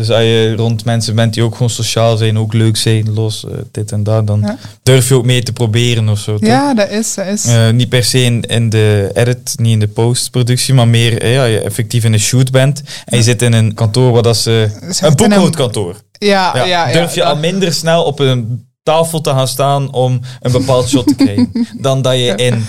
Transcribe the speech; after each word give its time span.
Dus 0.00 0.10
als 0.10 0.22
je 0.22 0.54
rond 0.56 0.84
mensen 0.84 1.14
bent 1.14 1.34
die 1.34 1.42
ook 1.42 1.52
gewoon 1.52 1.70
sociaal 1.70 2.16
zijn, 2.16 2.38
ook 2.38 2.52
leuk 2.52 2.76
zijn, 2.76 3.12
los, 3.12 3.44
eh, 3.44 3.50
dit 3.70 3.92
en 3.92 4.02
dat, 4.02 4.26
dan 4.26 4.40
Ja. 4.40 4.56
durf 4.82 5.08
je 5.08 5.14
ook 5.14 5.24
mee 5.24 5.42
te 5.42 5.52
proberen 5.52 6.08
of 6.08 6.18
zo. 6.18 6.38
toch? 6.38 6.48
Ja, 6.48 6.74
dat 6.74 6.90
is, 6.90 7.14
dat 7.14 7.26
is. 7.26 7.44
Eh, 7.44 7.70
niet 7.70 7.88
per 7.88 8.04
se 8.04 8.22
in, 8.22 8.40
in 8.42 8.68
de 8.70 9.10
edit, 9.14 9.52
niet 9.56 9.72
in 9.72 9.80
de 9.80 9.88
postproductie, 9.88 10.74
maar 10.74 10.88
meer 10.88 11.20
eh, 11.22 11.32
ja, 11.34 11.44
je 11.44 11.60
effectief 11.60 12.04
in 12.04 12.12
een 12.12 12.20
shoot 12.20 12.50
bent 12.50 12.82
en 13.04 13.16
je 13.16 13.22
zit 13.22 13.42
in 13.42 13.52
een 13.52 13.74
kantoor 13.74 14.12
waar 14.12 14.22
dat 14.22 14.36
ze... 14.36 14.68
Ze 14.92 15.06
Een 15.06 15.14
boekhoudkantoor. 15.16 15.96
Ja, 16.18 16.56
Ja, 16.56 16.64
ja, 16.64 16.92
durf 16.92 17.14
je 17.14 17.24
al 17.24 17.36
minder 17.36 17.72
snel 17.72 18.02
op 18.04 18.18
een 18.18 18.66
tafel 18.82 19.20
te 19.20 19.30
gaan 19.30 19.48
staan 19.48 19.92
om 19.92 20.20
een 20.40 20.52
bepaald 20.52 20.88
shot 20.88 21.06
te 21.06 21.14
krijgen, 21.14 21.50
dan 21.80 22.02
dat 22.02 22.14
je 22.14 22.32
in 22.36 22.64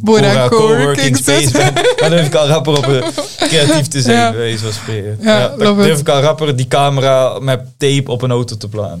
Bora 0.00 0.20
Bora 0.32 0.48
Coworking 0.48 1.16
Space. 1.16 1.72
Dan 2.00 2.10
durf 2.10 2.26
ik 2.26 2.34
al 2.34 2.46
rapper 2.46 2.76
op 2.78 2.86
een 2.86 3.02
creatief 3.36 3.88
te 3.88 4.00
zijn, 4.00 4.16
Ja. 4.16 4.32
wijze 4.34 4.58
van 4.64 4.72
spreken. 4.72 5.16
Ja, 5.20 5.38
Ja, 5.38 5.48
dan 5.56 5.76
durf 5.76 5.92
it. 5.92 6.00
ik 6.00 6.08
al 6.08 6.20
rapper 6.20 6.56
die 6.56 6.68
camera 6.68 7.38
met 7.38 7.60
tape 7.76 8.10
op 8.10 8.22
een 8.22 8.30
auto 8.30 8.56
te 8.56 8.68
plaatsen. 8.68 9.00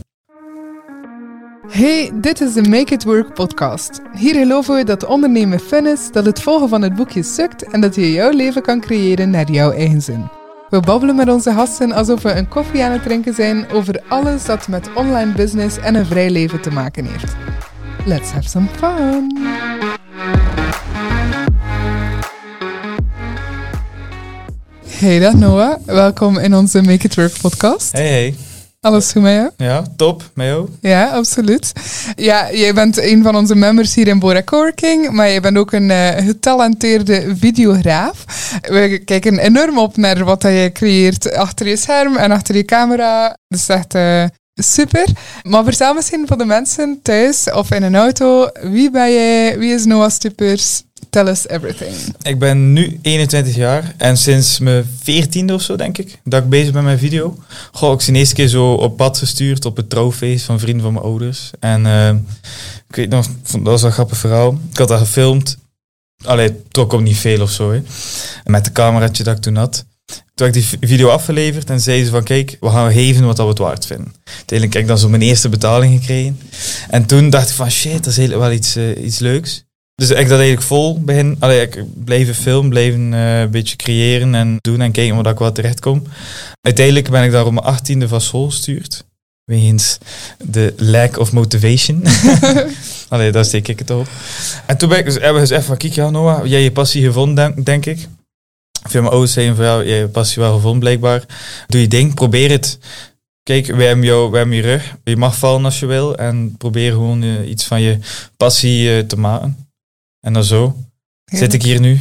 Hey, 1.70 2.10
dit 2.14 2.40
is 2.40 2.52
de 2.52 2.62
Make 2.68 2.94
It 2.94 3.04
Work 3.04 3.34
podcast. 3.34 4.00
Hier 4.16 4.34
geloven 4.34 4.76
we 4.76 4.84
dat 4.84 5.04
ondernemen 5.06 5.60
fun 5.60 5.86
is, 5.86 6.08
dat 6.12 6.24
het 6.26 6.40
volgen 6.42 6.68
van 6.68 6.82
het 6.82 6.94
boekje 6.94 7.22
sukt 7.22 7.62
en 7.70 7.80
dat 7.80 7.94
je 7.94 8.12
jouw 8.12 8.30
leven 8.30 8.62
kan 8.62 8.80
creëren 8.80 9.30
naar 9.30 9.50
jouw 9.50 9.70
eigen 9.72 10.02
zin. 10.02 10.28
We 10.70 10.80
babbelen 10.80 11.16
met 11.16 11.28
onze 11.28 11.52
gasten 11.52 11.92
alsof 11.92 12.22
we 12.22 12.32
een 12.32 12.48
koffie 12.48 12.82
aan 12.84 12.92
het 12.92 13.02
drinken 13.02 13.34
zijn 13.34 13.70
over 13.72 14.02
alles 14.08 14.44
dat 14.44 14.68
met 14.68 14.88
online 14.94 15.32
business 15.32 15.78
en 15.78 15.94
een 15.94 16.06
vrij 16.06 16.30
leven 16.30 16.60
te 16.60 16.70
maken 16.70 17.04
heeft. 17.06 17.32
Let's 18.04 18.30
have 18.30 18.48
some 18.48 18.66
fun! 18.78 19.38
Hey, 25.00 25.18
dag 25.18 25.34
Noah. 25.34 25.76
Welkom 25.86 26.38
in 26.38 26.54
onze 26.54 26.82
Make 26.82 27.06
It 27.06 27.14
Work 27.14 27.32
podcast. 27.40 27.92
Hey, 27.92 28.08
hey. 28.08 28.34
Alles 28.80 29.12
goed 29.12 29.22
met 29.22 29.32
jou? 29.32 29.50
Ja, 29.56 29.84
top. 29.96 30.30
Met 30.34 30.46
jou? 30.46 30.68
Ja, 30.80 31.08
absoluut. 31.08 31.72
Ja, 32.16 32.52
jij 32.52 32.74
bent 32.74 32.98
een 32.98 33.22
van 33.22 33.36
onze 33.36 33.54
members 33.54 33.94
hier 33.94 34.08
in 34.08 34.18
Bora 34.18 34.42
Coworking, 34.42 35.10
maar 35.10 35.28
je 35.28 35.40
bent 35.40 35.56
ook 35.56 35.72
een 35.72 35.90
eh, 35.90 36.24
getalenteerde 36.24 37.34
videograaf. 37.36 38.24
We 38.60 39.02
kijken 39.04 39.38
enorm 39.38 39.78
op 39.78 39.96
naar 39.96 40.24
wat 40.24 40.42
je 40.42 40.70
creëert 40.72 41.32
achter 41.32 41.68
je 41.68 41.76
scherm 41.76 42.16
en 42.16 42.30
achter 42.30 42.56
je 42.56 42.64
camera. 42.64 43.36
Dat 43.48 43.58
is 43.58 43.68
echt 43.68 43.94
eh, 43.94 44.24
super. 44.54 45.06
Maar 45.42 45.64
vertel 45.64 45.94
misschien 45.94 46.26
voor 46.26 46.38
de 46.38 46.44
mensen 46.44 47.00
thuis 47.02 47.50
of 47.52 47.70
in 47.70 47.82
een 47.82 47.96
auto, 47.96 48.48
wie 48.62 48.90
ben 48.90 49.12
jij, 49.12 49.58
wie 49.58 49.74
is 49.74 49.84
Noah 49.84 50.10
Stupers? 50.10 50.82
Tell 51.10 51.26
us 51.28 51.48
everything. 51.48 51.94
Ik 52.22 52.38
ben 52.38 52.72
nu 52.72 52.98
21 53.02 53.54
jaar 53.54 53.94
en 53.96 54.16
sinds 54.16 54.58
mijn 54.58 54.84
14e 54.84 55.52
of 55.52 55.62
zo, 55.62 55.76
denk 55.76 55.98
ik, 55.98 56.20
dat 56.24 56.42
ik 56.42 56.48
bezig 56.48 56.72
ben 56.72 56.84
met 56.84 56.98
video. 56.98 57.38
Goh, 57.72 57.92
ik 57.92 58.04
ben 58.04 58.12
de 58.12 58.18
eerste 58.18 58.34
keer 58.34 58.48
zo 58.48 58.72
op 58.72 58.96
pad 58.96 59.18
gestuurd 59.18 59.64
op 59.64 59.76
het 59.76 59.90
trouwfeest 59.90 60.44
van 60.44 60.60
vrienden 60.60 60.82
van 60.82 60.92
mijn 60.92 61.04
ouders. 61.04 61.50
En 61.60 61.86
eh, 61.86 62.08
ik 62.88 62.96
weet 62.96 63.08
nog, 63.08 63.26
dat 63.50 63.60
was 63.62 63.82
een 63.82 63.92
grappig 63.92 64.18
verhaal. 64.18 64.58
Ik 64.70 64.78
had 64.78 64.88
dat 64.88 64.98
gefilmd. 64.98 65.58
Allee, 66.24 66.46
het 66.46 66.72
trok 66.72 66.92
ook 66.92 67.02
niet 67.02 67.16
veel 67.16 67.42
of 67.42 67.50
zo. 67.50 67.72
Hè. 67.72 67.82
Met 68.44 68.64
de 68.64 68.72
cameraatje 68.72 69.22
dat 69.22 69.36
ik 69.36 69.42
toen 69.42 69.56
had. 69.56 69.84
Toen 70.06 70.46
heb 70.46 70.56
ik 70.56 70.78
die 70.80 70.88
video 70.88 71.08
afgeleverd 71.08 71.70
en 71.70 71.80
zeiden 71.80 72.06
ze 72.06 72.12
van 72.12 72.22
kijk, 72.22 72.56
we 72.60 72.70
gaan 72.70 72.92
geven 72.92 73.24
wat 73.26 73.36
dat 73.36 73.44
we 73.44 73.50
het 73.50 73.60
waard 73.60 73.86
vinden. 73.86 74.14
Uiteindelijk 74.24 74.72
heb 74.72 74.82
ik 74.82 74.88
dan 74.88 74.98
zo 74.98 75.08
mijn 75.08 75.22
eerste 75.22 75.48
betaling 75.48 75.98
gekregen. 75.98 76.40
En 76.88 77.06
toen 77.06 77.30
dacht 77.30 77.48
ik 77.48 77.54
van 77.54 77.70
shit, 77.70 78.04
dat 78.04 78.16
is 78.16 78.26
wel 78.26 78.52
iets, 78.52 78.76
eh, 78.76 79.04
iets 79.04 79.18
leuks. 79.18 79.64
Dus 80.00 80.10
ik 80.10 80.28
dat 80.28 80.38
eigenlijk 80.38 80.62
vol 80.62 81.00
begin. 81.00 81.36
Allee, 81.38 81.60
ik 81.60 81.84
bleef 82.04 82.38
filmen, 82.38 82.70
bleef 82.70 82.94
een 82.94 83.14
eh, 83.14 83.46
beetje 83.46 83.76
creëren 83.76 84.34
en 84.34 84.56
doen 84.60 84.80
en 84.80 84.92
kijken 84.92 85.22
waar 85.22 85.32
ik 85.32 85.38
wel 85.38 85.52
terecht 85.52 85.80
kom. 85.80 86.02
Uiteindelijk 86.60 87.10
ben 87.10 87.24
ik 87.24 87.30
daar 87.30 87.46
op 87.46 87.52
mijn 87.52 87.66
achttiende 87.66 88.08
van 88.08 88.20
school 88.20 88.48
gestuurd. 88.48 89.04
Wegens 89.44 89.98
de 90.44 90.74
lack 90.76 91.18
of 91.18 91.32
motivation. 91.32 92.04
Allee, 93.08 93.32
daar 93.32 93.44
steek 93.44 93.68
ik 93.68 93.78
het 93.78 93.90
op. 93.90 94.08
En 94.66 94.78
toen 94.78 94.88
ben 94.88 94.98
ik, 94.98 95.04
dus 95.04 95.14
hebben 95.14 95.34
we 95.34 95.40
gezegd 95.40 95.64
van, 95.64 95.76
kijk 95.76 95.92
ja 95.92 96.10
Noah, 96.10 96.46
jij 96.46 96.62
je 96.62 96.72
passie 96.72 97.04
gevonden, 97.04 97.34
denk, 97.34 97.66
denk 97.66 97.86
ik. 97.86 98.08
Veel 98.88 99.00
mijn 99.00 99.12
ouders 99.12 99.32
zeiden 99.32 99.56
van, 99.56 99.64
ja, 99.64 99.82
jij 99.82 99.98
je 99.98 100.08
passie 100.08 100.42
wel 100.42 100.54
gevonden 100.54 100.80
blijkbaar. 100.80 101.24
Doe 101.66 101.80
je 101.80 101.88
ding, 101.88 102.14
probeer 102.14 102.50
het. 102.50 102.78
Kijk, 103.42 103.66
wij 103.66 103.86
hebben, 103.86 104.04
jou, 104.04 104.30
wij 104.30 104.40
hebben 104.40 104.56
je 104.56 104.62
rug. 104.62 104.96
Je 105.04 105.16
mag 105.16 105.36
vallen 105.36 105.64
als 105.64 105.80
je 105.80 105.86
wil. 105.86 106.16
En 106.16 106.54
probeer 106.58 106.92
gewoon 106.92 107.22
eh, 107.22 107.48
iets 107.50 107.64
van 107.64 107.80
je 107.80 107.98
passie 108.36 108.96
eh, 108.96 109.04
te 109.04 109.18
maken. 109.18 109.69
En 110.20 110.32
dan 110.32 110.44
zo 110.44 110.76
zit 111.24 111.52
ik 111.52 111.62
hier 111.62 111.80
nu 111.80 111.98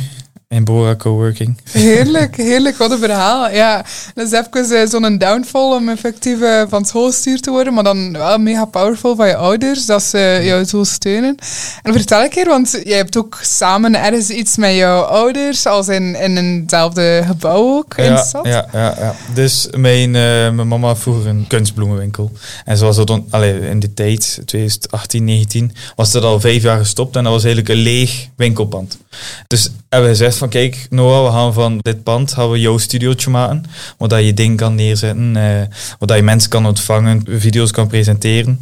in 0.56 0.64
Bora 0.64 0.96
Coworking. 0.96 1.58
Heerlijk, 1.72 2.36
heerlijk. 2.50 2.78
Wat 2.78 2.92
een 2.92 2.98
verhaal. 3.00 3.50
Ja, 3.50 3.86
dat 4.14 4.32
is 4.32 4.32
even 4.32 4.80
eh, 4.82 4.88
zo'n 4.88 5.18
downfall 5.18 5.76
om 5.76 5.90
effectief 5.90 6.42
eh, 6.42 6.62
van 6.70 6.86
school 6.86 7.06
gestuurd 7.06 7.44
te 7.44 7.50
worden, 7.52 7.74
maar 7.74 7.84
dan 7.84 8.12
wel 8.12 8.38
mega 8.38 8.66
powerful 8.66 9.16
van 9.16 9.28
je 9.28 9.36
ouders, 9.36 9.86
dat 9.86 10.04
ze 10.04 10.40
jou 10.44 10.64
zo 10.64 10.84
steunen. 10.84 11.36
En 11.84 11.94
vertel 11.94 12.24
een 12.24 12.30
keer, 12.30 12.46
want 12.46 12.80
jij 12.84 12.98
hebt 12.98 13.18
ook 13.18 13.40
samen 13.42 13.96
ergens 14.04 14.30
iets 14.30 14.58
met 14.58 14.76
jouw 14.76 15.02
ouders, 15.02 15.66
als 15.66 15.88
in, 15.88 16.16
in 16.16 16.38
eenzelfde 16.38 17.24
gebouw 17.26 17.78
ook 17.78 17.98
in 17.98 18.04
de 18.04 18.10
Ja, 18.10 18.24
stad. 18.24 18.46
ja, 18.46 18.68
ja, 18.74 18.96
ja. 19.00 19.16
Dus 19.34 19.68
mijn, 19.76 20.16
eh, 20.16 20.22
mijn 20.52 20.68
mama 20.68 20.88
had 20.88 21.00
vroeger 21.00 21.28
een 21.28 21.46
kunstbloemenwinkel. 21.48 22.32
En 22.66 22.78
zoals 22.78 22.96
dat 22.96 23.08
dan, 23.08 23.26
allee, 23.30 23.60
in 23.70 23.80
die 23.80 23.94
tijd, 23.94 24.42
2018, 24.46 25.24
19, 25.24 25.72
was 25.96 26.12
dat 26.12 26.24
al 26.24 26.40
vijf 26.40 26.64
jaar 26.64 26.78
gestopt. 26.80 27.16
En 27.16 27.24
dat 27.24 27.34
was 27.34 27.44
eigenlijk 27.44 27.74
een 27.74 27.84
leeg 27.84 28.28
winkelpand. 28.36 28.98
Dus 29.48 29.64
hebben 29.90 30.10
we 30.10 30.16
gezegd 30.16 30.38
van, 30.38 30.50
kijk 30.50 30.88
Noah, 30.90 31.26
we 31.26 31.32
gaan 31.32 31.54
van 31.54 31.78
dit 31.78 32.04
pand 32.04 32.34
gaan 32.34 32.52
we 32.52 32.60
jouw 32.60 32.78
studiootje 32.78 33.30
maken. 33.30 33.64
Waar 33.98 34.22
je 34.22 34.34
ding 34.34 34.58
kan 34.58 34.76
neerzetten, 34.76 35.36
eh, 35.36 35.62
waar 36.00 36.18
je 36.18 36.24
mensen 36.24 36.50
kan 36.50 36.66
ontvangen, 36.66 37.24
video's 37.28 37.72
kan 37.72 37.88
presenteren. 37.88 38.60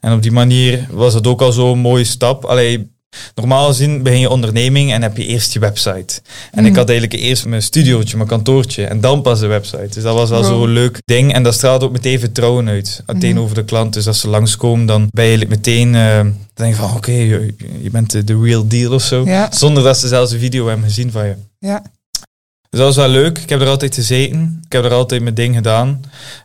En 0.00 0.12
op 0.12 0.22
die 0.22 0.32
manier 0.32 0.86
was 0.90 1.14
het 1.14 1.26
ook 1.26 1.42
al 1.42 1.52
zo'n 1.52 1.78
mooie 1.78 2.04
stap. 2.04 2.44
Allee, 2.44 2.90
Normaal 3.34 3.66
gezien 3.66 4.02
begin 4.02 4.20
je 4.20 4.30
onderneming 4.30 4.92
en 4.92 5.02
heb 5.02 5.16
je 5.16 5.26
eerst 5.26 5.52
je 5.52 5.58
website. 5.58 6.20
En 6.52 6.64
ik 6.64 6.70
Mhm. 6.70 6.78
had 6.78 6.88
eigenlijk 6.90 7.20
eerst 7.20 7.46
mijn 7.46 7.62
studiootje, 7.62 8.16
mijn 8.16 8.28
kantoortje 8.28 8.84
en 8.86 9.00
dan 9.00 9.22
pas 9.22 9.40
de 9.40 9.46
website. 9.46 9.88
Dus 9.94 10.02
dat 10.02 10.14
was 10.14 10.30
wel 10.30 10.42
Wow. 10.42 10.48
zo'n 10.50 10.68
leuk 10.68 10.98
ding. 11.04 11.32
En 11.32 11.42
dat 11.42 11.54
straalt 11.54 11.82
ook 11.82 11.92
meteen 11.92 12.18
vertrouwen 12.20 12.68
uit. 12.68 13.02
Tegenover 13.18 13.54
de 13.54 13.64
klant. 13.64 13.92
Dus 13.92 14.06
als 14.06 14.20
ze 14.20 14.28
langskomen, 14.28 14.86
dan 14.86 15.08
ben 15.10 15.24
je 15.24 15.30
eigenlijk 15.30 15.50
meteen... 15.50 15.94
eh, 15.94 16.16
dan 16.18 16.34
denk 16.54 16.74
je 16.74 16.80
van, 16.80 16.96
oké, 16.96 17.10
je, 17.12 17.54
je 17.82 17.90
bent 17.90 18.10
de, 18.10 18.24
de 18.24 18.40
real 18.42 18.66
deal 18.68 18.92
of 18.92 19.02
zo. 19.02 19.24
Ja. 19.24 19.48
Zonder 19.52 19.82
dat 19.82 19.98
ze 19.98 20.08
zelfs 20.08 20.32
een 20.32 20.38
video 20.38 20.66
hebben 20.66 20.84
gezien 20.86 21.10
van 21.10 21.26
je. 21.26 21.34
Ja. 21.58 21.82
Dus 22.70 22.80
dat 22.80 22.94
was 22.94 22.96
wel 22.96 23.08
leuk. 23.08 23.38
Ik 23.38 23.48
heb 23.48 23.60
er 23.60 23.68
altijd 23.68 23.94
gezeten. 23.94 24.60
Ik 24.66 24.72
heb 24.72 24.84
er 24.84 24.92
altijd 24.92 25.22
mijn 25.22 25.34
ding 25.34 25.54
gedaan. 25.54 26.00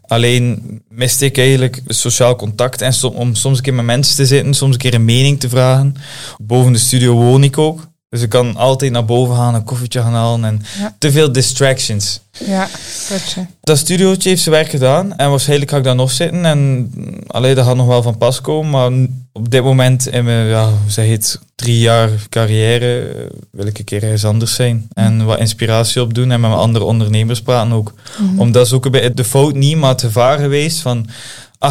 Alleen 0.07 0.61
miste 0.89 1.25
ik 1.25 1.37
eigenlijk 1.37 1.81
sociaal 1.87 2.35
contact. 2.35 2.81
En 2.81 2.93
som- 2.93 3.13
om 3.15 3.35
soms 3.35 3.57
een 3.57 3.63
keer 3.63 3.73
met 3.73 3.85
mensen 3.85 4.15
te 4.15 4.25
zitten, 4.25 4.53
soms 4.53 4.73
een 4.73 4.79
keer 4.81 4.93
een 4.93 5.05
mening 5.05 5.39
te 5.39 5.49
vragen. 5.49 5.95
Boven 6.41 6.73
de 6.73 6.79
studio 6.79 7.13
woon 7.13 7.43
ik 7.43 7.57
ook. 7.57 7.87
Dus 8.09 8.21
ik 8.21 8.29
kan 8.29 8.55
altijd 8.55 8.91
naar 8.91 9.05
boven 9.05 9.35
gaan, 9.35 9.55
een 9.55 9.63
koffietje 9.63 10.01
gaan 10.01 10.13
halen. 10.13 10.43
En 10.45 10.61
Ja. 10.79 10.95
te 10.99 11.11
veel 11.11 11.31
distractions. 11.31 12.19
Ja, 12.45 12.69
gotcha. 13.09 13.47
Dat 13.61 13.77
studiootje 13.77 14.29
heeft 14.29 14.41
zijn 14.41 14.55
werk 14.55 14.69
gedaan. 14.69 15.15
En 15.17 15.29
waarschijnlijk 15.29 15.71
ga 15.71 15.77
ik 15.77 15.83
daar 15.83 15.95
nog 15.95 16.11
zitten. 16.11 16.45
En 16.45 16.91
alleen 17.27 17.55
dat 17.55 17.65
gaat 17.65 17.75
nog 17.75 17.87
wel 17.87 18.01
van 18.01 18.17
pas 18.17 18.41
komen. 18.41 18.69
Maar 18.71 19.07
op 19.33 19.51
dit 19.51 19.63
moment 19.63 20.07
in 20.07 20.23
mijn, 20.23 20.47
ja, 20.47 20.69
hoe 20.69 20.91
zeg 20.91 21.05
je 21.05 21.11
het, 21.11 21.39
drie 21.55 21.79
jaar 21.79 22.09
carrière 22.29 23.01
eh, 23.01 23.25
wil 23.51 23.65
ik 23.65 23.77
een 23.77 23.83
keer 23.85 24.03
ergens 24.03 24.25
anders 24.25 24.55
zijn. 24.55 24.87
En 24.93 25.25
wat 25.25 25.39
inspiratie 25.39 26.01
opdoen 26.01 26.31
en 26.31 26.39
met 26.39 26.49
mijn 26.49 26.61
andere 26.61 26.85
ondernemers 26.85 27.41
praten 27.41 27.73
ook. 27.73 27.93
Mhm. 28.19 28.39
Omdat 28.39 28.65
is 28.65 28.73
ook 28.73 28.85
een 28.85 28.91
beetje 28.91 29.13
de 29.13 29.23
fout 29.23 29.55
niet, 29.55 29.77
maar 29.77 29.89
het 29.89 30.01
gevaar 30.01 30.39
geweest 30.39 30.79
van 30.79 31.07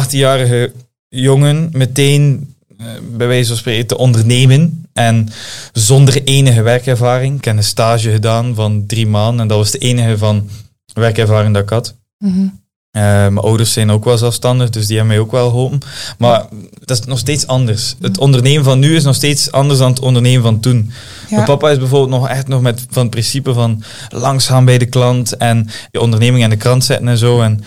18-jarige 0.05 0.71
jongen 1.09 1.69
meteen 1.71 2.53
eh, 2.77 2.85
bij 3.11 3.27
wijze 3.27 3.47
van 3.47 3.57
spreken 3.57 3.87
te 3.87 3.97
ondernemen. 3.97 4.85
En 4.93 5.29
zonder 5.73 6.23
enige 6.23 6.61
werkervaring. 6.61 7.37
Ik 7.37 7.45
heb 7.45 7.57
een 7.57 7.63
stage 7.63 8.11
gedaan 8.11 8.55
van 8.55 8.85
drie 8.85 9.07
maanden. 9.07 9.41
En 9.41 9.47
dat 9.47 9.57
was 9.57 9.71
de 9.71 9.77
enige 9.77 10.17
van 10.17 10.49
werkervaring 10.93 11.53
dat 11.53 11.63
ik 11.63 11.69
had. 11.69 11.95
Mhm. 12.17 12.47
Eh, 12.93 13.01
mijn 13.03 13.37
ouders 13.37 13.73
zijn 13.73 13.91
ook 13.91 14.03
wel 14.03 14.17
zelfstandig, 14.17 14.69
dus 14.69 14.87
die 14.87 14.97
hebben 14.97 15.15
mij 15.15 15.23
ook 15.23 15.31
wel 15.31 15.49
geholpen. 15.49 15.79
Maar 16.17 16.45
dat 16.85 16.99
is 16.99 17.05
nog 17.05 17.19
steeds 17.19 17.47
anders. 17.47 17.95
Het 18.01 18.17
ondernemen 18.17 18.63
van 18.63 18.79
nu 18.79 18.95
is 18.95 19.03
nog 19.03 19.15
steeds 19.15 19.51
anders 19.51 19.79
dan 19.79 19.89
het 19.89 19.99
ondernemen 19.99 20.43
van 20.43 20.59
toen. 20.59 20.91
Ja. 21.29 21.35
Mijn 21.35 21.47
papa 21.47 21.69
is 21.69 21.77
bijvoorbeeld 21.77 22.19
nog 22.19 22.29
echt 22.29 22.47
nog 22.47 22.61
met 22.61 22.85
van 22.89 23.01
het 23.01 23.11
principe 23.11 23.53
van 23.53 23.83
langs 24.09 24.47
gaan 24.47 24.65
bij 24.65 24.77
de 24.77 24.85
klant 24.85 25.37
en 25.37 25.69
je 25.91 26.01
onderneming 26.01 26.43
aan 26.43 26.49
de 26.49 26.55
krant 26.55 26.85
zetten 26.85 27.07
en 27.07 27.17
zo. 27.17 27.41
En 27.41 27.63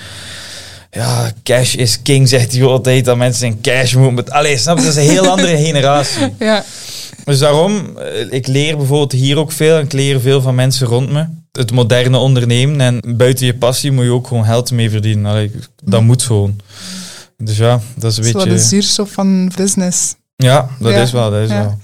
ja, 0.90 1.31
cash 1.43 1.75
is 1.75 2.02
king, 2.02 2.28
zegt 2.38 2.52
hij 2.52 2.64
altijd, 2.64 3.05
dat 3.05 3.17
mensen 3.17 3.46
in 3.46 3.61
cash 3.61 3.94
moeten. 3.94 4.34
Allee, 4.34 4.56
snap 4.58 4.78
je? 4.78 4.84
Dat 4.84 4.96
is 4.96 5.05
een 5.05 5.11
heel 5.11 5.28
andere 5.28 5.56
generatie. 5.56 6.34
Ja. 6.38 6.64
Dus 7.25 7.38
daarom, 7.38 7.99
eh, 7.99 8.32
ik 8.32 8.46
leer 8.46 8.76
bijvoorbeeld 8.76 9.12
hier 9.12 9.38
ook 9.38 9.52
veel 9.52 9.76
en 9.76 9.84
ik 9.84 9.93
leer 9.93 10.20
veel 10.20 10.40
van 10.40 10.55
mensen 10.55 10.87
rond 10.87 11.12
me. 11.12 11.25
Het 11.56 11.73
moderne 11.73 12.17
ondernemen 12.19 12.81
en 12.81 13.17
buiten 13.17 13.47
je 13.47 13.55
passie 13.55 13.91
moet 13.93 14.05
je 14.05 14.11
ook 14.11 14.26
gewoon 14.26 14.44
geld 14.44 14.70
mee 14.70 14.91
verdienen. 14.91 15.26
Allee, 15.31 15.50
dat 15.85 16.03
moet 16.03 16.23
gewoon. 16.23 16.56
Dus 17.37 17.56
ja, 17.56 17.81
dat 17.97 18.11
is 18.11 18.17
een 18.17 18.23
Dat 18.23 18.26
is 18.26 18.32
wel 18.32 18.44
beetje... 18.44 18.58
de 18.58 18.64
zuurstof 18.64 19.11
van 19.11 19.53
business. 19.56 20.14
Ja, 20.37 20.69
dat 20.81 20.93
Ja, 20.93 21.03
is 21.03 21.12
wel, 21.12 21.31
dat 21.31 21.43
is 21.43 21.49
ja. 21.49 21.61
wel. 21.61 21.79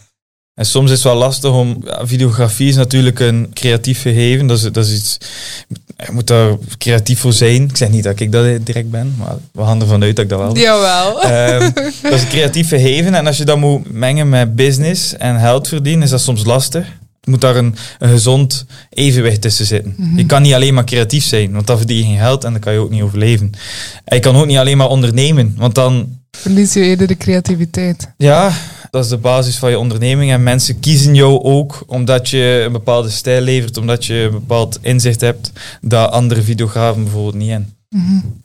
En 0.54 0.66
soms 0.66 0.86
is 0.90 0.92
het 0.92 1.02
wel 1.02 1.14
lastig 1.16 1.52
om... 1.52 1.82
ja, 1.84 2.06
videografie 2.06 2.68
is 2.68 2.74
natuurlijk 2.76 3.20
een 3.20 3.50
creatief 3.54 4.00
gegeven. 4.02 4.46
Dat 4.46 4.56
is, 4.56 4.62
dat 4.62 4.86
is 4.86 4.94
iets... 4.94 5.18
Je 6.06 6.12
moet 6.12 6.26
daar 6.26 6.56
creatief 6.78 7.20
voor 7.20 7.32
zijn. 7.32 7.62
Ik 7.62 7.76
zeg 7.76 7.90
niet 7.90 8.04
dat 8.04 8.20
ik 8.20 8.32
dat 8.32 8.66
direct 8.66 8.90
ben, 8.90 9.14
maar 9.18 9.36
we 9.52 9.62
gaan 9.62 9.80
ervan 9.80 10.02
uit 10.02 10.16
dat 10.16 10.24
ik 10.24 10.30
dat 10.30 10.38
wel. 10.38 10.56
Jawel. 10.56 11.22
Ehm, 11.22 11.70
dat 12.02 12.12
is 12.12 12.22
een 12.22 12.28
creatief 12.28 12.68
gegeven. 12.68 13.14
En 13.14 13.26
als 13.26 13.36
je 13.36 13.44
dat 13.44 13.58
moet 13.58 13.92
mengen 13.92 14.28
met 14.28 14.56
business 14.56 15.16
en 15.16 15.40
geld 15.40 15.68
verdienen, 15.68 16.02
is 16.02 16.10
dat 16.10 16.20
soms 16.20 16.44
lastig. 16.44 16.86
Er 17.22 17.30
moet 17.30 17.40
daar 17.40 17.56
een, 17.56 17.74
een 17.98 18.08
gezond 18.08 18.64
evenwicht 18.90 19.40
tussen 19.40 19.66
zitten. 19.66 19.94
Je 20.16 20.26
kan 20.26 20.42
niet 20.42 20.52
alleen 20.54 20.74
maar 20.74 20.84
creatief 20.84 21.24
zijn, 21.24 21.52
want 21.52 21.66
dan 21.66 21.76
verdien 21.76 21.96
je 21.96 22.04
geen 22.04 22.18
geld 22.18 22.44
en 22.44 22.52
dan 22.52 22.60
kan 22.60 22.72
je 22.72 22.78
ook 22.78 22.90
niet 22.90 23.02
overleven. 23.02 23.50
En 24.04 24.16
je 24.16 24.22
kan 24.22 24.36
ook 24.36 24.46
niet 24.46 24.56
alleen 24.56 24.76
maar 24.76 24.88
ondernemen, 24.88 25.54
want 25.56 25.74
dan, 25.74 26.20
Verlies 26.30 26.72
je 26.72 26.80
eerder 26.80 27.06
de 27.06 27.16
creativiteit. 27.16 28.08
ja, 28.16 28.52
dat 28.90 29.04
is 29.04 29.10
de 29.10 29.16
basis 29.16 29.56
van 29.56 29.70
je 29.70 29.78
onderneming. 29.78 30.30
En 30.32 30.42
mensen 30.42 30.80
kiezen 30.80 31.14
jou 31.14 31.42
ook 31.42 31.82
omdat 31.86 32.28
je 32.28 32.62
een 32.66 32.72
bepaalde 32.72 33.10
stijl 33.10 33.40
levert, 33.40 33.76
omdat 33.76 34.04
je 34.06 34.14
een 34.14 34.30
bepaald 34.30 34.78
inzicht 34.80 35.20
hebt 35.20 35.52
dat 35.80 36.10
andere 36.10 36.42
videografen 36.42 37.02
bijvoorbeeld 37.02 37.34
niet 37.34 37.50
hebben. 37.50 37.74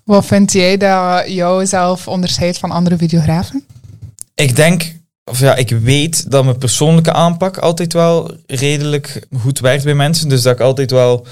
Wat 0.04 0.26
vind 0.26 0.52
jij 0.52 0.78
dat 0.78 1.24
jou 1.28 1.66
zelf 1.66 2.08
onderscheidt 2.08 2.58
van 2.58 2.72
andere 2.72 2.98
videografen? 2.98 3.64
Ik 4.36 4.56
denk, 4.56 4.96
of 5.30 5.40
ja, 5.40 5.56
ik 5.56 5.70
weet 5.70 6.32
dat 6.32 6.44
mijn 6.44 6.58
persoonlijke 6.58 7.14
aanpak 7.14 7.58
altijd 7.58 7.94
wel 7.94 8.32
redelijk 8.46 9.28
goed 9.40 9.60
werkt 9.60 9.84
bij 9.84 9.96
mensen. 9.96 10.30
Dus 10.30 10.42
dat 10.42 10.54
ik 10.54 10.60
altijd 10.60 10.92
wel. 10.92 11.26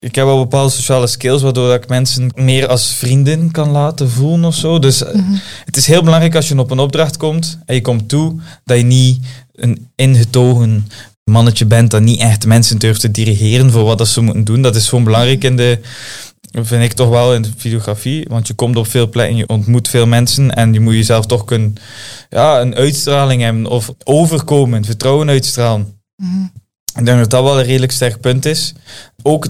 Ik 0.00 0.14
heb 0.14 0.24
wel 0.24 0.38
bepaalde 0.38 0.72
sociale 0.72 1.06
skills 1.06 1.42
waardoor 1.42 1.68
dat 1.68 1.82
ik 1.82 1.88
mensen 1.88 2.30
meer 2.34 2.68
als 2.68 2.94
vrienden 2.94 3.50
kan 3.50 3.70
laten 3.70 4.10
voelen 4.10 4.44
of 4.44 4.54
zo. 4.54 4.78
Dus 4.78 5.04
eh, 5.04 5.20
het 5.64 5.76
is 5.76 5.86
heel 5.86 6.02
belangrijk 6.02 6.34
als 6.34 6.48
je 6.48 6.58
op 6.58 6.70
een 6.70 6.78
opdracht 6.78 7.16
komt 7.16 7.58
en 7.66 7.74
je 7.74 7.80
komt 7.80 8.08
toe, 8.08 8.40
dat 8.64 8.76
je 8.76 8.84
niet 8.84 9.20
een 9.54 9.88
ingetogen 9.94 10.86
mannetje 11.24 11.66
bent 11.66 11.90
dat 11.90 12.02
niet 12.02 12.20
echt 12.20 12.46
mensen 12.46 12.78
durft 12.78 13.00
te 13.00 13.10
dirigeren 13.10 13.70
voor 13.70 13.84
wat 13.84 13.98
dat 13.98 14.08
ze 14.08 14.20
moeten 14.20 14.44
doen. 14.44 14.62
Dat 14.62 14.76
is 14.76 14.88
gewoon 14.88 15.04
belangrijk 15.04 15.44
in 15.44 15.56
de, 15.56 15.78
vind 16.50 16.82
ik 16.82 16.92
toch 16.92 17.08
wel 17.08 17.34
in 17.34 17.42
de 17.42 17.50
videografie. 17.56 18.26
Want 18.28 18.46
je 18.46 18.54
komt 18.54 18.76
op 18.76 18.86
veel 18.86 19.08
plekken, 19.08 19.36
je 19.36 19.48
ontmoet 19.48 19.88
veel 19.88 20.06
mensen 20.06 20.54
en 20.54 20.72
je 20.72 20.80
moet 20.80 20.94
jezelf 20.94 21.26
toch 21.26 21.44
kunnen, 21.44 21.74
ja, 22.30 22.60
een 22.60 22.74
uitstraling 22.74 23.42
hebben 23.42 23.66
of 23.66 23.92
overkomen, 24.04 24.84
vertrouwen 24.84 25.28
uitstralen. 25.28 26.00
Ik 26.98 27.04
denk 27.04 27.18
dat 27.18 27.30
dat 27.30 27.42
wel 27.42 27.58
een 27.58 27.64
redelijk 27.64 27.92
sterk 27.92 28.20
punt 28.20 28.46
is. 28.46 28.74
Ook, 29.22 29.46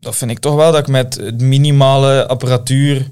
dat 0.00 0.16
vind 0.16 0.30
ik 0.30 0.38
toch 0.38 0.54
wel, 0.54 0.72
dat 0.72 0.80
ik 0.80 0.88
met 0.88 1.14
het 1.14 1.40
minimale 1.40 2.26
apparatuur 2.26 3.10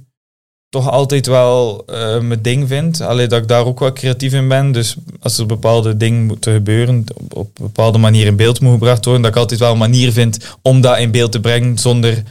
toch 0.68 0.90
altijd 0.90 1.26
wel 1.26 1.84
eh, 1.86 2.20
mijn 2.20 2.42
ding 2.42 2.68
vind. 2.68 3.00
Alleen 3.00 3.28
dat 3.28 3.42
ik 3.42 3.48
daar 3.48 3.64
ook 3.64 3.78
wel 3.78 3.92
creatief 3.92 4.32
in 4.32 4.48
ben. 4.48 4.72
Dus 4.72 4.96
als 5.20 5.38
er 5.38 5.46
bepaalde 5.46 5.96
dingen 5.96 6.26
moeten 6.26 6.52
gebeuren, 6.52 7.04
op, 7.14 7.36
op 7.36 7.58
een 7.58 7.64
bepaalde 7.64 7.98
manier 7.98 8.26
in 8.26 8.36
beeld 8.36 8.60
moet 8.60 8.72
gebracht 8.72 9.04
worden, 9.04 9.22
dat 9.22 9.30
ik 9.30 9.38
altijd 9.38 9.60
wel 9.60 9.72
een 9.72 9.78
manier 9.78 10.12
vind 10.12 10.56
om 10.62 10.80
dat 10.80 10.98
in 10.98 11.10
beeld 11.10 11.32
te 11.32 11.40
brengen 11.40 11.78
zonder 11.78 12.22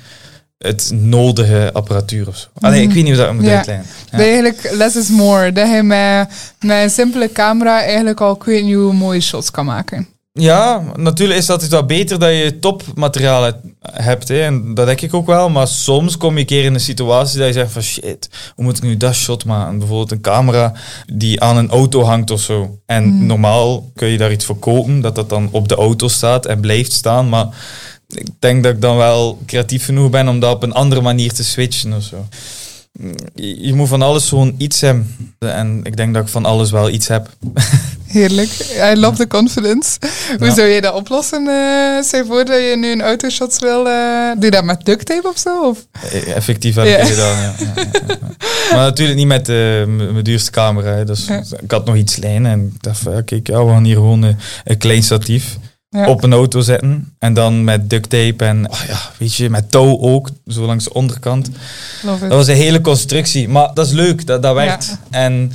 het 0.58 0.92
nodige 0.96 1.70
apparatuur 1.74 2.28
of 2.28 2.38
zo. 2.38 2.48
Allee, 2.60 2.82
ik 2.82 2.92
weet 2.94 3.04
niet 3.04 3.16
hoe 3.16 3.26
dat 3.26 3.34
moet 3.34 3.46
Ja. 3.46 3.56
uitleggen. 3.56 3.86
Ja. 4.12 4.18
Eigenlijk 4.18 4.70
less 4.74 4.96
is 4.96 5.10
more. 5.10 5.52
Dat 5.52 5.70
je 5.70 5.84
met, 5.84 6.28
met 6.60 6.84
een 6.84 6.90
simpele 6.90 7.32
camera 7.32 7.82
eigenlijk 7.82 8.22
al 8.22 8.36
ik 8.36 8.44
weet 8.44 8.64
niet 8.64 8.76
hoe 8.76 8.94
mooie 8.94 9.22
shots 9.22 9.52
kan 9.52 9.66
maken. 9.66 10.08
Ja, 10.34 10.84
natuurlijk 10.96 11.40
is 11.40 11.46
dat 11.46 11.62
iets 11.64 11.72
wat 11.72 11.88
beter 11.88 12.20
dat 12.20 12.30
je 12.30 12.58
topmateriaal 12.60 13.52
hebt-. 13.92 14.28
Hè. 14.28 14.42
En 14.44 14.74
dat 14.74 14.86
denk 14.86 15.02
ik 15.02 15.14
ook 15.14 15.26
wel. 15.26 15.50
Maar 15.50 15.68
soms 15.68 16.18
kom 16.18 16.34
je 16.34 16.40
een 16.40 16.46
keer 16.46 16.64
in 16.64 16.74
een 16.74 16.80
situatie 16.80 17.38
dat 17.38 17.48
je 17.48 17.54
zegt 17.54 17.72
van 17.72 17.82
shit, 17.82 18.30
hoe 18.56 18.64
moet 18.66 18.78
ik 18.78 18.84
nu 18.84 18.98
dat 18.98 19.16
shot 19.16 19.46
maken? 19.46 19.78
Bijvoorbeeld 19.78 20.12
een 20.12 20.22
camera 20.22 20.74
die 21.14 21.42
aan 21.42 21.58
een 21.58 21.70
auto 21.70 22.02
hangt 22.04 22.32
of 22.32 22.40
zo. 22.42 22.78
En 22.86 23.26
normaal 23.26 23.92
kun 23.96 24.08
je 24.08 24.18
daar 24.18 24.32
iets 24.32 24.46
voor 24.46 24.58
kopen, 24.60 25.02
dat 25.02 25.16
dat 25.16 25.30
dan 25.30 25.50
op 25.52 25.68
de 25.68 25.76
auto 25.76 26.08
staat 26.08 26.46
en 26.46 26.60
blijft 26.60 26.92
staan. 26.92 27.30
Maar 27.30 27.48
ik 28.08 28.28
denk 28.40 28.64
dat 28.64 28.74
ik 28.74 28.82
dan 28.82 28.98
wel 28.98 29.40
creatief 29.46 29.86
genoeg 29.86 30.10
ben 30.10 30.28
om 30.28 30.40
dat 30.40 30.56
op 30.56 30.64
een 30.64 30.74
andere 30.74 31.02
manier 31.02 31.34
te 31.34 31.44
switchen 31.44 31.94
of 31.94 32.04
zo. 32.04 32.28
Je 33.36 33.66
je 33.68 33.74
moet 33.74 33.88
van 33.88 34.02
alles 34.02 34.28
gewoon 34.30 34.56
iets 34.58 34.82
hebben. 34.82 35.16
En 35.40 35.80
ik 35.84 35.98
denk 35.98 36.14
dat 36.14 36.24
ik 36.24 36.30
van 36.30 36.46
alles 36.46 36.72
wel 36.72 36.90
iets 36.90 37.08
heb. 37.08 37.30
Heerlijk. 38.08 38.50
I 38.94 39.00
love 39.00 39.18
the 39.18 39.28
confidence. 39.28 39.98
Hoe 40.38 40.48
Ja. 40.48 40.54
zou 40.54 40.68
je 40.68 40.82
dat 40.82 40.94
oplossen? 40.94 41.42
stel 42.04 42.26
voor 42.26 42.46
dat 42.46 42.56
je 42.56 42.76
nu 42.78 42.92
een 42.92 43.02
autoshot 43.02 43.60
wil. 43.60 43.88
eh, 43.88 44.32
doe 44.36 44.46
je 44.46 44.52
dat 44.52 44.64
met 44.64 44.86
duct 44.86 45.06
tape 45.06 45.28
of 45.28 45.38
zo? 45.38 45.64
Of? 45.70 45.86
Eh, 46.12 46.36
Effectief 46.36 46.76
heb 46.76 46.86
ik 46.86 46.98
Ja. 46.98 47.06
gedaan, 47.06 47.42
ja. 47.42 47.56
Maar 48.72 48.86
natuurlijk 48.86 49.18
niet 49.18 49.28
met 49.28 49.50
eh, 49.50 49.56
mijn 49.86 50.24
duurste 50.24 50.52
camera. 50.52 50.92
Hè. 50.92 51.06
Dus. 51.06 51.28
Ik 51.62 51.72
had 51.72 51.86
nog 51.86 51.96
iets 51.96 52.14
klein 52.16 52.46
en 52.46 52.72
ik 52.76 52.84
dacht 52.84 53.00
van, 53.00 53.14
ja, 53.14 53.22
kijk, 53.22 53.48
ja, 53.48 53.66
we 53.66 53.72
gaan 53.72 53.84
hier 53.84 53.96
gewoon 53.96 54.36
een 54.64 54.78
klein 54.78 55.04
statief 55.04 55.58
Ja. 55.98 56.08
op 56.08 56.24
een 56.24 56.34
auto 56.34 56.62
zetten. 56.62 57.14
En 57.20 57.34
dan 57.34 57.64
met 57.64 57.90
duct 57.90 58.10
tape 58.10 58.46
en, 58.46 58.72
oh 58.72 58.80
ja, 58.88 59.00
weet 59.18 59.36
je, 59.36 59.50
met 59.50 59.72
touw 59.72 60.00
ook, 60.00 60.30
zo 60.48 60.66
langs 60.66 60.84
de 60.84 60.94
onderkant. 60.94 61.50
Dat 62.04 62.30
was 62.30 62.48
een 62.48 62.56
hele 62.56 62.82
constructie. 62.82 63.50
Maar 63.50 63.74
dat 63.74 63.86
is 63.86 63.92
leuk, 63.92 64.26
dat, 64.26 64.42
dat 64.42 64.56
werkt. 64.56 64.86
Ja. 64.86 65.20
En 65.20 65.52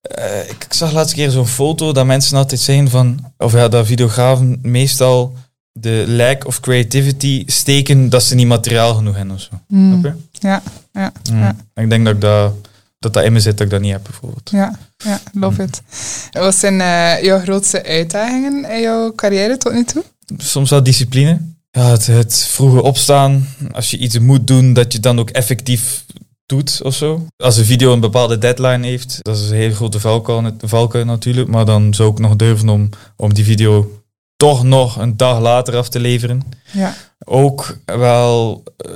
eh, 0.00 0.40
ik, 0.48 0.64
ik 0.64 0.72
zag 0.72 0.92
laatst 0.92 1.14
keer 1.14 1.30
zo'n 1.30 1.46
foto 1.46 1.92
dat 1.92 2.06
mensen 2.06 2.36
altijd 2.36 2.60
zeggen 2.60 2.90
van, 2.90 3.32
of 3.38 3.52
ja, 3.52 3.68
dat 3.68 3.86
videografen 3.86 4.58
meestal 4.62 5.34
de 5.72 6.04
lack 6.08 6.46
of 6.46 6.60
creativity 6.60 7.42
steken 7.46 8.08
dat 8.08 8.22
ze 8.22 8.34
niet 8.34 8.46
materiaal 8.46 8.94
genoeg 8.94 9.16
hebben 9.16 9.34
of 9.34 9.40
zo. 9.40 9.50
Mm. 9.68 10.00
Je? 10.02 10.12
Ja, 10.32 10.62
ja, 10.92 11.12
Mm. 11.32 11.38
Ja. 11.40 11.56
Ik 11.74 11.90
denk 11.90 12.04
dat, 12.04 12.14
ik 12.14 12.20
dat, 12.20 12.52
dat 12.98 13.12
dat 13.12 13.24
in 13.24 13.32
me 13.32 13.40
zit, 13.40 13.56
dat 13.56 13.66
ik 13.66 13.72
dat 13.72 13.80
niet 13.80 13.92
heb 13.92 14.02
bijvoorbeeld. 14.02 14.50
ja, 14.50 14.78
ja, 14.96 15.20
love 15.32 15.62
it. 15.62 15.82
Wat 16.30 16.54
zijn 16.54 16.80
eh, 16.80 17.22
jouw 17.22 17.40
grootste 17.40 17.84
uitdagingen 17.84 18.70
in 18.70 18.80
jouw 18.80 19.14
carrière 19.14 19.56
tot 19.56 19.72
nu 19.72 19.84
toe? 19.84 20.04
Soms 20.36 20.70
wel 20.70 20.82
discipline. 20.82 21.40
Ja, 21.70 21.90
het, 21.90 22.06
het 22.06 22.46
vroege 22.48 22.82
opstaan. 22.82 23.48
Als 23.72 23.90
je 23.90 23.98
iets 23.98 24.18
moet 24.18 24.46
doen, 24.46 24.72
dat 24.72 24.92
je 24.92 25.00
dan 25.00 25.18
ook 25.18 25.30
effectief 25.30 26.04
doet 26.46 26.80
of 26.82 26.94
zo. 26.94 27.26
Als 27.36 27.56
een 27.56 27.64
video 27.64 27.92
een 27.92 28.00
bepaalde 28.00 28.38
deadline 28.38 28.86
heeft, 28.86 29.18
dat 29.22 29.36
is 29.36 29.50
een 29.50 29.56
hele 29.56 29.74
grote 29.74 30.00
valkuil, 30.00 30.52
valkuil 30.58 31.04
natuurlijk. 31.04 31.48
Maar 31.48 31.64
dan 31.64 31.94
zou 31.94 32.10
ik 32.10 32.18
nog 32.18 32.36
durven 32.36 32.68
om, 32.68 32.88
om 33.16 33.34
die 33.34 33.44
video 33.44 34.02
toch 34.36 34.62
nog 34.64 34.96
een 34.96 35.16
dag 35.16 35.40
later 35.40 35.76
af 35.76 35.88
te 35.88 36.00
leveren. 36.00 36.42
Ja, 36.72 36.94
Ook 37.24 37.78
wel 37.84 38.62
eh, 38.76 38.90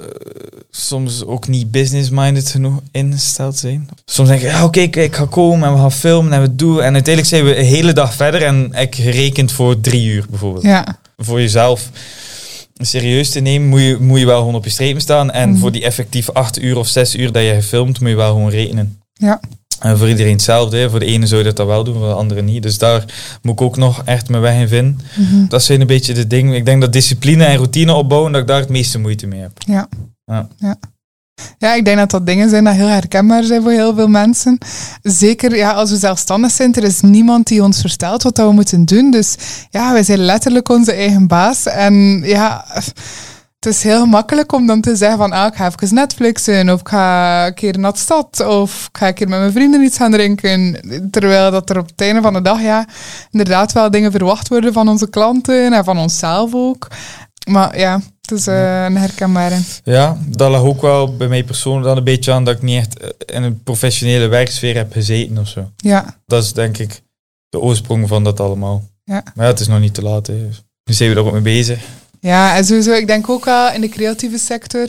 soms 0.71 1.25
ook 1.25 1.49
niet 1.49 1.71
business-minded 1.71 2.49
genoeg 2.49 2.81
ingesteld 2.91 3.57
zijn. 3.57 3.89
Soms 4.05 4.29
denk 4.29 4.41
ik, 4.41 4.51
ja 4.51 4.65
oké, 4.65 4.81
ik, 4.81 4.97
ik 4.97 5.15
ga 5.17 5.25
komen 5.27 5.69
en 5.69 5.75
we 5.75 5.81
gaan 5.81 5.93
filmen 5.93 6.33
en 6.33 6.41
we 6.41 6.55
doen. 6.57 6.77
En 6.83 6.93
uiteindelijk 6.93 7.27
zijn 7.27 7.45
we 7.45 7.59
een 7.59 7.65
hele 7.65 7.93
dag 7.93 8.15
verder 8.15 8.43
en 8.43 8.73
ik 8.73 8.95
gerekend 8.95 9.53
voor 9.53 9.81
drie 9.81 10.07
uur 10.09 10.25
bijvoorbeeld. 10.31 10.65
ja, 10.65 10.99
Voor 11.17 11.41
jezelf 11.41 11.91
serieus 12.75 13.31
te 13.31 13.41
nemen, 13.41 13.69
moet 13.69 13.81
je, 13.81 13.97
moet 14.01 14.19
je 14.19 14.27
wel 14.27 14.39
gewoon 14.39 14.55
op 14.55 14.65
je 14.65 14.71
strepen 14.71 15.01
staan. 15.01 15.31
En 15.31 15.51
Mhm. 15.51 15.59
voor 15.59 15.73
die 15.73 15.85
effectief 15.85 16.31
acht 16.31 16.63
uur 16.63 16.77
of 16.79 16.89
zes 16.89 17.15
uur 17.17 17.33
dat 17.33 17.43
je 17.43 17.55
gefilmd, 17.55 18.01
moet 18.01 18.09
je 18.11 18.17
wel 18.17 18.33
gewoon 18.33 18.51
rekenen. 18.51 18.99
ja. 19.13 19.41
En 19.81 19.99
voor 19.99 20.09
iedereen 20.09 20.33
hetzelfde. 20.33 20.77
Hè. 20.77 20.91
Voor 20.91 20.99
de 20.99 21.07
ene 21.07 21.27
zou 21.27 21.41
je 21.41 21.47
dat 21.47 21.57
dan 21.57 21.67
wel 21.67 21.85
doen, 21.85 21.95
voor 21.95 22.09
de 22.09 22.15
andere 22.15 22.43
niet. 22.43 22.63
Dus 22.63 22.79
daar 22.79 23.05
moet 23.43 23.53
ik 23.53 23.61
ook 23.61 23.77
nog 23.77 24.03
echt 24.05 24.29
mijn 24.29 24.43
weg 24.43 24.61
in 24.61 24.69
vinden. 24.69 25.01
Mhm. 25.17 25.47
Dat 25.49 25.63
zijn 25.63 25.81
een 25.81 25.87
beetje 25.87 26.15
de 26.15 26.27
dingen. 26.27 26.55
Ik 26.55 26.65
denk 26.65 26.81
dat 26.81 26.93
discipline 26.93 27.45
en 27.45 27.57
routine 27.57 27.93
opbouwen, 27.93 28.33
dat 28.33 28.41
ik 28.41 28.47
daar 28.47 28.61
het 28.61 28.69
meeste 28.69 28.99
moeite 28.99 29.27
mee 29.27 29.41
heb. 29.41 29.53
Ja. 29.67 29.89
Ja. 30.25 30.49
ja. 30.59 30.77
Ja, 31.59 31.75
ik 31.75 31.85
denk 31.85 31.97
dat 31.97 32.11
dat 32.11 32.27
dingen 32.27 32.51
zijn 32.51 32.65
die 32.65 32.73
heel 32.73 32.87
herkenbaar 32.87 33.45
zijn 33.45 33.63
voor 33.63 33.71
heel 33.71 33.95
veel 33.95 34.09
mensen. 34.09 34.59
Zeker 35.03 35.57
ja, 35.57 35.73
als 35.73 35.91
we 35.91 35.97
zelfstandig 35.97 36.51
zijn, 36.51 36.75
er 36.75 36.85
is 36.85 37.01
niemand 37.01 37.47
die 37.47 37.63
ons 37.63 37.81
vertelt 37.81 38.23
wat 38.23 38.37
dat 38.37 38.47
we 38.47 38.53
moeten 38.53 38.85
doen. 38.85 39.11
Dus 39.11 39.35
ja, 39.71 39.93
wij 39.93 40.03
zijn 40.03 40.19
letterlijk 40.19 40.69
onze 40.69 40.93
eigen 40.93 41.27
baas. 41.27 41.67
En 41.67 42.23
ja, 42.25 42.65
het 43.61 43.75
is 43.75 43.83
heel 43.83 44.07
makkelijk 44.07 44.53
om 44.53 44.67
dan 44.67 44.81
te 44.81 44.97
zeggen 44.97 45.19
van 45.19 45.33
ah, 45.33 45.47
ik 45.47 45.55
ga 45.55 45.71
even 45.71 45.95
Netflixen 45.95 46.71
of 46.71 46.81
ik 46.81 46.89
ga 46.89 47.47
een 47.47 47.55
keer 47.55 47.79
naar 47.79 47.93
de 47.93 47.99
stad 47.99 48.47
of 48.47 48.89
ik 48.93 48.99
ga 48.99 49.09
een 49.09 49.15
keer 49.15 49.29
met 49.29 49.39
mijn 49.39 49.53
vrienden 49.53 49.83
iets 49.83 49.97
gaan 49.97 50.11
drinken. 50.11 50.81
Terwijl 51.11 51.51
dat 51.51 51.71
er 51.71 51.79
op 51.79 51.87
het 51.87 52.01
einde 52.01 52.21
van 52.21 52.33
de 52.33 52.43
dag 52.43 52.63
ja, 52.63 52.87
inderdaad 53.31 53.73
wel 53.73 53.91
dingen 53.91 54.11
verwacht 54.11 54.49
worden 54.49 54.73
van 54.73 54.89
onze 54.89 55.11
klanten 55.11 55.73
en 55.73 55.85
van 55.85 55.99
onszelf 55.99 56.55
ook. 56.55 56.89
Maar 57.51 57.79
ja, 57.79 58.01
het 58.21 58.31
is 58.31 58.47
eh, 58.47 58.85
een 58.85 58.97
herkenbare. 58.97 59.59
Ja, 59.85 60.17
dat 60.27 60.51
lag 60.51 60.63
ook 60.63 60.81
wel 60.81 61.17
bij 61.17 61.29
mij 61.29 61.45
persoonlijk 61.45 61.87
dan 61.87 61.97
een 61.97 62.05
beetje 62.05 62.33
aan 62.33 62.45
dat 62.45 62.57
ik 62.57 62.63
niet 62.63 62.79
echt 62.79 62.99
eh, 62.99 63.37
in 63.37 63.43
een 63.43 63.63
professionele 63.63 64.27
werksfeer 64.27 64.77
heb 64.77 64.93
gezeten 64.93 65.39
of 65.39 65.49
zo. 65.49 65.71
Ja, 65.77 66.17
Dat 66.27 66.43
is 66.43 66.53
denk 66.53 66.79
ik 66.79 67.03
de 67.49 67.61
oorsprong 67.61 68.09
van 68.09 68.25
dat 68.25 68.41
allemaal. 68.41 68.83
Ja. 69.05 69.23
Maar 69.35 69.45
ja, 69.45 69.51
het 69.51 69.61
is 69.61 69.69
nog 69.69 69.81
niet 69.81 69.95
te 69.95 70.03
laat. 70.03 70.27
Hè. 70.27 70.47
Dus 70.47 70.63
Nu 70.85 70.95
zijn 70.95 71.11
we 71.11 71.17
er 71.17 71.25
ook 71.25 71.33
mee 71.33 71.41
bezig. 71.41 71.81
Ja, 72.21 72.57
en 72.57 72.65
sowieso, 72.65 72.93
ik 72.93 73.07
denk 73.07 73.29
ook 73.29 73.45
wel 73.45 73.73
in 73.73 73.81
de 73.81 73.89
creatieve 73.89 74.39
sector 74.39 74.89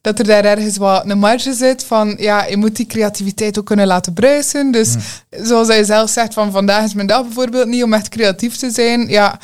dat 0.00 0.18
er 0.18 0.24
daar 0.24 0.44
ergens 0.44 0.76
wat 0.76 1.10
een 1.10 1.18
marge 1.18 1.52
zit 1.52 1.84
van, 1.84 2.16
ja, 2.18 2.44
je 2.44 2.56
moet 2.56 2.76
die 2.76 2.86
creativiteit 2.86 3.58
ook 3.58 3.66
kunnen 3.66 3.86
laten 3.86 4.12
bruisen. 4.12 4.70
Dus 4.70 4.94
zoals 5.30 5.68
hij 5.68 5.84
zelf 5.84 6.10
zegt, 6.10 6.34
van 6.34 6.52
vandaag 6.52 6.84
is 6.84 6.94
mijn 6.94 7.06
dag 7.06 7.22
bijvoorbeeld 7.22 7.66
niet 7.66 7.82
om 7.82 7.92
echt 7.92 8.08
creatief 8.08 8.56
te 8.56 8.70
zijn. 8.70 9.08
Ja, 9.08 9.40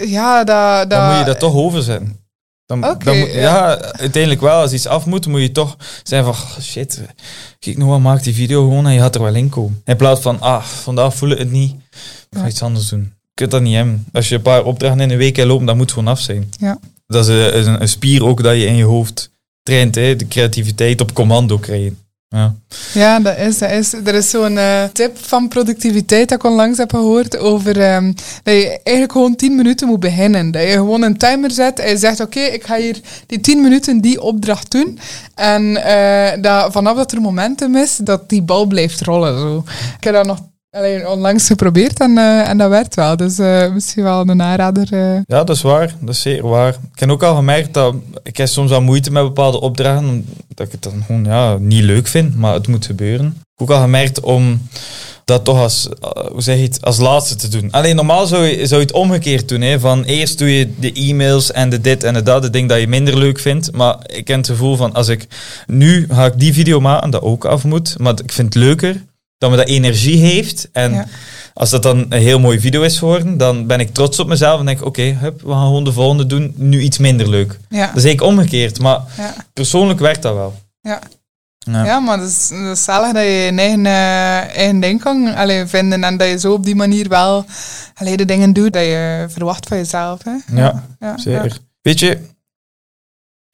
ja 0.00 0.44
dat... 0.44 0.90
dat 0.90 0.90
Dan 0.90 1.08
moet 1.08 1.18
je 1.18 1.24
dat 1.24 1.38
toch 1.38 1.54
overzetten. 1.54 2.24
Dan, 2.66 2.80
dan 2.80 3.18
moet, 3.18 3.32
ja. 3.32 3.40
ja. 3.40 3.78
uiteindelijk 3.78 4.40
wel. 4.40 4.60
Als 4.60 4.72
iets 4.72 4.86
af 4.86 5.06
moet, 5.06 5.26
moet 5.26 5.40
je 5.40 5.52
toch 5.52 5.76
zijn 6.02 6.24
van, 6.24 6.32
oh, 6.32 6.58
shit, 6.60 7.00
kijk 7.58 7.76
nog 7.76 7.88
wat, 7.88 8.00
maak 8.00 8.22
die 8.22 8.34
video 8.34 8.62
gewoon 8.62 8.86
en 8.86 8.92
je 8.92 9.00
gaat 9.00 9.14
er 9.14 9.22
wel 9.22 9.34
in 9.34 9.48
komen. 9.48 9.82
In 9.84 9.96
plaats 9.96 10.20
van, 10.20 10.40
ah, 10.40 10.62
vandaag 10.62 11.14
voel 11.14 11.30
ik 11.30 11.38
het 11.38 11.50
niet, 11.50 11.74
ik 12.30 12.38
ga 12.38 12.46
iets 12.46 12.62
anders 12.62 12.88
doen. 12.88 13.15
Kunt 13.36 13.50
dat 13.50 13.62
niet 13.62 13.74
hebben. 13.74 14.06
Als 14.12 14.28
je 14.28 14.34
een 14.34 14.42
paar 14.42 14.64
opdrachten 14.64 15.00
in 15.00 15.10
een 15.10 15.16
week 15.16 15.36
hebt 15.36 15.48
lopen, 15.48 15.66
dat 15.66 15.76
moet 15.76 15.92
gewoon 15.92 16.08
af 16.08 16.20
zijn. 16.20 16.50
Ja. 16.58 16.78
Dat 17.06 17.28
is 17.28 17.34
een, 17.34 17.68
een, 17.68 17.80
een 17.80 17.88
spier 17.88 18.24
ook 18.24 18.42
dat 18.42 18.56
je 18.56 18.66
in 18.66 18.76
je 18.76 18.84
hoofd 18.84 19.30
traint, 19.62 19.94
hè? 19.94 20.16
de 20.16 20.28
creativiteit 20.28 21.00
op 21.00 21.12
commando 21.12 21.58
krijgen. 21.58 21.98
Ja. 22.28 22.54
Ja, 22.92 23.20
dat 23.20 23.38
is, 23.38 23.58
dat 23.58 23.70
is. 23.70 23.92
Er 23.92 24.14
is 24.14 24.30
zo'n 24.30 24.58
eh, 24.58 24.84
tip 24.92 25.18
van 25.18 25.48
productiviteit 25.48 26.28
dat 26.28 26.38
ik 26.38 26.50
onlangs 26.50 26.78
heb 26.78 26.90
gehoord 26.90 27.38
over 27.38 27.80
ehm, 27.80 28.12
dat 28.42 28.54
je 28.54 28.80
eigenlijk 28.82 29.12
gewoon 29.12 29.36
10 29.36 29.56
minuten 29.56 29.88
moet 29.88 30.00
beginnen. 30.00 30.50
Dat 30.50 30.62
je 30.62 30.68
gewoon 30.68 31.02
een 31.02 31.16
timer 31.16 31.50
zet 31.50 31.78
en 31.78 31.88
je 31.88 31.96
zegt, 31.96 32.20
oké, 32.20 32.40
ik 32.40 32.64
ga 32.64 32.76
hier 32.76 33.00
die 33.26 33.40
10 33.40 33.62
minuten 33.62 34.00
die 34.00 34.20
opdracht 34.20 34.70
doen. 34.70 34.98
En 35.34 35.76
eh, 35.84 36.42
dat 36.42 36.72
vanaf 36.72 36.96
dat 36.96 37.12
er 37.12 37.20
momentum 37.20 37.76
is, 37.76 37.96
dat 37.96 38.28
die 38.28 38.42
bal 38.42 38.66
blijft 38.66 39.00
rollen. 39.00 39.38
Zo. 39.38 39.64
Ik 39.96 40.04
heb 40.04 40.14
dat 40.14 40.26
nog 40.26 40.38
Alleen 40.76 41.08
onlangs 41.08 41.46
geprobeerd 41.46 42.00
en, 42.00 42.10
uh, 42.10 42.48
en 42.48 42.58
dat 42.58 42.70
werkt 42.70 42.94
wel. 42.94 43.16
Dus 43.16 43.38
uh, 43.38 43.72
misschien 43.72 44.02
wel 44.02 44.28
een 44.28 44.42
aanrader. 44.42 44.88
Uh. 44.92 45.20
Ja, 45.26 45.44
dat 45.44 45.56
is 45.56 45.62
waar. 45.62 45.94
Dat 46.00 46.14
is 46.14 46.20
zeker 46.20 46.48
waar. 46.48 46.76
Ik 46.92 47.00
heb 47.00 47.10
ook 47.10 47.22
al 47.22 47.34
gemerkt 47.34 47.74
dat 47.74 47.94
ik 48.22 48.36
heb 48.36 48.46
soms 48.46 48.70
al 48.70 48.82
moeite 48.82 49.10
met 49.10 49.22
bepaalde 49.22 49.60
opdrachten. 49.60 50.26
Dat 50.54 50.66
ik 50.66 50.72
het 50.72 50.82
dan 50.82 51.02
gewoon 51.06 51.24
ja, 51.24 51.56
niet 51.58 51.82
leuk 51.82 52.06
vind, 52.06 52.36
maar 52.36 52.54
het 52.54 52.68
moet 52.68 52.86
gebeuren. 52.86 53.26
Ik 53.26 53.42
heb 53.56 53.68
ook 53.68 53.76
al 53.76 53.82
gemerkt 53.82 54.20
om 54.20 54.60
dat 55.24 55.44
toch 55.44 55.58
als, 55.58 55.88
hoe 56.32 56.42
zeg 56.42 56.56
je 56.56 56.62
het, 56.62 56.84
als 56.84 56.98
laatste 56.98 57.36
te 57.36 57.48
doen. 57.48 57.70
Alleen 57.70 57.96
normaal 57.96 58.26
zou 58.26 58.44
je, 58.44 58.66
zou 58.66 58.80
je 58.80 58.86
het 58.86 58.96
omgekeerd 58.96 59.48
doen. 59.48 59.60
Hè? 59.60 59.80
Van 59.80 60.04
eerst 60.04 60.38
doe 60.38 60.58
je 60.58 60.72
de 60.78 60.92
e-mails 60.92 61.52
en 61.52 61.70
de 61.70 61.80
dit 61.80 62.04
en 62.04 62.14
de 62.14 62.22
dat, 62.22 62.42
de 62.42 62.50
ding 62.50 62.68
dat 62.68 62.80
je 62.80 62.88
minder 62.88 63.18
leuk 63.18 63.38
vindt. 63.38 63.72
Maar 63.72 63.96
ik 64.06 64.24
ken 64.24 64.36
het 64.36 64.46
gevoel 64.46 64.76
van 64.76 64.92
als 64.92 65.08
ik 65.08 65.26
nu 65.66 66.06
ga 66.10 66.26
ik 66.26 66.38
die 66.38 66.52
video 66.52 66.80
maken, 66.80 67.10
dat 67.10 67.22
ook 67.22 67.44
af 67.44 67.64
moet. 67.64 67.98
Maar 67.98 68.14
ik 68.22 68.32
vind 68.32 68.54
het 68.54 68.62
leuker 68.62 69.02
dat 69.38 69.50
me 69.50 69.56
dat 69.56 69.68
energie 69.68 70.18
heeft. 70.18 70.68
En 70.72 71.08
als 71.54 71.70
dat 71.70 71.82
dan 71.82 72.06
een 72.08 72.20
heel 72.20 72.38
mooie 72.38 72.60
video 72.60 72.82
is 72.82 72.98
geworden, 72.98 73.36
dan 73.36 73.66
ben 73.66 73.80
ik 73.80 73.94
trots 73.94 74.18
op 74.18 74.28
mezelf 74.28 74.60
en 74.60 74.66
denk 74.66 74.78
oké, 74.84 74.88
okay, 74.88 75.18
we 75.20 75.52
gaan 75.52 75.66
gewoon 75.66 75.84
de 75.84 75.92
volgende 75.92 76.26
doen, 76.26 76.54
nu 76.56 76.80
iets 76.80 76.98
minder 76.98 77.28
leuk. 77.28 77.58
Ja. 77.68 77.86
Dat 77.86 77.96
is 77.96 78.04
eigenlijk 78.04 78.22
omgekeerd, 78.22 78.78
maar 78.78 79.00
persoonlijk 79.52 80.00
werkt 80.00 80.22
dat 80.22 80.34
wel. 80.34 80.54
Ja. 80.80 81.00
Ja. 81.58 82.00
maar 82.00 82.18
dat 82.18 82.28
is, 82.28 82.48
dat 82.48 82.76
is 82.76 82.84
zalig 82.84 83.12
dat 83.12 83.22
je 83.22 83.28
je 83.28 83.52
eigen, 83.52 83.84
uh, 83.84 84.56
eigen 84.56 84.80
ding 84.80 85.00
kan 85.00 85.34
allee, 85.34 85.66
vinden 85.66 86.04
en 86.04 86.16
dat 86.16 86.28
je 86.28 86.38
zo 86.38 86.52
op 86.52 86.64
die 86.64 86.74
manier 86.74 87.08
wel 87.08 87.44
allee, 87.94 88.16
de 88.16 88.24
dingen 88.24 88.52
doet 88.52 88.72
dat 88.72 88.82
je 88.82 89.26
verwacht 89.28 89.68
van 89.68 89.76
jezelf. 89.76 90.20
Hè? 90.24 90.56
Ja, 90.60 90.84
ja 91.00 91.18
zeker. 91.18 91.58
Weet 91.82 92.00
je, 92.00 92.18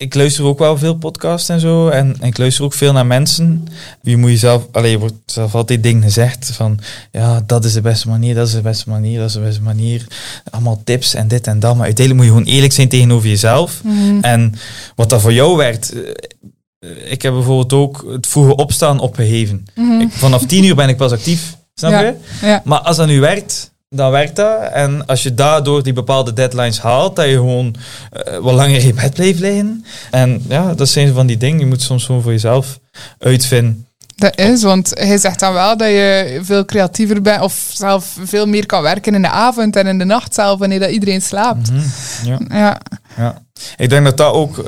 ik 0.03 0.15
luister 0.15 0.45
ook 0.45 0.59
wel 0.59 0.79
veel 0.79 0.95
podcasts 0.95 1.49
en 1.49 1.61
zo. 1.61 1.89
En, 1.89 2.17
en, 2.21 2.27
ik 2.27 2.39
luister 2.39 2.65
ook 2.65 2.75
veel 2.75 2.93
naar 2.93 3.07
mensen. 3.07 3.65
Je 4.03 4.17
moet 4.17 4.31
jezelf, 4.31 4.67
alleen 4.73 4.99
wordt 4.99 5.15
zelf 5.27 5.55
altijd 5.55 5.83
dingen 5.83 6.03
gezegd 6.03 6.51
van 6.55 6.79
ja, 7.13 7.43
dat 7.47 7.65
is 7.65 7.73
de 7.73 7.81
beste 7.81 8.09
manier, 8.09 8.35
dat 8.35 8.47
is 8.47 8.53
de 8.53 8.61
beste 8.61 8.89
manier, 8.89 9.19
dat 9.19 9.29
is 9.29 9.35
de 9.35 9.41
beste 9.41 9.63
manier. 9.63 10.07
Allemaal 10.51 10.81
tips 10.85 11.15
en 11.15 11.29
dit 11.29 11.47
en 11.47 11.61
dat. 11.61 11.77
Maar 11.77 11.85
uiteindelijk 11.85 12.27
moet 12.27 12.35
je 12.37 12.39
gewoon 12.43 12.55
eerlijk 12.57 12.73
zijn 12.73 12.89
tegenover 12.89 13.29
jezelf. 13.29 13.81
Mhm. 13.85 14.19
En 14.21 14.55
wat 14.97 15.09
dat 15.09 15.21
voor 15.21 15.33
jou 15.33 15.57
werkt. 15.57 15.93
eh, 15.93 17.11
Ik 17.11 17.23
heb 17.23 17.33
bijvoorbeeld 17.33 17.73
ook 17.73 18.05
het 18.13 18.27
vroege 18.27 18.57
opstaan 18.57 19.01
opgeheven. 19.01 19.65
Ik, 20.01 20.09
vanaf 20.13 20.47
tien 20.47 20.65
uur 20.65 20.75
ben 20.75 20.89
ik 20.89 20.97
pas 20.97 21.13
actief. 21.13 21.57
Snap 21.75 21.91
Ja. 21.91 22.01
je? 22.01 22.15
Ja. 22.43 22.63
Maar 22.65 22.79
als 22.81 22.97
dat 22.97 23.07
nu 23.07 23.21
werkt, 23.21 23.72
dan 23.93 24.11
werkt 24.11 24.37
dat. 24.37 24.73
En 24.73 25.07
als 25.07 25.23
je 25.23 25.35
daardoor 25.35 25.83
die 25.83 25.93
bepaalde 25.93 26.33
deadlines 26.33 26.81
haalt, 26.81 27.17
dat 27.17 27.27
je 27.27 27.33
gewoon 27.33 27.75
eh, 28.11 28.39
wat 28.39 28.55
langer 28.55 28.85
in 28.85 28.95
bed 28.95 29.15
blijft 29.15 29.39
liggen. 29.39 29.85
En 30.11 30.45
ja, 30.49 30.75
dat 30.75 30.89
zijn 30.89 31.15
van 31.15 31.27
die 31.27 31.37
dingen. 31.37 31.59
Je 31.59 31.67
moet 31.67 31.83
soms 31.83 32.05
gewoon 32.05 32.23
voor 32.23 32.33
jezelf 32.33 32.79
uitvinden. 33.19 33.87
Dat 34.17 34.39
is, 34.39 34.63
want 34.63 34.91
hij 34.95 35.19
zegt 35.19 35.41
dan 35.41 35.53
wel 35.53 35.77
dat 35.77 35.89
je 35.89 36.41
veel 36.43 36.65
creatiever 36.65 37.23
bent 37.23 37.43
of 37.43 37.71
zelf 37.73 38.17
veel 38.25 38.47
meer 38.47 38.67
kan 38.67 38.83
werken 38.83 39.15
in 39.15 39.23
de 39.23 39.29
avond 39.29 39.77
en 39.77 39.87
in 39.87 39.99
de 39.99 40.05
nacht 40.05 40.35
zelf 40.35 40.59
wanneer 40.59 40.81
dat 40.81 40.91
iedereen 40.91 41.23
slaapt. 41.23 41.71
Mhm, 41.71 41.81
Ja. 42.25 42.39
Ja, 42.49 42.81
Ja. 43.17 43.43
Ik 43.77 43.91
denk 43.91 44.05
dat 44.05 44.17
dat 44.17 44.33
ook 44.33 44.65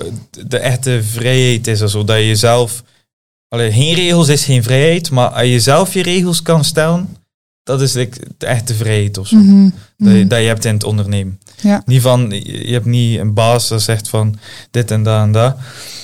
de 0.47 0.59
echte 0.59 1.03
vrijheid 1.03 1.67
is. 1.67 1.83
Also, 1.83 2.05
dat 2.05 2.19
je. 2.19 2.67
Allee, 3.49 3.73
geen 3.73 3.95
regels 3.95 4.29
is 4.29 4.45
geen 4.45 4.63
vrijheid, 4.63 5.11
maar 5.11 5.29
als 5.29 5.47
je 5.47 5.61
zelf 5.61 5.95
je 5.95 6.03
regels 6.03 6.43
kan 6.43 6.65
stellen, 6.65 7.17
dat 7.65 7.81
is 7.81 7.97
echte 8.39 8.75
vrijheid 8.75 9.19
of 9.19 9.27
zo. 9.27 9.37
Mhm, 9.37 9.63
Dat, 9.97 10.13
je, 10.13 10.19
mhm. 10.19 10.29
dat 10.29 10.41
je 10.41 10.47
hebt 10.47 10.65
in 10.65 10.75
het 10.75 10.85
ondernemen. 10.85 11.41
Ja. 11.61 11.83
Niet 11.87 12.03
van, 12.03 12.31
je 12.45 12.73
hebt 12.73 12.85
niet 12.85 13.19
een 13.19 13.35
baas 13.35 13.69
dat 13.69 13.83
zegt 13.83 14.09
van 14.09 14.39
dit 14.71 14.91
en 14.91 15.03
dat 15.03 15.21
en 15.23 15.33
dat. 15.33 15.57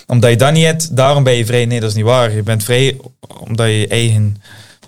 Omdat 0.06 0.30
je 0.30 0.36
dat 0.36 0.52
niet 0.52 0.64
hebt, 0.64 0.96
daarom 0.96 1.22
ben 1.24 1.32
je 1.34 1.46
vrij. 1.46 1.64
Nee, 1.66 1.80
dat 1.80 1.88
is 1.90 1.96
niet 1.96 2.04
waar. 2.04 2.32
Je 2.32 2.42
bent 2.42 2.64
vrij 2.64 2.96
omdat 3.40 3.66
je 3.66 3.72
je 3.78 3.88
eigen 3.88 4.36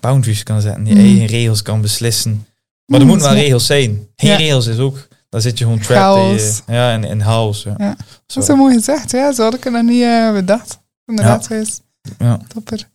boundaries 0.01 0.43
kan 0.43 0.61
zetten, 0.61 0.87
je 0.87 0.95
Mhm. 0.95 1.03
eigen 1.05 1.27
regels 1.27 1.63
kan 1.63 1.81
beslissen. 1.81 2.47
Maar 2.87 3.01
er 3.01 3.07
moeten 3.07 3.27
wel 3.27 3.37
ja. 3.37 3.43
regels 3.43 3.67
zijn. 3.67 4.07
Geen 4.17 4.31
Ja. 4.31 4.37
regels 4.37 4.67
is 4.67 4.79
ook, 4.79 5.09
dan 5.29 5.41
zit 5.41 5.59
je 5.59 5.65
gewoon 5.65 5.79
trapped 5.81 6.63
in, 6.67 6.75
ja, 6.75 6.93
in, 6.93 7.05
in 7.05 7.23
chaos. 7.23 7.63
Ja. 7.63 7.75
Ja. 7.79 7.97
Zo. 7.99 8.05
Dat 8.27 8.43
is 8.43 8.47
zo 8.47 8.57
mooi 8.57 8.75
gezegd, 8.75 9.11
ja. 9.11 9.33
Zo 9.33 9.43
had 9.43 9.55
ik 9.55 9.65
het 9.65 9.73
nog 9.73 9.83
niet 9.83 10.03
eh, 10.03 10.33
bedacht. 10.33 10.79
Inderdaad, 11.07 11.51
is 11.51 11.81
Ja. 12.19 12.41
topper. 12.49 12.89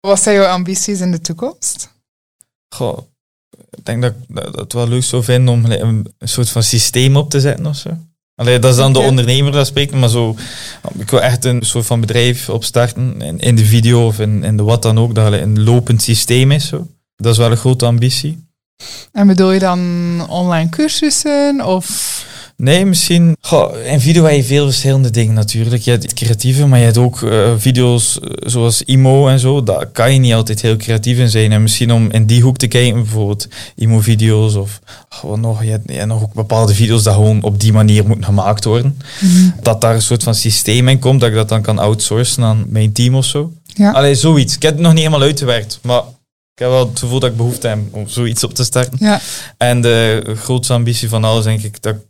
Wat 0.00 0.22
zijn 0.22 0.36
jouw 0.36 0.46
ambities 0.46 1.00
in 1.00 1.10
de 1.10 1.20
toekomst? 1.20 1.92
Goh, 2.74 2.98
ik 3.70 3.84
denk 3.84 4.02
dat 4.02 4.12
ik 4.12 4.52
dat, 4.52 4.72
wel 4.72 4.88
leuk 4.88 5.02
zou 5.02 5.24
vinden 5.24 5.54
om 5.54 5.64
een, 5.64 6.12
een 6.18 6.28
soort 6.28 6.50
van 6.50 6.62
systeem 6.62 7.16
op 7.16 7.30
te 7.30 7.40
zetten 7.40 7.66
of 7.66 7.76
zo. 7.76 7.90
Allee, 8.36 8.58
dat 8.58 8.70
is 8.70 8.76
dan 8.76 8.92
de 8.92 8.98
ondernemer 8.98 9.52
dat 9.52 9.66
spreekt, 9.66 9.92
maar 9.92 10.08
zo, 10.08 10.36
ik 10.98 11.10
wil 11.10 11.22
echt 11.22 11.44
een 11.44 11.62
soort 11.62 11.86
van 11.86 12.00
bedrijf 12.00 12.48
opstarten 12.48 13.22
in, 13.22 13.38
in 13.38 13.56
de 13.56 13.64
video 13.64 14.06
of 14.06 14.20
in, 14.20 14.44
in 14.44 14.56
de 14.56 14.62
wat 14.62 14.82
dan 14.82 14.98
ook, 14.98 15.14
dat 15.14 15.32
het 15.32 15.42
een 15.42 15.62
lopend 15.62 16.02
systeem 16.02 16.50
is. 16.50 16.66
Zo. 16.66 16.86
Dat 17.16 17.32
is 17.32 17.38
wel 17.38 17.50
een 17.50 17.56
grote 17.56 17.86
ambitie. 17.86 18.46
En 19.12 19.26
bedoel 19.26 19.52
je 19.52 19.58
dan 19.58 19.80
online 20.28 20.68
cursussen 20.68 21.66
of... 21.66 21.86
Nee, 22.64 22.86
misschien. 22.86 23.36
Goh, 23.40 23.84
in 23.84 24.00
video 24.00 24.24
heb 24.24 24.36
je 24.36 24.44
veel 24.44 24.64
verschillende 24.64 25.10
dingen 25.10 25.34
natuurlijk. 25.34 25.82
Je 25.82 25.90
hebt 25.90 26.02
het 26.02 26.12
creatieve, 26.12 26.66
maar 26.66 26.78
je 26.78 26.84
hebt 26.84 26.96
ook 26.96 27.22
eh, 27.22 27.52
video's 27.56 28.20
eh, 28.20 28.28
zoals 28.50 28.82
IMO 28.82 29.28
en 29.28 29.38
zo. 29.38 29.62
Daar 29.62 29.86
kan 29.86 30.12
je 30.12 30.18
niet 30.18 30.32
altijd 30.32 30.60
heel 30.60 30.76
creatief 30.76 31.18
in 31.18 31.30
zijn. 31.30 31.52
En 31.52 31.62
misschien 31.62 31.92
om 31.92 32.10
in 32.10 32.26
die 32.26 32.42
hoek 32.42 32.56
te 32.56 32.66
kijken, 32.66 32.94
bijvoorbeeld 32.94 33.48
IMO-video's 33.74 34.54
of 34.54 34.80
oh, 35.10 35.30
wat 35.30 35.38
nog. 35.38 35.64
Je 35.64 35.70
hebt, 35.70 35.90
je 35.90 35.94
hebt 35.94 36.06
nog 36.06 36.22
ook 36.22 36.34
bepaalde 36.34 36.74
video's 36.74 37.02
dat 37.02 37.14
gewoon 37.14 37.42
op 37.42 37.60
die 37.60 37.72
manier 37.72 38.06
moeten 38.06 38.24
gemaakt 38.24 38.64
worden. 38.64 38.98
Dat 39.62 39.80
daar 39.80 39.94
een 39.94 40.02
soort 40.02 40.22
van 40.22 40.34
systeem 40.34 40.88
in 40.88 40.98
komt, 40.98 41.20
dat 41.20 41.28
ik 41.28 41.34
dat 41.34 41.48
dan 41.48 41.62
kan 41.62 41.78
outsourcen 41.78 42.44
aan 42.44 42.64
mijn 42.68 42.92
team 42.92 43.14
of 43.14 43.24
zo. 43.24 43.52
Ja. 43.66 43.90
Allee, 43.90 44.14
zoiets. 44.14 44.54
Ik 44.54 44.62
heb 44.62 44.72
het 44.72 44.82
nog 44.82 44.92
niet 44.92 45.04
helemaal 45.04 45.26
uitgewerkt, 45.26 45.78
maar 45.82 46.02
ik 46.54 46.60
heb 46.60 46.68
wel 46.68 46.88
het 46.88 46.98
gevoel 46.98 47.20
dat 47.20 47.30
ik 47.30 47.36
behoefte 47.36 47.68
heb 47.68 47.78
om 47.90 48.08
zoiets 48.08 48.44
op 48.44 48.54
te 48.54 48.64
starten. 48.64 48.96
Ja, 49.00 49.20
En 49.56 49.80
de 49.80 50.22
grootste 50.36 50.72
ambitie 50.72 51.08
van 51.08 51.24
alles, 51.24 51.44
denk 51.44 51.62
ik, 51.62 51.82
dat 51.82 51.94
ik 51.94 52.00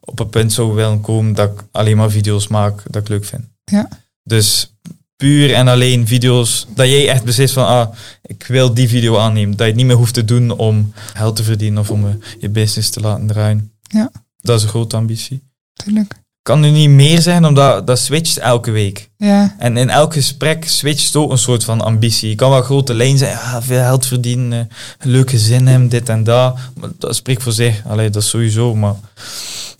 op 0.00 0.20
een 0.20 0.28
punt 0.28 0.52
zou 0.52 0.74
willen 0.74 1.00
komen 1.00 1.32
dat 1.32 1.50
ik 1.50 1.64
alleen 1.70 1.96
maar 1.96 2.10
video's 2.10 2.48
maak 2.48 2.82
dat 2.90 3.02
ik 3.02 3.08
leuk 3.08 3.24
vind. 3.24 3.44
Ja. 3.64 3.88
Dus 4.22 4.74
puur 5.16 5.54
en 5.54 5.68
alleen 5.68 6.06
video's, 6.06 6.66
dat 6.74 6.86
jij 6.86 7.08
echt 7.08 7.24
beslist 7.24 7.54
van, 7.54 7.66
ah, 7.66 7.94
ik 8.22 8.44
wil 8.46 8.74
die 8.74 8.88
video 8.88 9.18
aannemen. 9.18 9.50
Dat 9.50 9.58
je 9.60 9.66
het 9.66 9.76
niet 9.76 9.86
meer 9.86 9.96
hoeft 9.96 10.14
te 10.14 10.24
doen 10.24 10.50
om 10.50 10.92
geld 10.94 11.36
te 11.36 11.42
verdienen 11.42 11.80
of 11.80 11.90
om 11.90 12.18
je 12.38 12.48
business 12.48 12.90
te 12.90 13.00
laten 13.00 13.26
draaien. 13.26 13.72
Ja. 13.82 14.10
Dat 14.36 14.56
is 14.56 14.62
een 14.62 14.68
grote 14.68 14.96
ambitie. 14.96 15.42
tuurlijk. 15.72 16.22
Kan 16.44 16.60
nu 16.60 16.70
niet 16.70 16.88
meer 16.90 17.20
zijn, 17.20 17.44
omdat 17.44 17.86
dat 17.86 17.98
switcht 17.98 18.38
elke 18.38 18.70
week. 18.70 19.08
Ja, 19.16 19.54
En 19.58 19.76
in 19.76 19.90
elk 19.90 20.12
gesprek 20.12 20.68
switcht 20.68 21.16
ook 21.16 21.30
een 21.30 21.38
soort 21.38 21.64
van 21.64 21.80
ambitie. 21.80 22.28
Je 22.28 22.34
kan 22.34 22.50
wel 22.50 22.62
grote 22.62 22.94
lijn 22.94 23.18
zijn, 23.18 23.30
ja, 23.30 23.62
veel 23.62 23.80
geld 23.82 24.06
verdienen, 24.06 24.68
eh, 24.98 25.06
leuke 25.06 25.38
zin 25.38 25.66
hebben, 25.66 25.88
dit 25.88 26.08
en 26.08 26.24
dat. 26.24 26.56
Maar 26.80 26.88
dat 26.98 27.14
spreekt 27.16 27.42
voor 27.42 27.52
zich. 27.52 27.82
Allee, 27.88 28.10
dat 28.10 28.22
is 28.22 28.28
sowieso, 28.28 28.74
maar 28.74 28.94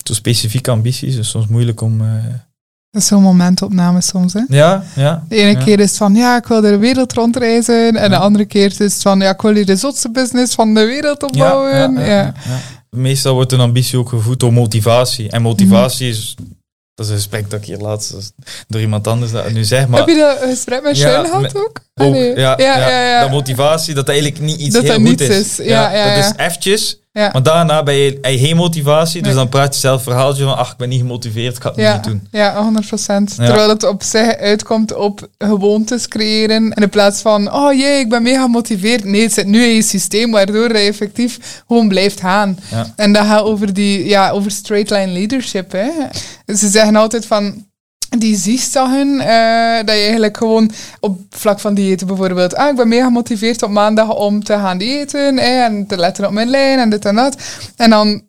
zo 0.03 0.13
specifieke 0.13 0.71
ambities 0.71 1.15
is 1.15 1.29
soms 1.29 1.47
moeilijk 1.47 1.81
om... 1.81 2.01
eh, 2.01 2.07
dat 2.91 3.01
is 3.01 3.07
zo'n 3.07 3.21
momentopname 3.21 4.01
soms, 4.01 4.33
hè. 4.33 4.41
Ja, 4.47 4.83
ja. 4.95 5.23
De 5.29 5.35
ene 5.35 5.51
Ja. 5.59 5.63
keer 5.63 5.79
is 5.79 5.89
het 5.89 5.97
van, 5.97 6.15
ja, 6.15 6.37
ik 6.37 6.47
wil 6.47 6.61
de 6.61 6.77
wereld 6.77 7.13
rondreizen. 7.13 7.95
En 7.95 8.09
de 8.09 8.17
andere 8.17 8.45
keer 8.45 8.65
is 8.65 8.77
het 8.77 9.01
van, 9.01 9.19
ja, 9.19 9.29
ik 9.29 9.41
wil 9.41 9.53
hier 9.53 9.65
de 9.65 9.75
zotste 9.75 10.11
business 10.11 10.55
van 10.55 10.73
de 10.73 10.85
wereld 10.85 11.23
opbouwen. 11.23 11.93
Ja, 11.93 12.05
ja. 12.05 12.33
Meestal 12.95 13.33
wordt 13.33 13.51
een 13.51 13.59
ambitie 13.59 13.97
ook 13.97 14.09
gevoed 14.09 14.39
door 14.39 14.53
motivatie. 14.53 15.29
En 15.29 15.41
motivatie 15.41 16.09
is... 16.09 16.35
Dat 16.93 17.05
is 17.05 17.11
een 17.11 17.17
gesprek 17.17 17.49
dat 17.49 17.59
ik 17.59 17.65
hier 17.65 17.77
laatst 17.77 18.33
door 18.67 18.81
iemand 18.81 19.07
anders 19.07 19.31
dat 19.31 19.51
nu 19.51 19.63
zeg, 19.63 19.87
maar... 19.87 19.99
Heb 19.99 20.07
je 20.09 20.15
dat 20.15 20.49
gesprek 20.49 20.83
met 20.83 20.97
Ja, 20.97 21.09
Sean 21.09 21.25
gehad 21.25 21.57
ook? 21.57 21.79
Ook, 21.93 22.07
Allee. 22.07 22.35
ja, 22.35 22.53
ja, 22.57 22.77
ja, 22.77 23.09
ja. 23.09 23.21
Dat 23.21 23.29
motivatie, 23.29 23.93
dat 23.93 24.07
eigenlijk 24.09 24.39
niet 24.39 24.59
iets 24.59 24.73
Dat 24.73 24.83
heel 24.83 24.91
dat 24.91 25.01
goed 25.01 25.09
niets 25.09 25.21
is. 25.21 25.59
is. 25.59 25.65
Ja, 25.65 25.93
ja, 25.93 26.15
dat 26.15 26.25
is 26.25 26.31
eventjes, 26.45 26.99
Ja. 27.19 27.29
maar 27.33 27.43
daarna 27.43 27.83
ben 27.83 27.93
je, 27.95 28.17
heb 28.21 28.31
je 28.31 28.37
geen 28.37 28.55
motivatie, 28.55 29.19
dus 29.21 29.27
Nee. 29.27 29.35
dan 29.39 29.49
praat 29.49 29.73
je 29.73 29.79
zelf 29.79 29.97
een 29.97 30.03
verhaaltje 30.11 30.43
van, 30.43 30.57
ach, 30.57 30.71
ik 30.71 30.77
ben 30.77 30.89
niet 30.89 30.99
gemotiveerd, 30.99 31.55
ik 31.55 31.61
ga 31.61 31.69
het 31.69 31.77
Ja, 31.77 31.93
niet 31.93 32.03
doen. 32.03 32.27
ja, 32.31 32.61
100 32.63 32.87
procent. 32.87 33.35
Ja. 33.37 33.45
Terwijl 33.45 33.69
het 33.69 33.83
op 33.83 34.03
zich 34.03 34.35
uitkomt 34.37 34.93
op 34.95 35.27
gewoontes 35.37 36.07
creëren. 36.07 36.73
En 36.73 36.81
in 36.83 36.89
plaats 36.89 37.21
van, 37.21 37.53
oh 37.53 37.73
jee, 37.73 37.99
ik 37.99 38.09
ben 38.09 38.23
mega 38.23 38.41
gemotiveerd. 38.41 39.03
Nee, 39.03 39.21
het 39.21 39.33
zit 39.33 39.45
nu 39.47 39.63
in 39.63 39.75
je 39.75 39.81
systeem, 39.81 40.31
waardoor 40.31 40.71
je 40.71 40.77
effectief 40.87 41.63
gewoon 41.67 41.87
blijft 41.87 42.19
gaan. 42.19 42.59
Ja. 42.71 42.93
En 42.95 43.13
dat 43.13 43.25
gaat 43.25 43.41
over 43.43 43.73
die, 43.73 44.05
ja, 44.05 44.29
over 44.29 44.51
straight 44.51 44.89
line 44.89 45.07
leadership. 45.11 45.71
Hè. 45.71 45.89
Ze 46.55 46.67
zeggen 46.69 46.95
altijd 46.95 47.25
van, 47.25 47.65
die 48.19 48.37
ziestaggen, 48.37 49.19
eh 49.19 49.77
dat 49.85 49.95
je 49.95 50.01
eigenlijk 50.01 50.37
gewoon 50.37 50.71
op 50.99 51.19
vlak 51.29 51.59
van 51.59 51.73
diëten 51.73 52.07
bijvoorbeeld, 52.07 52.55
ah, 52.55 52.69
ik 52.69 52.75
ben 52.75 52.87
mega 52.87 53.03
gemotiveerd 53.05 53.63
op 53.63 53.69
maandag 53.69 54.15
om 54.15 54.43
te 54.43 54.53
gaan 54.53 54.77
diëten 54.77 55.37
en 55.37 55.87
te 55.87 55.97
letten 55.97 56.25
op 56.25 56.31
mijn 56.31 56.49
lijn 56.49 56.79
en 56.79 56.89
dit 56.89 57.05
en 57.05 57.15
dat. 57.15 57.35
En 57.75 57.89
dan 57.89 58.21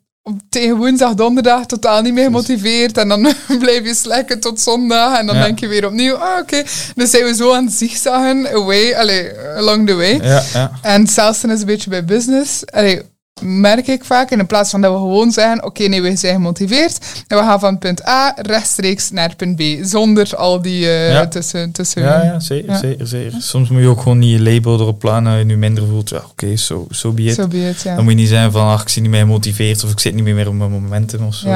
tegen 0.49 0.75
woensdag, 0.77 1.13
donderdag 1.13 1.65
totaal 1.65 2.01
niet 2.01 2.13
meer 2.13 2.23
gemotiveerd. 2.23 2.97
En 2.97 3.07
dan 3.07 3.33
blijf 3.59 3.83
je 3.85 3.93
slekken 3.95 4.39
tot 4.39 4.59
zondag. 4.59 5.19
En 5.19 5.25
dan 5.25 5.35
Ja. 5.35 5.43
denk 5.43 5.59
je 5.59 5.67
weer 5.67 5.85
opnieuw, 5.85 6.15
ah, 6.15 6.39
oké. 6.39 6.63
Dus 6.95 7.09
zijn 7.09 7.23
we 7.25 7.35
zo 7.35 7.53
aan 7.53 7.65
het 7.65 7.73
zigzaggen, 7.73 8.47
away, 8.53 8.93
allee, 8.95 9.31
along 9.57 9.87
the 9.87 9.95
way. 9.95 10.19
Ja, 10.23 10.43
ja. 10.53 10.71
En 10.81 11.01
hetzelfde 11.01 11.47
is 11.53 11.59
een 11.59 11.65
beetje 11.65 11.89
bij 11.89 12.05
business. 12.05 12.65
Allee, 12.65 13.01
merk 13.41 13.87
ik 13.87 14.05
vaak. 14.05 14.31
In 14.31 14.45
plaats 14.45 14.69
van 14.69 14.81
dat 14.81 14.91
we 14.91 14.97
gewoon 14.97 15.31
zeggen, 15.31 15.63
oké, 15.63 15.83
nee, 15.83 16.01
we 16.01 16.15
zijn 16.15 16.33
gemotiveerd. 16.33 16.97
En 17.27 17.37
we 17.37 17.43
gaan 17.43 17.59
van 17.59 17.77
punt 17.77 18.07
A 18.07 18.33
rechtstreeks 18.35 19.11
naar 19.11 19.35
punt 19.35 19.55
B. 19.55 19.61
Zonder 19.81 20.35
al 20.35 20.61
die 20.61 20.85
eh, 20.89 21.11
Ja. 21.11 21.27
tussen... 21.27 21.71
tussen 21.71 22.01
Ja, 22.01 22.23
ja, 22.23 22.39
zeker, 22.39 22.71
Ja. 22.71 22.77
zeker, 22.77 23.07
zeker. 23.07 23.41
Soms 23.41 23.69
moet 23.69 23.81
je 23.81 23.87
ook 23.87 24.01
gewoon 24.01 24.19
niet 24.19 24.31
je 24.31 24.41
label 24.51 24.79
erop 24.79 24.99
plannen 24.99 25.31
en 25.33 25.37
je 25.39 25.45
nu 25.45 25.57
minder 25.57 25.87
voelt. 25.87 26.09
Ja, 26.09 26.21
oké, 26.31 26.55
zo 26.55 26.87
so, 26.89 27.11
be 27.11 27.23
it. 27.23 27.35
Zo 27.35 27.47
be 27.47 27.69
it, 27.69 27.81
ja. 27.81 27.95
Dan 27.95 28.03
moet 28.03 28.13
je 28.13 28.19
niet 28.19 28.27
zijn 28.29 28.51
van, 28.51 28.67
ach, 28.67 28.81
ik 28.81 28.89
zie 28.89 29.01
niet 29.01 29.11
meer 29.11 29.19
gemotiveerd 29.19 29.83
of 29.83 29.91
ik 29.91 29.99
zit 29.99 30.13
niet 30.13 30.23
meer 30.23 30.47
op 30.47 30.53
mijn 30.53 30.71
momentum 30.71 31.25
of 31.25 31.35
zo. 31.35 31.49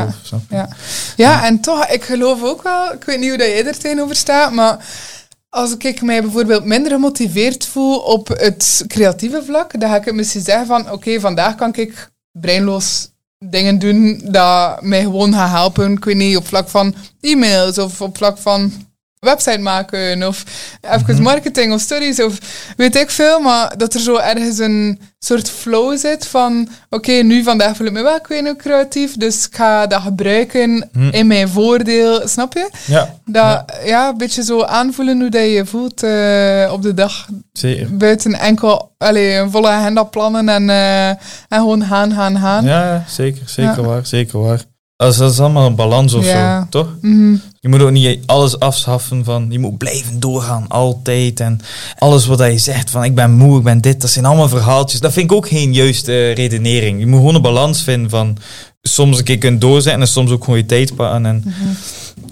Ja. 0.49 0.69
ja, 1.15 1.45
en 1.45 1.59
toch, 1.61 1.85
ik 1.87 2.03
geloof 2.03 2.43
ook 2.43 2.63
wel, 2.63 2.93
ik 2.93 3.03
weet 3.03 3.19
niet 3.19 3.29
hoe 3.29 3.37
dat 3.37 3.47
jij 3.47 3.65
er 3.65 3.77
tegenover 3.77 4.15
staat, 4.15 4.51
maar 4.51 4.77
als 5.51 5.75
ik 5.77 6.01
mij 6.01 6.21
bijvoorbeeld 6.21 6.65
minder 6.65 6.91
gemotiveerd 6.91 7.65
voel 7.65 7.99
op 7.99 8.27
het 8.27 8.83
creatieve 8.87 9.43
vlak, 9.43 9.79
dan 9.79 9.89
ga 9.89 9.95
ik 9.95 10.13
misschien 10.13 10.41
zeggen 10.41 10.65
van, 10.65 10.91
oké, 10.91 11.19
vandaag 11.19 11.55
kan 11.55 11.73
ik 11.75 12.11
breinloos 12.31 13.09
dingen 13.39 13.79
doen 13.79 14.21
dat 14.23 14.81
mij 14.81 15.01
gewoon 15.01 15.33
gaan 15.33 15.49
helpen. 15.49 15.91
Ik 15.91 16.05
weet 16.05 16.15
niet, 16.15 16.37
op 16.37 16.47
vlak 16.47 16.69
van 16.69 16.95
e-mails 17.21 17.77
of 17.77 18.01
op 18.01 18.17
vlak 18.17 18.37
van 18.37 18.71
website 19.25 19.59
maken 19.59 20.23
of 20.27 20.43
even 20.81 21.13
Mhm. 21.13 21.21
marketing 21.21 21.73
of 21.73 21.81
studies 21.81 22.19
of 22.23 22.37
weet 22.77 22.95
ik 22.95 23.09
veel, 23.09 23.39
maar 23.39 23.77
dat 23.77 23.93
er 23.93 23.99
zo 23.99 24.15
ergens 24.15 24.57
een 24.57 24.99
soort 25.19 25.49
flow 25.49 25.97
zit 25.97 26.27
van 26.27 26.67
oké, 26.89 27.11
nu 27.11 27.43
vandaag 27.43 27.75
voel 27.75 27.87
ik 27.87 27.93
me 27.93 28.01
wel 28.01 28.19
niet, 28.41 28.55
creatief, 28.57 29.17
dus 29.17 29.45
ik 29.47 29.55
ga 29.55 29.87
dat 29.87 30.01
gebruiken 30.01 30.89
Hm. 30.93 31.09
in 31.11 31.27
mijn 31.27 31.49
voordeel, 31.49 32.27
snap 32.27 32.53
je? 32.53 32.69
Ja, 32.87 33.15
Dat, 33.25 33.63
ja. 33.85 34.09
een 34.09 34.17
beetje 34.17 34.43
zo 34.43 34.63
aanvoelen 34.63 35.19
hoe 35.19 35.29
dat 35.29 35.41
je 35.41 35.47
je 35.51 35.65
voelt 35.65 36.03
eh, 36.03 36.69
op 36.73 36.81
de 36.81 36.93
dag, 36.93 37.27
zeker. 37.53 37.97
buiten 37.97 38.33
enkel 38.33 38.91
allee, 38.97 39.35
een 39.37 39.51
volle 39.51 39.67
agenda 39.67 40.03
plannen 40.03 40.49
en, 40.49 40.69
eh, 40.69 41.07
en 41.09 41.17
gewoon 41.49 41.83
gaan, 41.85 42.13
gaan, 42.13 42.37
gaan. 42.37 42.65
Ja, 42.65 42.83
ja, 42.93 43.03
zeker, 43.07 43.41
zeker 43.49 43.75
Ja. 43.75 43.81
waar, 43.81 44.05
zeker 44.05 44.39
waar. 44.41 44.61
Dat 45.01 45.11
is, 45.11 45.17
dat 45.17 45.31
is 45.31 45.39
allemaal 45.39 45.65
een 45.65 45.75
balans 45.75 46.13
of 46.13 46.25
Ja. 46.25 46.59
zo, 46.61 46.67
toch? 46.69 46.95
Mhm. 47.01 47.35
Je 47.59 47.69
moet 47.69 47.81
ook 47.81 47.91
niet 47.91 48.19
alles 48.25 48.59
afschaffen 48.59 49.23
van, 49.23 49.45
je 49.49 49.59
moet 49.59 49.77
blijven 49.77 50.19
doorgaan, 50.19 50.65
altijd. 50.67 51.39
En 51.39 51.59
alles 51.97 52.25
wat 52.25 52.39
je 52.39 52.57
zegt 52.57 52.89
van, 52.89 53.03
ik 53.03 53.15
ben 53.15 53.31
moe, 53.31 53.57
ik 53.57 53.63
ben 53.63 53.81
dit, 53.81 54.01
dat 54.01 54.09
zijn 54.09 54.25
allemaal 54.25 54.49
verhaaltjes. 54.49 54.99
Dat 54.99 55.13
vind 55.13 55.31
ik 55.31 55.37
ook 55.37 55.47
geen 55.47 55.73
juiste 55.73 56.31
redenering. 56.31 56.99
Je 56.99 57.07
moet 57.07 57.19
gewoon 57.19 57.35
een 57.35 57.41
balans 57.41 57.81
vinden 57.83 58.09
van, 58.09 58.37
soms 58.81 59.17
een 59.17 59.23
keer 59.23 59.37
kunnen 59.37 59.59
doorzetten 59.59 60.01
en 60.01 60.07
soms 60.07 60.31
ook 60.31 60.43
gewoon 60.43 60.59
je 60.59 60.65
tijd 60.65 60.95
pakken. 60.95 61.25
En 61.25 61.53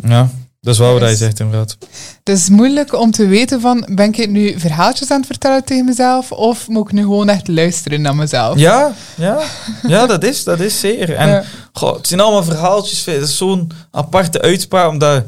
ja, 0.08 0.30
dat 0.62 0.74
is 0.74 0.80
wel 0.80 0.92
wat 0.92 1.02
hij 1.02 1.16
zegt 1.16 1.40
inderdaad. 1.40 1.78
Het 2.24 2.38
is 2.38 2.50
moeilijk 2.50 2.94
om 2.96 3.12
te 3.12 3.28
weten 3.28 3.62
van, 3.62 3.86
ben 3.92 4.14
ik 4.14 4.30
nu 4.30 4.60
verhaaltjes 4.60 5.12
aan 5.12 5.18
het 5.18 5.26
vertellen 5.28 5.64
tegen 5.64 5.86
mezelf 5.86 6.32
of 6.32 6.68
moet 6.68 6.88
ik 6.88 6.92
nu 6.94 7.02
gewoon 7.02 7.30
echt 7.30 7.48
luisteren 7.48 8.02
naar 8.02 8.16
mezelf? 8.16 8.58
Ja, 8.60 8.94
ja, 9.16 9.40
ja 9.88 10.06
dat 10.14 10.24
is, 10.24 10.44
dat 10.44 10.60
is 10.60 10.80
zeker. 10.80 11.16
En 11.16 11.28
Ja. 11.28 11.44
goh, 11.74 11.96
het 11.96 12.08
zijn 12.08 12.20
allemaal 12.20 12.44
verhaaltjes, 12.44 13.06
het 13.06 13.22
is 13.22 13.38
zo'n 13.38 13.72
aparte 13.92 14.42
uitspraak, 14.42 14.90
omdat... 14.90 15.24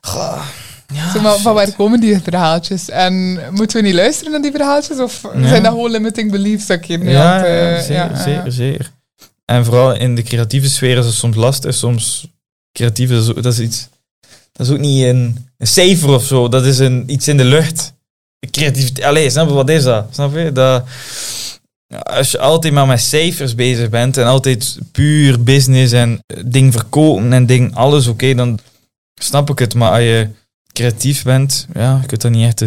Goh, 0.00 0.42
ja, 0.94 1.10
Zeg 1.12 1.22
maar, 1.22 1.36
van 1.36 1.54
waar 1.54 1.72
komen 1.72 2.00
die 2.00 2.20
verhaaltjes? 2.22 2.88
En 2.88 3.40
moeten 3.50 3.76
we 3.76 3.86
niet 3.86 3.94
luisteren 3.94 4.32
naar 4.32 4.42
die 4.42 4.50
verhaaltjes? 4.50 4.98
Of 4.98 5.22
Ja. 5.34 5.48
zijn 5.48 5.62
dat 5.62 5.72
gewoon 5.72 5.90
limiting 5.90 6.30
beliefs 6.30 6.66
dat 6.66 6.76
ik 6.76 6.84
hier 6.84 6.98
nu 6.98 7.10
Ja, 7.10 7.44
eh, 7.44 7.78
zeker, 7.80 7.94
ja, 7.94 8.08
ja. 8.10 8.22
zeker, 8.22 8.52
zeker. 8.52 8.90
En 9.44 9.64
vooral 9.64 9.94
in 9.94 10.14
de 10.14 10.22
creatieve 10.22 10.68
sfeer 10.68 10.98
is 10.98 11.04
het 11.04 11.14
soms 11.14 11.36
lastig. 11.36 11.74
Soms 11.74 12.26
creatief 12.72 13.24
dat 13.34 13.46
is 13.52 13.58
iets... 13.60 13.88
Dat 14.52 14.66
is 14.66 14.72
ook 14.72 14.78
niet 14.78 15.04
een, 15.04 15.46
een 15.56 15.66
cijfer 15.66 16.08
of 16.08 16.24
zo. 16.24 16.48
Dat 16.48 16.64
is 16.64 16.78
een, 16.78 17.12
iets 17.12 17.28
in 17.28 17.36
de 17.36 17.44
lucht. 17.44 17.92
Creativiteit. 18.50 19.06
Allee, 19.06 19.30
snap 19.30 19.48
je, 19.48 19.54
wat 19.54 19.68
is 19.68 19.82
dat? 19.82 20.06
Snap 20.10 20.34
je? 20.34 20.52
Dat, 20.52 20.84
als 22.02 22.30
je 22.30 22.38
altijd 22.38 22.72
maar 22.72 22.86
met 22.86 23.00
cijfers 23.00 23.54
bezig 23.54 23.88
bent 23.88 24.16
en 24.16 24.26
altijd 24.26 24.78
puur 24.92 25.42
business 25.42 25.92
en 25.92 26.22
eh, 26.26 26.42
ding 26.46 26.72
verkopen 26.72 27.32
en 27.32 27.46
ding 27.46 27.74
alles, 27.74 28.06
oké, 28.06 28.34
dan 28.34 28.58
snap 29.14 29.50
ik 29.50 29.58
het. 29.58 29.74
Maar 29.74 29.90
als 29.90 30.00
je 30.00 30.28
creatief 30.72 31.22
bent, 31.22 31.66
ja, 31.74 31.98
je 32.00 32.06
kunt 32.06 32.20
dat 32.20 32.30
niet 32.30 32.46
echt 32.46 32.60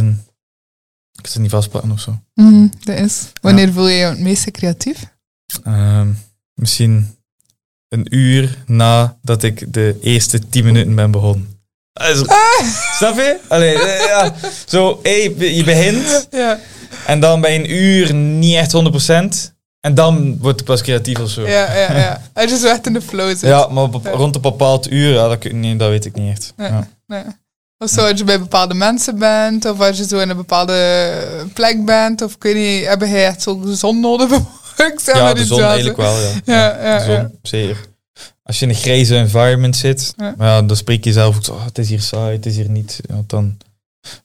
kunt 1.22 1.34
het 1.34 1.42
niet 1.42 1.52
vastpakken 1.52 1.92
of 1.92 2.00
zo. 2.00 2.20
Mhm, 2.34 2.68
dat 2.84 2.98
is. 2.98 3.32
Wanneer 3.42 3.74
voel 3.74 3.88
je 3.88 3.98
je 3.98 4.06
het 4.06 4.20
meeste 4.20 4.52
creatief? 4.52 5.14
Ehm, 5.64 6.12
misschien 6.54 7.16
een 7.88 8.16
uur 8.16 8.64
nadat 8.66 9.44
ik 9.44 9.74
de 9.74 9.98
eerste 10.02 10.50
tien 10.50 10.66
minuten 10.66 10.96
ben 10.96 11.12
begonnen. 11.12 11.55
Dat 12.00 12.10
is- 12.16 12.24
Snap 12.98 13.16
je? 13.16 13.38
Allee, 13.48 13.80
eh, 13.82 14.06
ja. 14.08 14.34
Zo, 14.66 15.00
hey, 15.04 15.34
je 15.38 15.64
begint 15.64 16.28
Ja, 16.32 16.60
en 17.06 17.20
dan 17.20 17.42
bij 17.42 17.56
een 17.56 17.72
uur 17.74 18.14
niet 18.14 18.56
echt 18.56 18.72
100%. 18.72 19.54
En 19.80 19.94
dan 19.94 20.38
wordt 20.40 20.60
het 20.60 20.68
pas 20.68 20.82
creatief 20.82 21.20
of 21.20 21.30
zo. 21.30 21.42
ja, 21.48 21.74
ja. 21.74 21.98
ja. 22.34 22.42
Je 22.42 22.58
zo 22.58 22.68
echt 22.68 22.86
in 22.86 22.94
de 22.94 23.02
flow 23.02 23.28
zit. 23.30 23.40
Ja, 23.42 23.68
maar 23.68 23.88
Ja. 24.04 24.10
rond 24.12 24.36
een 24.36 24.42
bepaald 24.42 24.92
uur, 24.92 25.14
ja, 25.14 25.28
dat, 25.28 25.42
dat 25.80 25.90
weet 25.90 26.06
ik 26.06 26.16
niet 26.16 26.32
echt. 26.32 26.54
Nee. 26.58 26.70
Ja. 26.70 26.88
Nee. 27.08 27.24
Of 27.78 27.90
zo 27.90 28.02
als 28.08 28.18
je 28.20 28.24
bij 28.24 28.40
bepaalde 28.40 28.74
mensen 28.74 29.20
bent, 29.20 29.66
of 29.66 29.80
als 29.80 29.98
je 29.98 30.06
zo 30.08 30.18
in 30.20 30.30
een 30.30 30.36
bepaalde 30.36 31.14
plek 31.54 31.86
bent, 31.86 32.22
of 32.22 32.38
kun 32.38 32.50
je 32.60 32.78
niet, 32.78 32.88
heb 32.88 33.02
je 33.02 33.18
echt 33.18 33.42
zo 33.42 33.62
zon 33.68 34.00
nodig? 34.00 34.32
ik 34.78 35.00
zeg 35.04 35.16
Ja, 35.18 35.34
de 35.34 35.46
zon 35.46 35.62
eigenlijk 35.62 35.98
hè. 35.98 36.04
wel, 36.04 36.20
ja. 36.20 36.30
Ja, 36.46 36.78
ja, 36.84 36.98
de 36.98 37.06
zon, 37.14 37.40
zeker. 37.42 37.78
Als 38.48 38.60
je 38.60 38.66
in 38.66 38.72
een 38.72 38.78
grijze 38.78 39.16
environment 39.18 39.76
zit, 39.76 40.14
Ja. 40.18 40.34
maar 40.38 40.48
ja, 40.48 40.62
dan 40.62 40.78
spreek 40.78 41.04
je 41.04 41.12
zelf 41.12 41.36
ook 41.36 41.46
zo, 41.46 41.52
"Oh, 41.54 41.66
het 41.66 41.78
is 41.78 41.90
hier 41.90 42.02
saai, 42.02 42.36
het 42.36 42.46
is 42.46 42.56
hier 42.56 42.70
niet. 42.70 43.00
Dan 43.28 43.58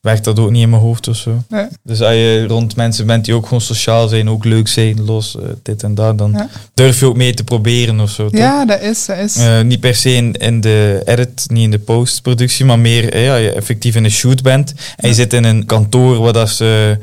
werkt 0.00 0.24
dat 0.24 0.38
ook 0.38 0.50
niet 0.50 0.62
in 0.62 0.70
mijn 0.70 0.82
hoofd 0.82 1.08
of 1.08 1.16
zo. 1.16 1.42
Nee. 1.48 1.66
Dus 1.82 2.00
als 2.00 2.12
je 2.14 2.44
rond 2.46 2.76
mensen 2.76 3.06
bent 3.06 3.24
die 3.24 3.34
ook 3.34 3.44
gewoon 3.44 3.60
sociaal 3.60 4.08
zijn, 4.08 4.30
ook 4.30 4.44
leuk 4.44 4.68
zijn, 4.68 5.04
los, 5.04 5.36
eh, 5.36 5.42
dit 5.62 5.82
en 5.82 5.94
dat, 5.94 6.18
dan 6.18 6.32
Ja. 6.32 6.48
durf 6.74 7.00
je 7.00 7.06
ook 7.06 7.16
mee 7.16 7.34
te 7.34 7.44
proberen 7.44 8.00
of 8.00 8.10
zo. 8.10 8.28
toch? 8.30 8.40
Ja, 8.40 8.64
dat 8.64 8.80
is, 8.80 9.06
dat 9.06 9.18
is. 9.18 9.36
Eh, 9.36 9.60
niet 9.60 9.80
per 9.80 9.94
se 9.94 10.12
in, 10.14 10.32
in 10.32 10.60
de 10.60 11.02
edit, 11.04 11.44
niet 11.46 11.64
in 11.64 11.70
de 11.70 11.78
postproductie, 11.78 12.64
maar 12.64 12.78
meer 12.78 13.12
eh, 13.12 13.24
ja, 13.24 13.34
je 13.36 13.52
effectief 13.52 13.94
in 13.94 14.04
een 14.04 14.10
shoot 14.10 14.42
bent. 14.42 14.74
En 14.96 15.08
je 15.08 15.14
zit 15.14 15.32
in 15.32 15.44
een 15.44 15.66
kantoor 15.66 16.18
waar 16.18 16.32
dat 16.32 16.50
ze... 16.50 16.98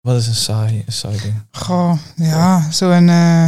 Wat 0.00 0.16
is 0.20 0.26
een 0.26 0.34
saai, 0.34 0.82
een 0.86 0.92
saai 0.92 1.16
ding? 1.22 1.34
Goh, 1.50 1.92
ja, 2.16 2.68
zo'n... 2.70 3.08
eh 3.08 3.46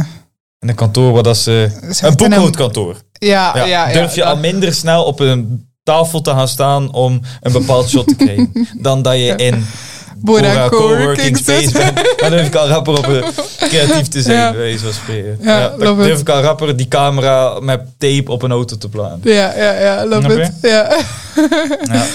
Een 0.59 0.75
kantoor 0.75 1.11
waar 1.11 1.23
dat 1.23 1.37
ze... 1.37 1.69
Een 2.01 2.15
boekhoudkantoor. 2.15 2.95
Ja, 3.13 3.51
Ja, 3.55 3.65
ja, 3.65 3.91
durf 3.93 4.15
je 4.15 4.23
al 4.25 4.37
minder 4.37 4.73
snel 4.73 5.03
op 5.03 5.19
een 5.19 5.67
tafel 5.83 6.21
te 6.21 6.29
gaan 6.31 6.47
staan 6.47 6.93
om 6.93 7.21
een 7.41 7.51
bepaald 7.51 7.89
shot 7.89 8.07
te 8.07 8.15
krijgen. 8.15 8.51
Dan 8.81 9.01
dat 9.01 9.13
je 9.13 9.33
in 9.35 9.65
Bora 10.17 10.69
Coworking 10.69 11.37
Space 11.37 11.71
bent. 11.71 12.15
Dan 12.17 12.29
durf 12.31 12.47
ik 12.47 12.55
al 12.55 12.67
rapper 12.67 12.97
op 12.97 13.07
een 13.07 13.23
creatief 13.59 14.07
te 14.07 14.21
zijn, 14.21 14.37
Ja. 14.37 14.49
bij 14.51 14.59
wijze 14.59 14.83
van 14.83 14.93
spreken. 14.93 15.37
Ja, 15.41 15.59
Ja, 15.59 15.69
dan 15.77 15.97
durf 15.97 16.19
ik 16.19 16.29
al 16.29 16.41
rapper 16.41 16.75
die 16.75 16.87
camera 16.87 17.59
met 17.59 17.81
tape 17.97 18.31
op 18.31 18.41
een 18.41 18.51
auto 18.51 18.77
te 18.77 18.89
plaatsen. 18.89 19.19
Ja, 19.33 19.53
ja, 19.57 19.71
ja, 19.79 20.05
love 20.05 20.41
it. 20.41 20.51
Ja. 20.61 20.97
Ja. 21.83 22.05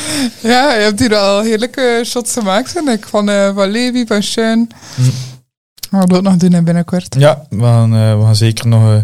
ja, 0.53 0.75
je 0.75 0.83
hebt 0.83 1.01
hier 1.01 1.17
al 1.17 1.41
heerlijke 1.41 2.03
shots 2.07 2.33
gemaakt, 2.33 2.73
vind 2.73 2.89
ik. 2.89 3.07
Van, 3.09 3.31
eh 3.31 3.55
van 3.55 3.69
Levi, 3.71 4.05
van 4.07 4.23
Sean. 4.23 4.69
Hm. 4.95 5.03
Gaan 5.95 6.07
we 6.07 6.13
dat 6.15 6.23
nog 6.23 6.37
doen 6.37 6.53
hè, 6.53 6.63
binnenkort. 6.63 7.15
Ja, 7.19 7.47
we 7.51 7.61
gaan, 7.63 7.95
eh, 7.95 8.19
we 8.19 8.25
gaan 8.25 8.37
zeker 8.37 8.67
nog 8.69 8.83
eh, 8.93 8.97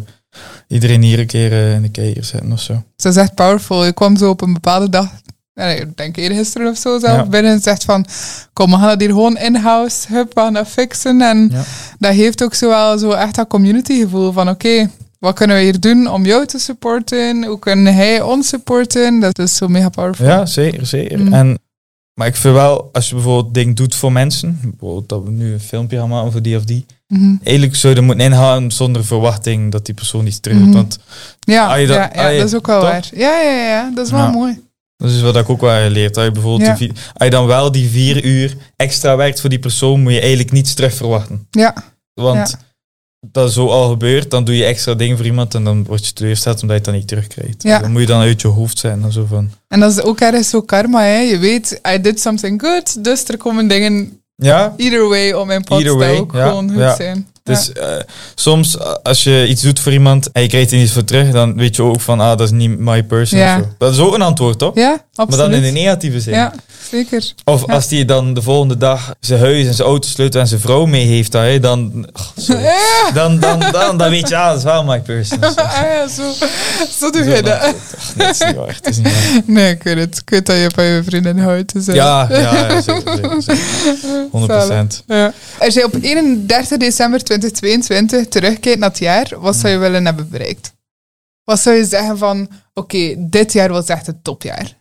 iedereen 0.69 1.03
hier 1.03 1.19
een 1.19 1.27
keer 1.27 1.53
eh, 1.53 1.75
in 1.75 1.83
de 1.83 1.91
kijker 1.91 2.25
zetten 2.25 2.53
of 2.53 2.61
zo. 2.61 2.83
Dat 2.97 3.13
is 3.13 3.23
echt 3.23 3.35
powerful. 3.35 3.85
Je 3.85 3.93
kwam 3.93 4.17
zo 4.17 4.31
op 4.31 4.41
een 4.41 4.53
bepaalde 4.53 4.89
dag, 4.89 5.09
ik 5.55 5.97
denk 5.97 6.17
eergisteren 6.17 6.71
of 6.71 6.77
zo, 6.77 6.99
zelf 6.99 7.17
Ja. 7.17 7.27
binnen 7.27 7.53
en 7.53 7.61
zegt 7.61 7.85
van, 7.85 8.07
kom, 8.53 8.71
we 8.71 8.77
gaan 8.77 8.89
dat 8.89 9.01
hier 9.01 9.09
gewoon 9.09 9.37
in-house, 9.39 10.07
hup, 10.13 10.35
we 10.35 10.41
gaan 10.41 10.53
dat 10.53 10.69
fixen. 10.69 11.21
En 11.21 11.49
Ja. 11.53 11.63
dat 11.99 12.13
heeft 12.13 12.43
ook 12.45 12.55
zo 12.55 12.69
wel 12.69 12.99
zo 12.99 13.11
echt 13.11 13.35
dat 13.35 13.47
community 13.49 14.01
gevoel 14.01 14.33
van, 14.33 14.49
oké, 14.49 14.91
wat 15.19 15.35
kunnen 15.35 15.57
we 15.57 15.63
hier 15.63 15.81
doen 15.81 16.07
om 16.11 16.25
jou 16.25 16.47
te 16.47 16.59
supporten? 16.59 17.45
Hoe 17.45 17.59
kan 17.59 17.79
hij 17.87 18.23
ons 18.23 18.49
supporten? 18.49 19.21
Dat 19.21 19.39
is 19.39 19.57
zo 19.57 19.69
mega 19.69 19.89
powerful. 19.89 20.27
Ja, 20.27 20.47
zeker, 20.47 20.87
zeker. 20.87 21.19
Mm. 21.19 21.33
En, 21.33 21.59
maar 22.15 22.27
ik 22.27 22.37
vind 22.37 22.55
wel, 22.55 22.89
als 22.93 23.09
je 23.09 23.15
bijvoorbeeld 23.15 23.55
dingen 23.55 23.75
doet 23.75 23.95
voor 23.95 24.13
mensen, 24.13 24.59
bijvoorbeeld 24.63 25.09
dat 25.09 25.23
we 25.25 25.31
nu 25.31 25.53
een 25.53 25.61
filmpje 25.61 25.99
gaan 25.99 26.09
maken 26.09 26.33
voor 26.33 26.43
die 26.43 26.57
of 26.57 26.65
die, 26.65 26.87
Mhm. 27.09 27.35
eigenlijk 27.43 27.77
zou 27.77 27.93
je 27.95 27.99
er 27.99 28.05
moeten 28.07 28.25
ingaan 28.25 28.71
zonder 28.71 29.05
verwachting 29.05 29.73
dat 29.73 29.87
die 29.87 29.95
persoon 29.95 30.27
iets 30.27 30.41
terug 30.41 30.57
doet. 30.59 30.67
Mhm. 30.67 30.75
Want 30.77 30.99
Ja, 31.41 31.75
je 31.75 31.87
dat- 31.87 31.97
ja, 31.97 32.11
ja 32.15 32.29
je- 32.29 32.39
dat 32.39 32.49
is 32.49 32.55
ook 32.55 32.67
wel 32.67 32.81
waar. 32.81 33.09
Ja, 33.15 33.41
ja, 33.41 33.67
ja, 33.69 33.91
dat 33.95 34.07
is 34.07 34.13
wel 34.13 34.31
mooi. 34.31 34.61
dat 34.97 35.11
is 35.11 35.21
wat 35.21 35.37
ik 35.37 35.49
ook 35.49 35.61
wel 35.61 35.83
geleerd. 35.83 36.15
Dat 36.15 36.25
je 36.25 36.31
bijvoorbeeld 36.31 36.69
Ja. 36.69 36.75
die 36.77 36.87
vier- 36.89 36.97
als 37.15 37.25
je 37.25 37.31
dan 37.31 37.47
wel 37.47 37.73
die 37.73 37.89
vier 37.89 38.25
uur 38.25 38.57
extra 38.77 39.17
werkt 39.17 39.41
voor 39.41 39.51
die 39.51 39.59
persoon, 39.59 40.03
moet 40.03 40.13
je 40.13 40.21
eigenlijk 40.21 40.53
niets 40.53 40.75
terug 40.75 40.95
verwachten. 40.95 41.47
Ja, 41.51 41.75
Want 42.15 42.57
dat 43.21 43.53
zo 43.53 43.69
al 43.69 43.91
gebeurt, 43.91 44.31
dan 44.31 44.45
doe 44.45 44.57
je 44.57 44.65
extra 44.65 44.95
dingen 44.95 45.17
voor 45.17 45.27
iemand 45.27 45.55
en 45.55 45.65
dan 45.65 45.85
word 45.85 46.07
je 46.07 46.13
teleurgesteld 46.13 46.63
omdat 46.63 46.71
je 46.71 46.83
het 46.83 46.85
dan 46.85 46.95
niet 46.95 47.09
terugkrijgt. 47.09 47.63
Ja. 47.63 47.79
Dan 47.79 47.93
moet 47.93 48.01
je 48.01 48.07
dan 48.07 48.21
uit 48.21 48.41
je 48.41 48.49
hoofd 48.49 48.79
zijn 48.79 49.03
en 49.03 49.13
zo 49.13 49.25
van. 49.25 49.51
en 49.69 49.81
dat 49.81 49.91
is 49.91 50.03
ook 50.03 50.21
ergens 50.21 50.49
zo 50.49 50.61
karma, 50.61 51.03
hè. 51.03 51.19
Je 51.19 51.39
weet, 51.39 51.81
I 51.95 52.01
did 52.01 52.21
something 52.21 52.61
good, 52.63 53.05
dus 53.05 53.29
er 53.29 53.37
komen 53.37 53.69
dingen 53.69 54.21
Ja, 54.37 54.75
either 54.77 55.09
way 55.09 55.33
op 55.33 55.47
mijn 55.47 55.65
pad 55.65 55.89
ook 55.89 56.33
ja, 56.33 56.49
gewoon 56.49 56.73
goed 56.73 56.97
zijn. 56.97 57.27
Dus 57.43 57.73
eh, 57.73 57.97
soms 58.35 58.77
eh, 58.79 58.93
als 59.03 59.25
je 59.25 59.47
iets 59.49 59.63
doet 59.63 59.81
voor 59.81 59.93
iemand 59.93 60.33
en 60.33 60.43
je 60.43 60.49
krijgt 60.49 60.73
er 60.73 60.79
iets 60.79 60.93
voor 60.93 61.05
terug, 61.05 61.31
dan 61.31 61.57
weet 61.57 61.77
je 61.77 61.83
ook 61.83 62.01
van, 62.01 62.21
ah, 62.21 62.29
dat 62.29 62.41
is 62.41 62.51
niet 62.51 62.79
my 62.79 63.03
person. 63.03 63.39
Ja. 63.39 63.61
Dat 63.79 63.93
is 63.93 63.99
ook 63.99 64.15
een 64.15 64.23
antwoord, 64.23 64.59
toch? 64.59 64.75
Ja, 64.75 64.89
Maar 64.91 65.01
absoluut. 65.27 65.51
dan 65.51 65.55
in 65.61 65.65
een 65.65 65.73
negatieve 65.73 66.21
zin. 66.21 66.35
Ja, 66.35 66.53
zeker. 66.91 67.33
Of 67.45 67.67
Ja. 67.67 67.73
als 67.75 67.89
die 67.89 68.05
dan 68.05 68.35
de 68.35 68.43
volgende 68.43 68.77
dag 68.77 69.15
zijn 69.21 69.41
huis 69.41 69.67
en 69.67 69.75
zijn 69.75 69.89
autosleutel 69.89 70.41
en 70.41 70.47
zijn 70.49 70.61
vrouw 70.61 70.85
mee 70.87 71.07
heeft, 71.07 71.33
dan, 71.33 71.61
dan, 71.61 72.07
oh, 72.13 73.15
dan, 73.15 73.39
dan, 73.39 73.61
dan, 73.73 73.97
dan 73.99 74.11
weet 74.11 74.29
je, 74.29 74.37
ah, 74.37 74.49
dat 74.49 74.57
is 74.59 74.65
wel 74.65 74.85
my 74.85 75.01
person. 75.01 75.39
Ah 75.57 75.83
ja, 75.83 76.09
zo, 76.09 76.23
zo 76.99 77.11
doe 77.11 77.25
je 77.25 77.31
maar- 77.31 77.43
dat. 77.43 77.61
Ach, 77.61 78.17
nee, 78.17 78.27
het 78.27 78.41
is 78.41 78.47
niet 78.47 78.57
waar. 78.57 78.75
Het 78.83 78.89
is 78.89 78.97
niet 78.97 79.07
waar. 79.13 79.43
Nee, 79.47 79.71
ik 79.71 79.83
weet 79.83 79.97
het. 79.99 80.17
Ik 80.19 80.31
weet 80.31 80.47
dat 80.47 80.57
je 80.57 80.71
van 80.75 80.85
je 80.85 81.03
vriendin 81.05 81.39
houdt. 81.39 81.73
Dus, 81.73 81.87
eh, 81.89 81.95
Ja, 81.95 82.27
ja, 82.31 82.39
ja 82.39 82.81
zeker, 82.81 83.13
zeker, 83.17 83.43
zeker. 83.43 83.63
100%. 84.33 85.05
Ja. 85.07 85.33
Als 85.59 85.75
je 85.75 85.85
op 85.85 85.95
31 86.03 86.79
december 86.79 87.25
2022 87.25 88.29
terugkijkt 88.29 88.79
naar 88.79 88.89
het 88.89 88.99
jaar, 88.99 89.41
wat 89.41 89.57
zou 89.57 89.69
je 89.69 89.75
Hmm. 89.75 89.83
willen 89.83 90.05
hebben 90.05 90.29
bereikt? 90.31 90.73
Wat 91.45 91.61
zou 91.61 91.77
je 91.77 91.85
zeggen 91.85 92.19
van, 92.19 92.49
oké, 92.75 93.15
dit 93.19 93.53
jaar 93.53 93.69
was 93.69 93.87
echt 93.87 94.07
het 94.07 94.25
topjaar? 94.25 94.77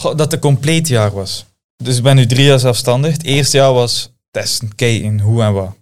Goh, 0.00 0.16
dat 0.16 0.30
het 0.30 0.40
compleet 0.40 0.88
jaar 0.88 1.12
was. 1.12 1.44
Dus 1.76 1.96
ik 1.96 2.02
ben 2.02 2.16
nu 2.16 2.26
drie 2.26 2.44
jaar 2.46 2.58
zelfstandig. 2.58 3.12
Het 3.12 3.24
eerste 3.24 3.56
jaar 3.56 3.72
was 3.72 4.10
testen, 4.30 4.74
kijken, 4.74 5.20
hoe 5.20 5.42
en 5.42 5.52
wat. 5.52 5.74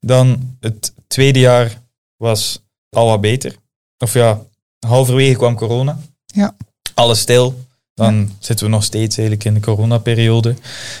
Dan 0.00 0.56
het 0.60 0.92
tweede 1.06 1.38
jaar 1.38 1.82
was 2.16 2.62
al 2.90 3.06
wat 3.06 3.20
beter. 3.20 3.54
Of 3.98 4.12
ja, 4.14 4.40
halverwege 4.86 5.36
kwam 5.36 5.54
corona. 5.56 5.98
Ja. 6.26 6.56
Alles 6.94 7.20
stil. 7.20 7.64
Dan 7.94 8.30
zitten 8.38 8.66
we 8.66 8.72
nog 8.72 8.84
steeds 8.84 9.16
eigenlijk 9.16 9.46
in 9.46 9.54
de 9.54 9.60
coronaperiode. 9.60 10.54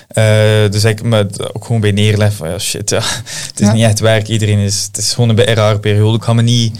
Eh 0.08 0.70
dus 0.70 0.84
ik 0.84 1.02
me 1.02 1.26
ook 1.52 1.64
gewoon 1.64 1.80
bij 1.80 1.92
neerleg 1.92 2.32
van 2.34 2.48
ja 2.48 2.58
shit, 2.58 2.90
ja, 2.90 3.00
het 3.48 3.60
is 3.60 3.66
Ja. 3.66 3.72
niet 3.72 3.82
echt 3.84 4.00
werk. 4.00 4.28
Iedereen 4.28 4.58
is, 4.58 4.84
het 4.84 4.96
is 4.98 5.12
gewoon 5.14 5.28
een 5.28 5.34
beetje 5.34 5.50
een 5.50 5.56
rare 5.56 5.78
periode. 5.78 6.16
Ik 6.16 6.22
ga 6.22 6.32
me 6.32 6.42
niet 6.42 6.78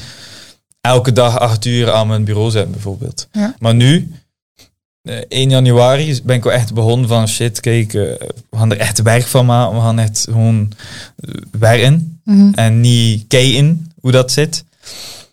elke 0.80 1.12
dag 1.12 1.38
acht 1.38 1.64
uur 1.64 1.92
aan 1.92 2.06
mijn 2.06 2.24
bureau 2.24 2.50
zetten 2.50 2.72
bijvoorbeeld. 2.72 3.28
Maar 3.58 3.74
nu, 3.74 4.12
eh, 5.02 5.16
1 5.28 5.50
januari, 5.50 6.20
ben 6.24 6.36
ik 6.36 6.44
wel 6.44 6.52
echt 6.52 6.74
begonnen 6.74 7.08
van 7.08 7.28
shit, 7.28 7.60
kijk, 7.60 7.94
eh, 7.94 8.02
we 8.50 8.56
gaan 8.56 8.70
er 8.70 8.78
echt 8.78 9.02
werk 9.02 9.26
van 9.26 9.46
maken. 9.46 9.74
We 9.76 9.80
gaan 9.82 9.98
echt 9.98 10.26
gewoon 10.30 10.72
eh, 11.16 11.34
werken 11.58 12.20
Mhm. 12.24 12.52
en 12.54 12.80
niet 12.80 13.24
kijken 13.28 13.92
hoe 14.00 14.12
dat 14.12 14.32
zit. 14.32 14.64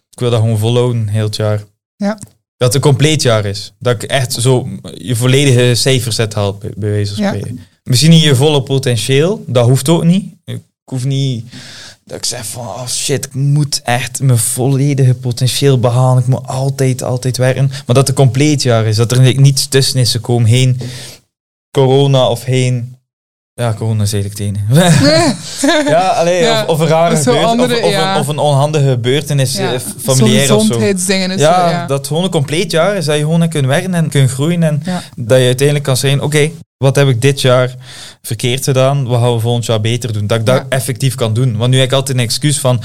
Ik 0.09 0.19
wil 0.19 0.29
dat 0.29 0.39
gewoon 0.39 0.57
volhouden, 0.57 1.07
heel 1.07 1.25
het 1.25 1.35
jaar. 1.35 1.63
Ja. 1.95 2.19
Dat 2.60 2.74
het 2.74 2.76
een 2.76 2.89
compleet 2.89 3.22
jaar 3.22 3.45
is. 3.45 3.74
Dat 3.80 4.04
ik 4.04 4.10
echt 4.10 4.34
zo 4.34 4.67
je 4.93 5.15
volledige 5.15 5.76
cijferset 5.76 6.34
haal, 6.34 6.58
bij, 6.58 6.89
wijze 6.91 7.13
van 7.15 7.24
Ja. 7.24 7.30
spreken. 7.30 7.60
Misschien 7.84 8.10
niet 8.10 8.24
je 8.24 8.36
volle 8.36 8.63
potentieel, 8.63 9.43
dat 9.48 9.65
hoeft 9.67 9.89
ook 9.89 10.04
niet. 10.04 10.34
Ik 10.45 10.62
hoef 10.84 11.06
niet 11.06 11.45
dat 12.06 12.17
ik 12.17 12.26
zeg 12.26 12.45
van, 12.45 12.65
oh 12.65 12.88
shit, 12.88 13.26
ik 13.26 13.34
moet 13.34 13.82
echt 13.82 14.22
mijn 14.22 14.38
volledige 14.38 15.13
potentieel 15.13 15.80
behalen. 15.80 16.22
Ik 16.22 16.28
moet 16.28 16.48
altijd, 16.48 17.04
altijd 17.04 17.38
werken. 17.38 17.67
Maar 17.67 17.84
dat 17.86 17.98
het 17.98 18.08
een 18.10 18.13
compleet 18.13 18.62
jaar 18.62 18.86
is. 18.86 18.95
Dat 18.95 19.12
er 19.12 19.39
niets 19.39 19.67
tussen 19.67 20.00
is 20.00 20.12
gekomen. 20.12 20.50
Heen 20.50 20.80
corona 21.72 22.30
of 22.30 22.43
heen... 22.43 22.98
Ja, 23.60 23.74
corona 23.74 24.04
is 24.04 24.13
eigenlijk 24.13 24.41
het. 24.41 24.58
Ja, 25.88 26.08
alleen, 26.08 26.43
Ja, 26.43 26.62
of, 26.62 26.67
of 26.67 26.80
een 26.80 26.88
rare 26.88 27.15
andere- 27.45 27.78
of, 27.78 27.84
of, 27.84 27.89
ja. 27.91 28.13
een, 28.13 28.19
of 28.19 28.28
een 28.28 28.38
onhandige 28.38 28.89
gebeurtenis, 28.89 29.58
Ja. 29.58 29.74
eh, 29.74 29.80
familiair 30.04 30.41
of 30.41 30.48
zo. 30.48 30.58
gezondheidsdingen. 30.60 31.32
is 31.32 31.39
Ja, 31.41 31.67
zo, 31.69 31.76
ja. 31.76 31.86
dat 31.88 32.08
gewoon 32.08 32.24
een 32.24 32.30
compleet 32.30 32.72
jaar 32.72 32.95
is, 32.95 33.06
dat 33.06 33.15
je 33.15 33.22
gewoon 33.22 33.48
kunt 33.50 33.65
werken 33.65 33.93
en 33.93 34.10
kunt 34.10 34.32
groeien 34.32 34.63
en 34.63 34.84
dat 35.15 35.38
je 35.39 35.45
uiteindelijk 35.45 35.86
kan 35.86 35.98
zeggen, 35.98 36.22
oké, 36.22 36.50
wat 36.83 36.95
heb 36.95 37.07
ik 37.07 37.21
dit 37.21 37.41
jaar 37.41 37.75
verkeerd 38.21 38.63
gedaan, 38.63 39.03
wat 39.07 39.21
gaan 39.21 39.33
we 39.33 39.39
volgend 39.39 39.65
jaar 39.65 39.81
beter 39.81 40.13
doen? 40.13 40.27
Dat 40.27 40.39
ik 40.39 40.45
dat 40.45 40.55
Ja. 40.55 40.65
effectief 40.69 41.15
kan 41.15 41.33
doen. 41.33 41.57
Want 41.57 41.71
nu 41.71 41.77
heb 41.77 41.85
ik 41.87 41.93
altijd 41.93 42.17
een 42.17 42.23
excuus 42.23 42.59
van, 42.59 42.81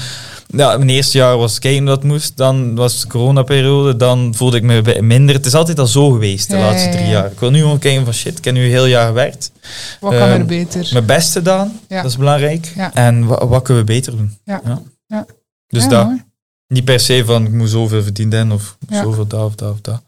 ja, 0.47 0.77
mijn 0.77 0.89
eerste 0.89 1.17
jaar 1.17 1.37
was 1.37 1.59
kijken 1.59 1.85
dat 1.85 2.03
moest, 2.03 2.37
dan 2.37 2.75
was 2.75 3.01
de 3.01 3.07
coronaperiode, 3.07 3.95
dan 3.95 4.33
voelde 4.35 4.57
ik 4.57 4.63
me 4.63 5.01
minder. 5.01 5.35
Het 5.35 5.45
is 5.45 5.53
altijd 5.53 5.79
al 5.79 5.87
zo 5.87 6.09
geweest, 6.11 6.49
de 6.49 6.55
Ja, 6.57 6.61
laatste 6.61 6.89
drie 6.89 7.03
ja. 7.03 7.09
jaar. 7.11 7.31
Ik 7.31 7.39
wil 7.39 7.49
nu 7.51 7.59
gewoon 7.59 7.79
kijken 7.79 8.03
van, 8.05 8.13
shit, 8.13 8.37
ik 8.37 8.43
heb 8.45 8.53
nu 8.53 8.63
een 8.63 8.69
heel 8.69 8.85
jaar 8.85 9.07
gewerkt. 9.07 9.51
Wat 9.99 10.11
kan 10.11 10.21
er 10.21 10.35
Ehm, 10.39 10.45
beter? 10.45 10.89
Mijn 10.91 11.05
best 11.05 11.31
gedaan, 11.31 11.79
Ja. 11.87 12.01
dat 12.01 12.11
is 12.11 12.17
belangrijk. 12.17 12.71
Ja. 12.75 12.93
En 12.93 13.25
wa- 13.25 13.47
wat 13.47 13.61
kunnen 13.63 13.85
we 13.85 13.91
beter 13.93 14.17
doen? 14.17 14.37
Ja. 14.43 14.61
Ja. 15.07 15.25
Dus 15.67 15.87
dat. 15.87 16.09
Niet 16.67 16.85
per 16.85 16.99
se 16.99 17.25
van 17.25 17.45
ik 17.45 17.51
moet 17.51 17.69
zoveel 17.69 18.03
verdienen 18.03 18.39
en 18.39 18.51
of 18.51 18.77
zoveel 18.89 19.27
dat 19.27 19.43
of 19.45 19.55
dat 19.55 19.71
of 19.71 19.81
dat. 19.81 20.01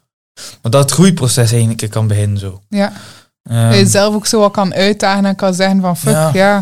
Maar 0.62 0.70
dat 0.70 0.82
het 0.82 0.90
groeiproces 0.90 1.52
eigenlijk 1.52 1.90
kan 1.90 2.06
beginnen 2.06 2.38
zo. 2.38 2.60
Ja. 2.68 2.92
Ehm, 3.48 3.68
dat 3.70 3.78
je 3.78 3.86
zelf 3.86 4.14
ook 4.14 4.26
zo 4.26 4.40
wat 4.40 4.52
kan 4.52 4.74
uitdagen 4.74 5.24
en 5.24 5.34
kan 5.36 5.54
zeggen 5.54 5.80
van 5.80 5.96
fuck, 5.96 6.12
ja, 6.14 6.30
Ja. 6.32 6.58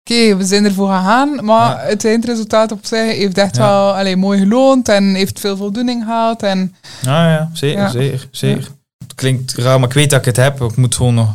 oké, 0.00 0.36
we 0.36 0.44
zijn 0.44 0.64
ervoor 0.64 0.88
gegaan, 0.88 1.44
maar 1.44 1.70
Ja. 1.70 1.88
het 1.88 2.04
eindresultaat 2.04 2.72
op 2.72 2.86
zich 2.86 3.16
heeft 3.16 3.38
echt 3.38 3.56
Ja. 3.56 3.62
wel 3.68 3.96
allee, 3.96 4.16
mooi 4.16 4.38
geloond 4.38 4.88
en 4.88 5.14
heeft 5.14 5.40
veel 5.40 5.56
voldoening 5.56 6.02
gehaald. 6.04 6.42
En 6.42 6.74
ja, 7.02 7.30
ja, 7.32 7.50
zeker, 7.52 7.90
zeker, 7.90 8.28
zeker. 8.30 8.68
Het 8.98 9.14
klinkt 9.14 9.54
raar, 9.54 9.78
maar 9.80 9.88
ik 9.88 9.94
weet 9.94 10.10
dat 10.10 10.18
ik 10.18 10.24
het 10.24 10.36
heb. 10.36 10.60
Ik 10.60 10.76
moet 10.76 10.94
gewoon 10.94 11.14
nog 11.14 11.34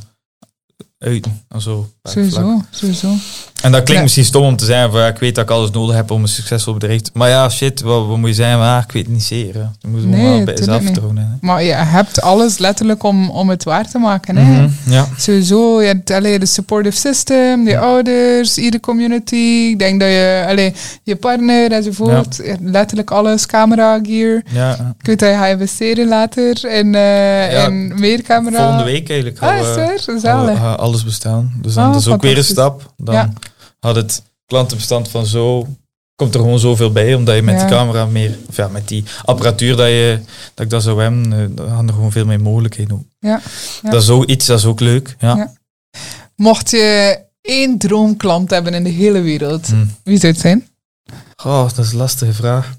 uiten. 0.98 1.42
En 1.50 1.62
zo, 1.62 1.88
sowieso, 2.04 2.62
sowieso. 2.70 3.14
En 3.66 3.72
dat 3.72 3.80
klinkt 3.84 3.94
Ja. 3.94 4.02
misschien 4.02 4.26
stom 4.26 4.44
om 4.44 4.56
te 4.56 4.66
zeggen, 4.66 4.92
van, 4.92 5.00
ja, 5.00 5.08
ik 5.08 5.18
weet 5.18 5.36
dat 5.36 5.44
ik 5.44 5.50
alles 5.50 5.72
nodig 5.72 5.96
heb 5.96 6.12
om 6.12 6.22
een 6.22 6.28
succesvol 6.28 6.74
bedrijf 6.74 7.02
te 7.02 7.12
Maar 7.14 7.30
ja, 7.30 7.50
shit, 7.50 7.82
wat, 7.82 8.08
wat 8.08 8.18
moet 8.18 8.30
je 8.30 8.36
zeggen? 8.36 8.60
Maar, 8.60 8.84
ik 8.84 8.92
weet 8.92 9.04
het 9.06 9.14
niet 9.14 9.24
zeer. 9.24 9.54
hè. 9.54 9.60
Je 9.60 9.88
moet 9.88 10.06
Nee, 10.06 10.22
wel 10.36 10.44
bij 10.44 10.54
jezelf. 10.54 10.84
Maar 11.42 11.64
je 11.64 11.74
hebt 11.74 12.22
alles 12.22 12.58
letterlijk 12.58 13.04
om, 13.04 13.30
om 13.30 13.50
het 13.50 13.64
waar 13.64 13.90
te 13.90 13.98
maken. 13.98 14.38
Hè? 14.38 14.44
Mhm, 14.62 14.70
Ja. 14.90 15.08
Sowieso, 15.18 15.82
je 15.82 15.88
hebt 15.88 16.12
allee, 16.12 16.40
de 16.40 16.46
supportive 16.46 16.98
system, 16.98 17.64
de 17.64 17.70
Ja. 17.72 17.80
ouders, 17.80 18.58
iedere 18.58 18.80
community. 18.84 19.36
Ik 19.72 19.80
denk 19.80 20.00
dat 20.00 20.10
je, 20.10 20.46
allee, 20.48 20.74
je 21.04 21.16
partner 21.16 21.72
enzovoort, 21.72 22.36
Je 22.36 22.56
letterlijk 22.62 23.12
alles, 23.12 23.46
camera, 23.46 24.00
gear. 24.04 24.36
Ik 25.00 25.06
weet 25.06 25.20
dat 25.20 25.30
je 25.30 25.36
gaat 25.36 25.50
investeren 25.50 26.08
later 26.08 26.66
in, 26.72 26.96
eh 26.96 27.52
Ja, 27.52 27.66
in 27.66 27.94
meer 28.00 28.22
camera. 28.22 28.58
Volgende 28.58 28.84
week 28.92 29.10
eigenlijk 29.10 29.40
Ah, 29.42 29.58
is 29.58 30.22
Zalig. 30.22 30.58
gaan 30.58 30.80
alles 30.80 31.04
bestellen. 31.04 31.52
Dus 31.62 31.74
dan 31.74 31.84
Ah, 31.86 31.92
dat 31.92 32.02
is 32.02 32.08
ook 32.08 32.22
weer 32.22 32.38
een 32.38 32.44
stap. 32.44 32.94
Dan 32.98 33.16
Ja. 33.16 33.30
Had 33.80 33.96
het 33.96 34.24
klantenbestand 34.46 35.08
van 35.10 35.26
zo... 35.26 35.68
Komt 36.16 36.34
er 36.34 36.40
gewoon 36.40 36.60
zoveel 36.60 36.92
bij, 36.92 37.16
omdat 37.16 37.36
je 37.36 37.42
met 37.42 37.56
Ja. 37.56 37.60
die 37.60 37.70
camera 37.70 38.06
meer... 38.06 38.38
Of 38.48 38.56
ja, 38.56 38.68
met 38.68 38.88
die 38.88 39.04
apparatuur 39.26 39.76
dat, 39.76 39.88
je, 39.88 40.20
dat 40.54 40.66
ik 40.66 40.72
dat 40.72 40.84
zou 40.84 41.02
hebben, 41.02 41.34
eh, 41.34 41.46
dan 41.56 41.68
gaan 41.70 41.88
er 41.88 41.94
gewoon 41.94 42.12
veel 42.12 42.26
meer 42.26 42.42
mogelijkheden 42.42 42.96
op. 42.98 43.06
Ja, 43.20 43.42
ja. 43.82 43.90
Dat 43.90 44.02
is 44.02 44.08
zoiets, 44.08 44.46
dat 44.46 44.60
is 44.60 44.66
ook 44.66 44.80
leuk. 44.80 45.16
Ja. 45.20 45.54
Mocht 46.36 46.70
je 46.70 47.20
één 47.42 47.78
droomklant 47.78 48.50
hebben 48.50 48.74
in 48.74 48.84
de 48.84 48.90
hele 48.90 49.22
wereld, 49.22 49.68
Hm. 49.68 49.86
wie 50.04 50.20
zou 50.20 50.32
het 50.32 50.42
zijn? 50.42 50.68
Goh, 51.36 51.70
dat 51.76 51.86
is 51.86 51.92
een 51.92 51.98
lastige 51.98 52.34
vraag. 52.34 52.76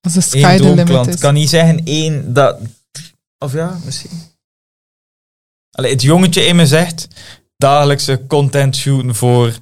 Eén 0.00 0.12
the 0.12 0.38
limit 0.40 0.58
droomklant. 0.58 1.06
is. 1.08 1.14
Ik 1.14 1.20
kan 1.20 1.34
niet 1.34 1.48
zeggen 1.48 1.84
één 1.84 2.32
dat... 2.32 2.58
Of 3.38 3.52
ja, 3.52 3.78
misschien. 3.84 4.10
Allee, 5.70 5.90
het 5.92 6.02
jongetje 6.02 6.44
in 6.46 6.56
me 6.56 6.66
zegt 6.66 7.08
dagelijkse 7.56 8.22
content 8.26 8.76
shooten 8.76 9.14
voor 9.14 9.52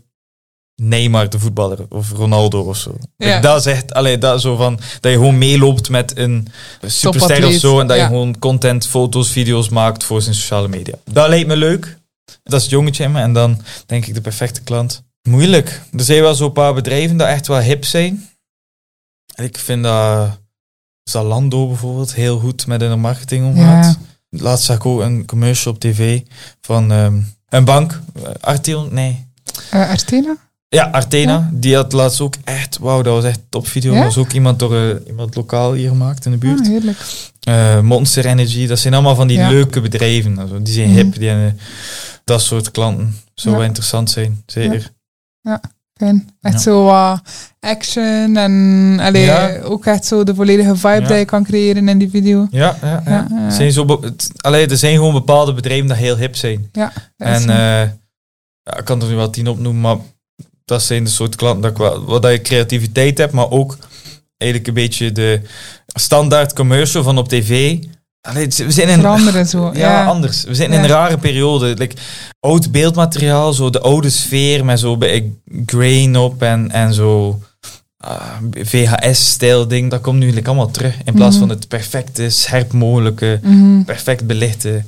Neymar, 0.83 1.31
de 1.31 1.39
voetballer, 1.39 1.79
of 1.89 2.11
Ronaldo 2.11 2.61
of 2.61 2.77
zo. 2.77 2.97
Ja. 3.17 3.41
Dat 3.41 3.63
zegt, 3.63 3.93
allee, 3.95 4.19
dat 4.19 4.41
zo 4.41 4.57
van, 4.57 4.81
dat 5.01 5.13
je 5.13 5.19
gewoon 5.19 5.39
meeloopt 5.39 5.89
met 5.89 6.17
een 6.17 6.49
superster 6.87 7.47
of 7.47 7.53
zo 7.53 7.81
en 7.81 7.87
dat 7.87 7.97
ja. 7.97 8.03
je 8.03 8.09
gewoon 8.09 8.39
content, 8.39 8.87
foto's, 8.87 9.31
video's 9.31 9.69
maakt 9.69 10.05
voor 10.05 10.23
zijn 10.23 10.35
sociale 10.35 10.69
media. 10.69 10.95
Dat 11.05 11.29
lijkt 11.29 11.47
me 11.49 11.57
leuk. 11.57 11.99
Dat 12.43 12.55
is 12.55 12.63
het 12.63 12.71
jongetje 12.71 13.05
in 13.05 13.13
me. 13.13 13.21
En 13.21 13.33
dan 13.33 13.63
denk 13.87 14.07
ik 14.07 14.15
de 14.15 14.21
perfecte 14.21 14.61
klant. 14.61 15.03
Moeilijk. 15.23 15.83
Er 15.93 16.05
zijn 16.05 16.23
wel 16.23 16.35
zo'n 16.35 16.53
paar 16.53 16.75
bedrijven 16.75 17.17
dat 17.17 17.29
echt 17.29 17.47
wel 17.47 17.59
hip 17.59 17.85
zijn. 17.85 18.29
Ik 19.35 19.59
vind 19.59 19.83
dat 19.83 20.39
Zalando 21.03 21.67
bijvoorbeeld 21.67 22.15
heel 22.15 22.39
goed 22.39 22.67
met 22.67 22.81
hun 22.81 23.01
marketing 23.01 23.45
omgaat. 23.47 23.99
Laatst 24.29 24.65
zag 24.65 24.77
ik 24.77 24.87
ook 24.87 25.01
een 25.01 25.27
commercial 25.27 25.75
op 25.75 25.81
tv 25.81 26.21
van 26.61 26.93
ehm, 26.93 27.21
een 27.49 27.65
bank. 27.65 28.01
eh, 28.15 28.23
Arteon, 28.41 28.95
nee. 28.95 29.27
Artena? 29.71 30.37
Ja, 30.77 30.85
Artena. 30.91 31.33
Ja. 31.33 31.51
Die 31.53 31.75
had 31.75 31.93
laatst 31.93 32.21
ook 32.21 32.35
echt, 32.45 32.79
wauw, 32.79 33.03
dat 33.03 33.15
was 33.15 33.25
echt 33.25 33.41
top 33.49 33.67
video. 33.67 33.93
Ja? 33.93 33.97
Dat 34.05 34.15
was 34.15 34.25
ook 34.25 34.33
iemand 34.33 34.59
door 34.59 34.77
eh, 34.77 35.07
iemand 35.07 35.35
lokaal 35.37 35.73
hier 35.73 35.89
gemaakt 35.89 36.25
in 36.25 36.31
de 36.31 36.37
buurt. 36.37 36.61
Ah, 36.61 36.67
heerlijk. 36.67 36.99
Eh, 37.41 37.81
Monster 37.81 38.27
Energy, 38.27 38.67
dat 38.67 38.79
zijn 38.79 38.95
allemaal 38.95 39.15
van 39.15 39.27
die 39.27 39.39
Ja. 39.39 39.49
leuke 39.49 39.81
bedrijven. 39.81 40.39
Also, 40.39 40.63
die 40.63 40.75
zijn 40.75 40.89
Mhm. 40.89 40.97
hip, 40.97 41.15
die 41.19 41.29
hebben 41.29 41.59
dat 42.25 42.41
soort 42.43 42.71
klanten. 42.71 43.17
Zou 43.35 43.51
Ja. 43.55 43.61
wel 43.61 43.69
interessant 43.69 44.11
zijn, 44.11 44.43
zeker. 44.47 44.91
Fijn. 45.97 46.31
Echt 46.41 46.55
Ja. 46.55 46.59
zo 46.61 46.89
action 47.61 48.37
en 48.37 48.97
allee, 49.01 49.25
Ja. 49.25 49.61
ook 49.63 49.87
echt 49.87 50.05
zo 50.05 50.25
de 50.25 50.35
volledige 50.35 50.77
vibe 50.77 51.01
Ja. 51.03 51.09
dat 51.09 51.19
je 51.19 51.25
kan 51.25 51.45
creëren 51.45 51.89
in 51.89 51.99
die 51.99 52.11
video. 52.11 52.47
Ja, 52.51 52.77
ja, 52.83 53.03
ja. 53.07 53.11
Ja, 53.11 53.27
ja. 53.31 53.51
Zijn 53.51 53.73
zo 53.73 53.85
be- 53.85 53.99
het- 54.07 54.31
allee, 54.37 54.67
er 54.67 54.77
zijn 54.77 54.95
gewoon 54.97 55.13
bepaalde 55.13 55.53
bedrijven 55.55 55.87
dat 55.89 55.97
heel 55.97 56.17
hip 56.17 56.37
zijn. 56.37 56.69
Is 56.73 56.83
En 57.17 57.41
zo. 57.41 57.53
ja, 57.53 58.77
ik 58.79 58.85
kan 58.85 59.03
er 59.03 59.09
nu 59.09 59.15
wel 59.15 59.31
tien 59.31 59.49
opnoemen, 59.49 59.81
maar 59.81 59.97
dat 60.71 60.83
zijn 60.83 61.05
de 61.05 61.11
soort 61.11 61.37
klanten 61.37 61.63
dat 61.63 61.71
ik 61.71 61.77
wel, 61.77 62.05
wat 62.05 62.23
dat 62.23 62.33
je 62.33 62.41
creativiteit 62.43 63.19
hebt, 63.19 63.33
maar 63.33 63.51
ook 63.51 63.77
eigenlijk 64.37 64.71
een 64.71 64.83
beetje 64.85 65.13
de 65.13 65.41
standaard 65.87 66.53
commercial 66.53 67.03
van 67.03 67.19
op 67.19 67.29
tv. 67.29 67.79
Allee, 68.21 68.47
we 68.57 68.71
zijn 68.71 68.89
in 68.89 68.99
veranderen 69.01 69.47
zo. 69.47 69.71
ja, 69.73 69.79
Ja, 69.79 70.05
anders. 70.05 70.45
We 70.45 70.55
zijn 70.55 70.71
Ja. 70.71 70.77
in 70.77 70.83
een 70.83 70.89
rare 70.89 71.19
periode. 71.19 71.75
Like, 71.75 71.97
oud 72.41 72.71
beeldmateriaal, 72.73 73.53
zo 73.53 73.71
de 73.71 73.81
oude 73.81 74.11
sfeer 74.11 74.65
met 74.65 74.81
zo 74.81 74.97
bij 74.97 75.33
grain 75.67 76.17
op 76.17 76.43
en, 76.43 76.71
en 76.71 76.95
zo 76.95 77.41
ah, 77.97 78.37
VHS-stijl 78.63 79.69
ding, 79.69 79.91
dat 79.91 80.01
komt 80.01 80.15
nu 80.17 80.21
eigenlijk 80.21 80.49
allemaal 80.49 80.71
terug. 80.71 80.95
In 81.05 81.15
plaats 81.15 81.37
Mhm. 81.37 81.47
van 81.47 81.57
het 81.57 81.69
perfecte, 81.69 82.31
scherp 82.31 82.73
mogelijke, 82.73 83.41
Mhm. 83.43 83.83
perfect 83.83 84.27
belichte 84.27 84.85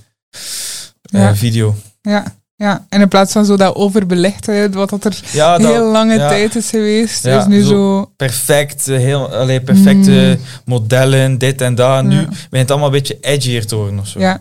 eh, 1.03 1.21
Ja. 1.21 1.37
video. 1.37 1.75
Ja, 2.03 2.25
ja. 2.57 2.87
En 2.89 3.01
in 3.01 3.09
plaats 3.09 3.33
van 3.33 3.45
zo 3.45 3.57
dat 3.57 3.75
overbelichte, 3.75 4.69
wat 4.73 4.91
dat 4.91 5.05
er 5.05 5.21
Ja, 5.33 5.59
dat, 5.59 5.71
heel 5.73 5.91
lange 5.91 6.15
ja. 6.15 6.29
tijd 6.29 6.57
is 6.57 6.71
geweest, 6.71 7.25
Ja, 7.25 7.39
is 7.41 7.47
nu 7.47 7.63
zo- 7.63 7.69
zo... 7.69 8.11
perfect, 8.17 8.89
eh, 8.89 8.97
heel, 8.97 9.35
allee, 9.35 9.61
perfecte 9.61 10.39
modellen, 10.65 11.39
dit 11.39 11.61
en 11.61 11.75
dat. 11.75 12.05
Nu 12.05 12.15
Ja. 12.21 12.25
begint 12.27 12.51
het 12.51 12.71
allemaal 12.71 12.89
een 12.89 12.95
beetje 12.95 13.19
edgier 13.21 13.67
te 13.67 13.77
worden 13.77 13.99
of 13.99 14.07
zo. 14.07 14.21
Ja. 14.21 14.39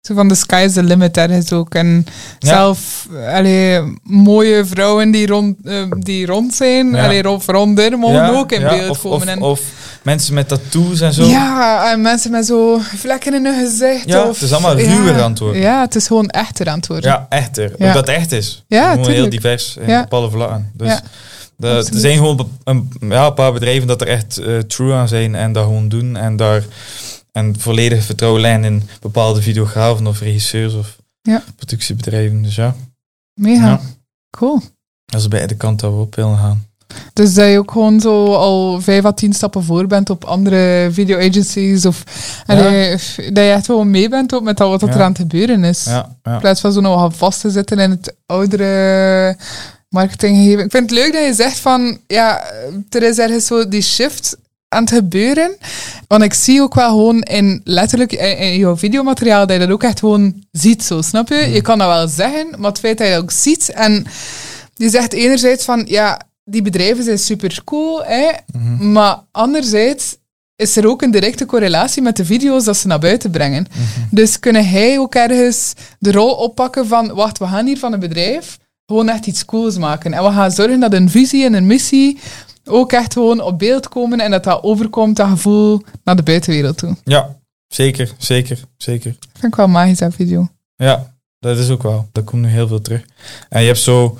Zo 0.00 0.14
van 0.14 0.28
the 0.28 0.34
sky 0.34 0.62
is 0.66 0.72
the 0.72 0.82
limit 0.82 1.16
ergens 1.16 1.52
ook. 1.52 1.74
En 1.74 2.04
Ja. 2.38 2.48
zelf 2.48 3.06
allee, 3.34 3.80
mooie 4.02 4.64
vrouwen 4.64 5.10
die 5.10 5.26
rond, 5.26 5.56
eh, 5.64 5.82
die 5.98 6.26
rond 6.26 6.54
zijn, 6.54 6.90
Ja. 6.90 7.04
allee, 7.04 7.30
of 7.30 7.46
ronder, 7.46 7.98
mogen 7.98 8.14
Ja, 8.16 8.28
ook 8.30 8.52
in 8.52 8.62
beeld 8.62 8.88
of, 8.90 9.00
komen. 9.02 9.16
Of, 9.18 9.26
en, 9.26 9.42
of 9.42 9.60
mensen 10.02 10.34
met 10.34 10.48
tattoos 10.48 11.00
en 11.00 11.12
zo. 11.12 11.24
ja, 11.24 11.90
en 11.92 12.00
mensen 12.00 12.30
met 12.30 12.46
zo 12.46 12.78
vlekken 12.96 13.34
in 13.34 13.44
hun 13.44 13.68
gezicht. 13.68 14.08
Ja, 14.08 14.22
of, 14.22 14.34
het 14.34 14.42
is 14.42 14.52
allemaal 14.52 14.76
ruwer 14.76 15.24
het 15.24 15.38
worden. 15.38 15.60
Ja, 15.60 15.80
het 15.80 15.94
is 15.94 16.06
gewoon 16.06 16.28
echter 16.28 16.78
worden. 16.86 17.10
Ja, 17.10 17.26
echter. 17.28 17.72
Ook 17.72 17.78
dat 17.78 18.06
het 18.06 18.08
echt 18.08 18.32
is. 18.32 18.64
Ja, 18.68 18.90
gewoon 18.92 19.10
heel 19.10 19.28
divers 19.30 19.76
in 19.80 19.88
Ja. 19.88 20.02
op 20.02 20.14
alle 20.14 20.30
vlakken. 20.30 20.72
Dus 21.56 21.88
er 21.88 21.98
zijn 21.98 22.16
gewoon 22.16 22.48
een, 22.64 22.90
ja, 23.00 23.26
een 23.26 23.34
paar 23.34 23.52
bedrijven 23.52 23.86
dat 23.88 24.00
er 24.00 24.06
echt 24.08 24.38
eh, 24.38 24.58
true 24.58 24.92
aan 24.94 25.08
zijn 25.08 25.34
en 25.34 25.52
dat 25.52 25.64
gewoon 25.64 25.88
doen. 25.88 26.16
En 26.16 26.36
daar 26.36 26.62
en 27.32 27.54
volledig 27.60 28.04
vertrouwen 28.04 28.40
lijnen 28.40 28.72
in 28.72 28.88
bepaalde 29.00 29.42
videografen 29.42 30.06
of 30.06 30.20
regisseurs 30.20 30.74
of 30.74 30.96
Ja. 31.22 31.42
productiebedrijven. 31.56 32.42
Dus 32.42 32.54
ja, 32.54 32.74
Mega. 33.34 33.66
Ja. 33.68 33.80
Cool. 34.30 34.60
dat 35.04 35.20
is 35.20 35.28
bij 35.28 35.46
de 35.46 35.56
kant 35.56 35.80
dat 35.80 35.92
we 35.92 35.98
op 35.98 36.14
willen 36.14 36.38
gaan. 36.38 36.64
Dus 37.12 37.34
dat 37.34 37.48
je 37.50 37.58
ook 37.58 37.70
gewoon 37.70 38.00
zo 38.00 38.34
al 38.34 38.80
vijf 38.80 39.04
à 39.04 39.12
tien 39.12 39.32
stappen 39.32 39.64
voor 39.64 39.86
bent 39.86 40.10
op 40.10 40.24
andere 40.24 40.88
video 40.92 41.18
agencies. 41.18 41.86
Of 41.86 42.04
Ja. 42.46 42.54
allee, 42.54 42.90
dat 43.16 43.44
je 43.44 43.50
echt 43.50 43.66
gewoon 43.66 43.90
mee 43.90 44.08
bent 44.08 44.34
ook 44.34 44.42
met 44.42 44.56
dat 44.56 44.68
wat 44.80 44.80
Ja. 44.80 44.94
er 44.96 45.02
aan 45.02 45.08
het 45.12 45.20
gebeuren 45.20 45.64
is. 45.64 45.84
Ja. 45.84 46.16
In 46.22 46.38
plaats 46.38 46.60
van 46.60 46.72
zo 46.72 46.80
nog 46.80 47.16
vast 47.16 47.40
te 47.40 47.50
zitten 47.50 47.78
in 47.78 47.90
het 47.90 48.14
oudere 48.26 49.36
marketinggegeven. 49.88 50.64
Ik 50.64 50.70
vind 50.70 50.90
het 50.90 50.98
leuk 50.98 51.12
dat 51.12 51.24
je 51.26 51.34
zegt 51.34 51.58
van, 51.58 51.98
ja, 52.06 52.44
er 52.90 53.02
is 53.02 53.18
ergens 53.18 53.46
zo 53.46 53.68
die 53.68 53.82
shift 53.82 54.36
aan 54.72 54.82
het 54.84 54.92
gebeuren. 54.92 55.56
Want 56.06 56.22
ik 56.22 56.34
zie 56.34 56.62
ook 56.62 56.74
wel 56.74 56.88
gewoon 56.88 57.20
in 57.22 57.60
letterlijk 57.64 58.12
in, 58.12 58.38
in 58.38 58.56
jouw 58.58 58.76
videomateriaal 58.76 59.46
dat 59.46 59.60
je 59.60 59.66
dat 59.66 59.70
ook 59.74 59.82
echt 59.82 59.98
gewoon 59.98 60.44
ziet, 60.52 60.82
zo, 60.84 61.02
snap 61.02 61.28
je? 61.28 61.34
Je 61.52 61.60
kan 61.60 61.78
dat 61.78 61.88
wel 61.88 62.08
zeggen, 62.08 62.46
maar 62.58 62.70
het 62.70 62.78
feit 62.80 62.98
dat 62.98 63.06
je 63.06 63.12
dat 63.12 63.22
ook 63.22 63.30
ziet 63.30 63.70
en 63.70 64.04
je 64.74 64.88
zegt 64.90 65.12
enerzijds 65.12 65.64
van, 65.64 65.84
ja, 65.88 66.20
die 66.44 66.62
bedrijven 66.62 67.04
zijn 67.04 67.18
super 67.18 67.60
cool, 67.64 68.04
hè, 68.04 68.28
Mhm. 68.52 68.92
maar 68.92 69.18
anderzijds 69.32 70.16
is 70.56 70.76
er 70.76 70.86
ook 70.88 71.02
een 71.02 71.10
directe 71.10 71.46
correlatie 71.46 72.02
met 72.02 72.16
de 72.16 72.24
video's 72.24 72.64
dat 72.64 72.76
ze 72.76 72.86
naar 72.86 72.98
buiten 72.98 73.30
brengen. 73.30 73.66
Mhm. 73.70 73.80
Dus 74.10 74.38
kunnen 74.38 74.68
hij 74.68 74.98
ook 74.98 75.14
ergens 75.14 75.72
de 75.98 76.12
rol 76.12 76.34
oppakken 76.34 76.86
van, 76.86 77.14
wacht, 77.14 77.38
we 77.38 77.46
gaan 77.46 77.66
hier 77.66 77.78
van 77.78 77.92
een 77.92 78.00
bedrijf 78.00 78.58
gewoon 78.86 79.08
echt 79.08 79.26
iets 79.26 79.44
cools 79.44 79.78
maken. 79.78 80.12
En 80.12 80.24
we 80.24 80.30
gaan 80.30 80.50
zorgen 80.50 80.80
dat 80.80 80.92
een 80.92 81.10
visie 81.10 81.44
en 81.44 81.54
een 81.54 81.66
missie 81.66 82.18
ook 82.70 82.92
echt 82.92 83.12
gewoon 83.12 83.40
op 83.40 83.58
beeld 83.58 83.88
komen 83.88 84.20
en 84.20 84.30
dat 84.30 84.44
dat 84.44 84.62
overkomt, 84.62 85.16
dat 85.16 85.28
gevoel, 85.28 85.82
naar 86.04 86.16
de 86.16 86.22
buitenwereld 86.22 86.78
toe. 86.78 86.96
ja, 87.04 87.36
zeker, 87.68 88.12
zeker, 88.18 88.58
zeker. 88.76 89.16
Vind 89.32 89.52
ik 89.52 89.54
wel 89.54 89.68
magisch, 89.68 89.98
dat 89.98 90.14
video. 90.14 90.48
Ja, 90.76 91.14
dat 91.38 91.58
is 91.58 91.70
ook 91.70 91.82
wel. 91.82 92.08
Dat 92.12 92.24
komt 92.24 92.42
nu 92.42 92.48
heel 92.48 92.68
veel 92.68 92.80
terug. 92.80 93.04
En 93.48 93.60
je 93.60 93.66
hebt 93.66 93.78
zo 93.78 94.18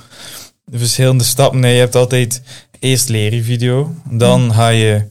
verschillende 0.71 1.25
stappen. 1.25 1.61
Nee, 1.61 1.75
je 1.75 1.81
hebt 1.81 1.95
altijd 1.95 2.43
eerst 2.79 3.09
leer 3.09 3.35
je 3.35 3.43
video. 3.43 3.95
Dan 4.11 4.55
ga 4.55 4.69
je 4.69 5.09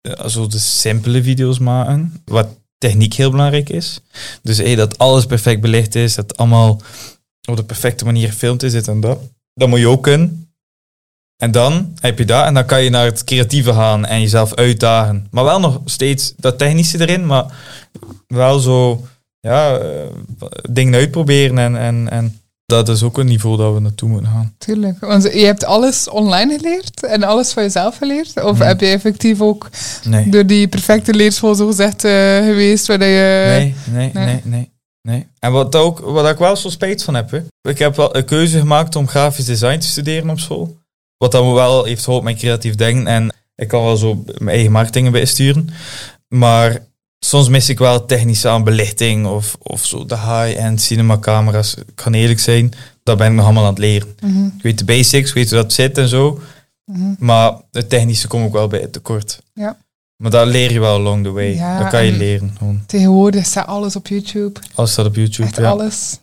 eh, 0.00 0.26
zo 0.26 0.46
de 0.46 0.58
simpele 0.58 1.22
video's 1.22 1.58
maken. 1.58 2.22
Wat 2.24 2.46
techniek 2.78 3.14
heel 3.14 3.30
belangrijk 3.30 3.68
is. 3.68 4.00
Dus 4.42 4.58
hey, 4.58 4.74
dat 4.74 4.98
alles 4.98 5.26
perfect 5.26 5.60
belicht 5.60 5.94
is. 5.94 6.14
Dat 6.14 6.36
allemaal 6.36 6.80
op 7.48 7.56
de 7.56 7.64
perfecte 7.64 8.04
manier 8.04 8.28
gefilmd 8.28 8.62
is. 8.62 8.72
Dit 8.72 8.88
en 8.88 9.00
dat. 9.00 9.18
Dat 9.54 9.68
moet 9.68 9.78
je 9.78 9.88
ook 9.88 10.02
kunnen. 10.02 10.49
En 11.40 11.50
dan 11.50 11.92
heb 12.00 12.18
je 12.18 12.24
dat. 12.24 12.44
En 12.44 12.54
dan 12.54 12.64
kan 12.64 12.82
je 12.82 12.90
naar 12.90 13.04
het 13.04 13.24
creatieve 13.24 13.72
gaan 13.72 14.06
en 14.06 14.20
jezelf 14.20 14.54
uitdagen. 14.54 15.26
Maar 15.30 15.44
wel 15.44 15.60
nog 15.60 15.80
steeds 15.84 16.34
dat 16.36 16.58
technische 16.58 17.00
erin. 17.00 17.26
Maar 17.26 17.44
wel 18.26 18.58
zo 18.58 19.04
ja, 19.40 19.76
eh, 19.76 19.88
dingen 20.70 20.94
uitproberen. 20.94 21.58
En, 21.58 21.76
en, 21.76 22.08
en 22.10 22.40
dat 22.66 22.88
is 22.88 23.02
ook 23.02 23.18
een 23.18 23.26
niveau 23.26 23.56
dat 23.56 23.74
we 23.74 23.80
naartoe 23.80 24.08
moeten 24.08 24.30
gaan. 24.30 24.54
Tuurlijk. 24.58 25.00
Want 25.00 25.22
je 25.22 25.44
hebt 25.44 25.64
alles 25.64 26.08
online 26.08 26.56
geleerd 26.58 27.06
en 27.06 27.22
alles 27.22 27.52
van 27.52 27.62
jezelf 27.62 27.96
geleerd? 27.96 28.42
Of 28.42 28.58
heb 28.58 28.80
je 28.80 28.86
effectief 28.86 29.40
ook 29.40 29.68
Nee. 30.04 30.28
door 30.30 30.46
die 30.46 30.68
perfecte 30.68 31.14
leerschool 31.14 31.54
zo 31.54 31.66
gezegd 31.66 32.04
eh, 32.04 32.12
geweest, 32.36 32.86
waar 32.86 33.04
je... 33.04 33.44
Nee, 33.46 33.74
nee, 33.84 34.10
nee. 34.12 34.24
nee, 34.24 34.40
nee, 34.44 34.70
nee. 35.02 35.26
En 35.38 35.52
wat, 35.52 35.76
ook, 35.76 35.98
wat 35.98 36.28
ik 36.28 36.38
wel 36.38 36.56
zo 36.56 36.68
spijt 36.68 37.02
van 37.02 37.14
heb, 37.14 37.30
hè. 37.30 37.40
ik 37.70 37.78
heb 37.78 37.96
wel 37.96 38.16
een 38.16 38.24
keuze 38.24 38.58
gemaakt 38.58 38.96
om 38.96 39.08
grafisch 39.08 39.44
design 39.44 39.78
te 39.78 39.86
studeren 39.86 40.30
op 40.30 40.38
school. 40.40 40.78
Wat 41.20 41.32
dan 41.32 41.52
wel 41.52 41.84
heeft 41.84 42.04
geholpen 42.04 42.28
met 42.30 42.38
creatief 42.38 42.74
denken 42.74 43.06
en 43.06 43.34
ik 43.56 43.68
kan 43.68 43.84
wel 43.84 43.96
zo 43.96 44.24
mijn 44.38 44.48
eigen 44.56 44.72
marktingen 44.72 45.12
bijsturen. 45.12 45.68
Maar 46.28 46.86
soms 47.18 47.48
mis 47.48 47.68
ik 47.68 47.78
wel 47.78 48.06
technische 48.06 48.48
aan 48.48 48.64
belichting 48.64 49.26
of, 49.26 49.56
of 49.62 49.86
zo 49.86 50.04
de 50.06 50.16
high-end 50.16 50.80
cinemacamera's. 50.80 51.74
Ik 51.74 51.84
kan 51.94 52.14
eerlijk 52.14 52.40
zijn, 52.40 52.72
dat 53.02 53.18
ben 53.18 53.26
ik 53.26 53.32
nog 53.32 53.44
allemaal 53.44 53.62
aan 53.64 53.70
het 53.70 53.78
leren. 53.78 54.14
Mhm, 54.22 54.46
Ik 54.46 54.62
weet 54.62 54.78
de 54.78 54.84
basics, 54.84 55.28
ik 55.28 55.34
weet 55.34 55.50
hoe 55.50 55.58
dat 55.62 55.72
zit 55.72 55.98
en 55.98 56.08
zo. 56.08 56.40
mhm. 56.84 57.12
Maar 57.18 57.52
het 57.72 57.88
technische 57.88 58.28
kom 58.28 58.44
ik 58.44 58.52
wel 58.52 58.68
bij 58.68 58.86
tekort. 58.86 59.42
Ja. 59.54 59.76
Maar 60.16 60.30
dat 60.30 60.46
leer 60.46 60.72
je 60.72 60.80
wel 60.80 60.94
along 60.94 61.24
the 61.24 61.30
way. 61.30 61.54
Ja, 61.54 61.78
dat 61.78 61.88
kan 61.90 62.04
je 62.04 62.12
en- 62.12 62.18
leren. 62.18 62.54
Gewoon. 62.58 62.82
Tegenwoordig 62.86 63.46
staat 63.46 63.66
alles 63.66 63.96
op 63.96 64.06
YouTube. 64.06 64.60
Alles 64.74 64.92
staat 64.92 65.06
op 65.06 65.14
YouTube. 65.14 65.48
Echt 65.48 65.56
ja. 65.56 65.70
alles. 65.70 66.18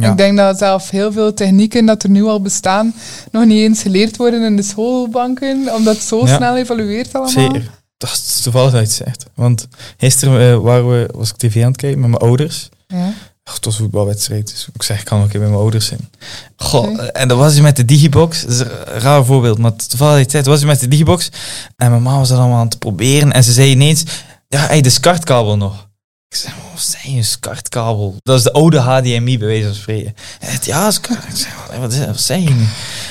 Ja. 0.00 0.10
Ik 0.10 0.16
denk 0.16 0.36
dat 0.36 0.58
zelf 0.58 0.90
heel 0.90 1.12
veel 1.12 1.34
technieken 1.34 1.86
dat 1.86 2.02
er 2.02 2.10
nu 2.10 2.24
al 2.24 2.40
bestaan, 2.42 2.94
nog 3.30 3.44
niet 3.44 3.58
eens 3.58 3.82
geleerd 3.82 4.16
worden 4.16 4.42
in 4.44 4.56
de 4.56 4.62
schoolbanken, 4.62 5.74
omdat 5.74 5.94
het 5.94 6.04
zo 6.04 6.26
Ja. 6.26 6.36
snel 6.36 6.56
evolueert 6.56 7.12
allemaal. 7.12 7.32
Zeker. 7.32 7.70
Dat 7.96 8.10
is 8.10 8.40
toevallig 8.42 8.70
dat 8.72 8.80
je 8.80 8.86
het 8.86 8.96
zegt. 8.96 9.26
Want 9.34 9.68
gisteren 9.96 10.52
eh, 10.52 10.58
waren 10.58 10.90
we, 10.90 11.08
was 11.14 11.30
ik 11.30 11.36
tv 11.36 11.62
aan 11.62 11.68
het 11.70 11.76
kijken 11.80 12.00
met 12.00 12.10
mijn 12.10 12.22
ouders. 12.22 12.68
Ja. 12.86 13.12
Ach, 13.44 13.54
het 13.54 13.64
was 13.64 13.76
voetbalwedstrijd, 13.76 14.48
dus 14.50 14.68
ik 14.74 14.82
zeg, 14.82 14.98
ik 14.98 15.04
kan 15.04 15.20
een 15.20 15.28
keer 15.28 15.40
met 15.40 15.48
mijn 15.48 15.60
ouders 15.60 15.86
zijn. 15.86 16.10
Goh, 16.56 17.00
eh, 17.00 17.08
en 17.12 17.28
dat 17.28 17.38
was 17.38 17.52
hij 17.52 17.62
met 17.62 17.76
de 17.76 17.84
digibox. 17.84 18.42
Dat 18.42 18.50
is 18.50 18.58
een 18.58 18.68
raar 18.84 19.24
voorbeeld, 19.24 19.58
maar 19.58 19.76
toevallig 19.76 20.30
zegt, 20.30 20.46
was 20.46 20.58
hij 20.58 20.68
met 20.68 20.80
de 20.80 20.88
digibox. 20.88 21.28
En 21.76 21.90
mijn 21.90 22.02
ma 22.02 22.16
was 22.18 22.28
dat 22.28 22.38
allemaal 22.38 22.58
aan 22.58 22.66
het 22.68 22.78
proberen. 22.78 23.32
En 23.32 23.44
ze 23.44 23.52
zei 23.52 23.70
ineens, 23.70 24.04
ja, 24.48 24.66
hey, 24.66 24.80
de 24.80 24.90
SCART-kabel 24.90 25.56
nog. 25.56 25.87
Ik 26.28 26.36
zei, 26.36 26.54
wat 26.72 26.82
zei 26.82 27.14
je, 27.14 27.22
SCART-kabel? 27.22 28.16
Dat 28.22 28.36
is 28.38 28.42
de 28.42 28.52
oude 28.52 28.78
HDMI, 28.78 29.38
bij 29.38 29.46
wijze 29.46 29.64
van 29.66 29.74
spreken. 29.74 30.14
Zei, 30.40 30.58
ja, 30.62 30.90
SCART. 30.90 31.24
Ik 31.28 31.36
zei, 31.36 32.06
wat, 32.06 32.20
zei 32.20 32.42
je? 32.42 32.66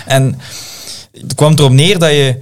En 0.05 0.39
het 1.21 1.35
kwam 1.35 1.53
erop 1.53 1.71
neer 1.71 1.99
dat 1.99 2.09
je, 2.09 2.37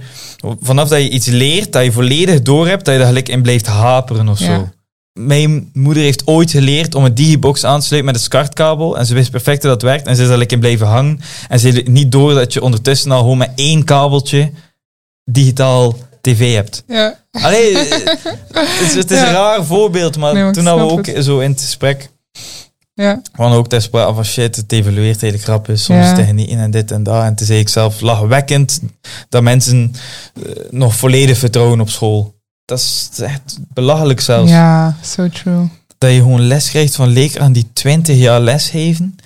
vanaf 0.60 0.88
dat 0.88 1.02
je 1.02 1.08
iets 1.10 1.26
leert, 1.26 1.72
dat 1.72 1.84
je 1.84 1.92
volledig 1.92 2.42
door 2.42 2.68
hebt, 2.68 2.84
dat 2.84 2.94
je 2.94 3.00
er 3.00 3.06
gelijk 3.06 3.28
in 3.28 3.42
blijft 3.42 3.66
haperen 3.66 4.28
of 4.28 4.38
Ja. 4.38 4.46
zo. 4.46 4.68
Mijn 5.12 5.70
moeder 5.72 6.02
heeft 6.02 6.26
ooit 6.26 6.50
geleerd 6.50 6.94
om 6.94 7.04
een 7.04 7.14
digibox 7.14 7.64
aan 7.64 7.80
te 7.80 7.86
sluiten 7.86 8.12
met 8.12 8.20
een 8.20 8.26
SCART-kabel. 8.26 8.98
En 8.98 9.06
ze 9.06 9.14
wist 9.14 9.30
perfect 9.30 9.62
hoe 9.62 9.70
dat 9.70 9.82
werkt. 9.82 10.06
En 10.06 10.16
ze 10.16 10.22
is 10.22 10.28
er 10.28 10.36
lekker 10.38 10.56
in 10.56 10.62
blijven 10.62 10.86
hangen. 10.86 11.20
En 11.48 11.60
ze 11.60 11.68
heeft 11.68 11.88
niet 11.88 12.12
door 12.12 12.34
dat 12.34 12.52
je 12.52 12.62
ondertussen 12.62 13.10
al 13.10 13.18
gewoon 13.20 13.38
met 13.38 13.50
één 13.54 13.84
kabeltje 13.84 14.52
digitaal 15.24 15.96
tv 16.34 16.54
hebt. 16.54 16.82
Ja. 16.86 17.18
Allee, 17.30 17.76
het 17.78 18.80
is, 18.82 18.94
het 18.94 19.10
is 19.10 19.18
Ja. 19.18 19.26
een 19.26 19.32
raar 19.32 19.64
voorbeeld, 19.64 20.16
maar 20.16 20.32
Nee, 20.32 20.42
maar 20.42 20.50
ik 20.50 20.56
toen 20.56 20.66
hadden 20.66 20.86
we 20.86 20.92
ook 20.92 21.06
het. 21.06 21.24
zo 21.24 21.38
in 21.38 21.50
het 21.50 21.60
gesprek 21.60 22.08
Ja. 22.94 23.22
gewoon 23.32 23.52
ook 23.52 23.68
te 23.68 23.80
sprake 23.80 24.14
van 24.14 24.24
shit, 24.24 24.56
het 24.56 24.72
evalueert 24.72 25.20
hele 25.20 25.38
grap 25.38 25.68
is, 25.68 25.84
soms 25.84 26.04
Ja. 26.06 26.14
technieken 26.14 26.58
en 26.58 26.70
dit 26.70 26.90
en 26.90 27.02
dat. 27.02 27.22
En 27.22 27.34
toen 27.34 27.46
zei 27.46 27.58
ik 27.58 27.68
zelf 27.68 28.00
lachwekkend 28.00 28.80
dat 29.28 29.42
mensen 29.42 29.92
eh, 30.34 30.52
nog 30.70 30.96
volledig 30.96 31.38
vertrouwen 31.38 31.80
op 31.80 31.90
school. 31.90 32.34
Dat 32.64 32.78
is 32.78 33.10
echt 33.22 33.58
belachelijk 33.74 34.20
zelfs. 34.20 34.50
ja, 34.50 34.96
so 35.02 35.28
true. 35.28 35.68
Dat 35.98 36.10
je 36.10 36.16
gewoon 36.16 36.46
les 36.46 36.68
krijgt 36.70 36.94
van 36.96 37.08
leerkrachten 37.08 37.52
die 37.52 37.70
20 37.72 38.16
jaar 38.16 38.40
les 38.40 38.68
geven 38.68 39.16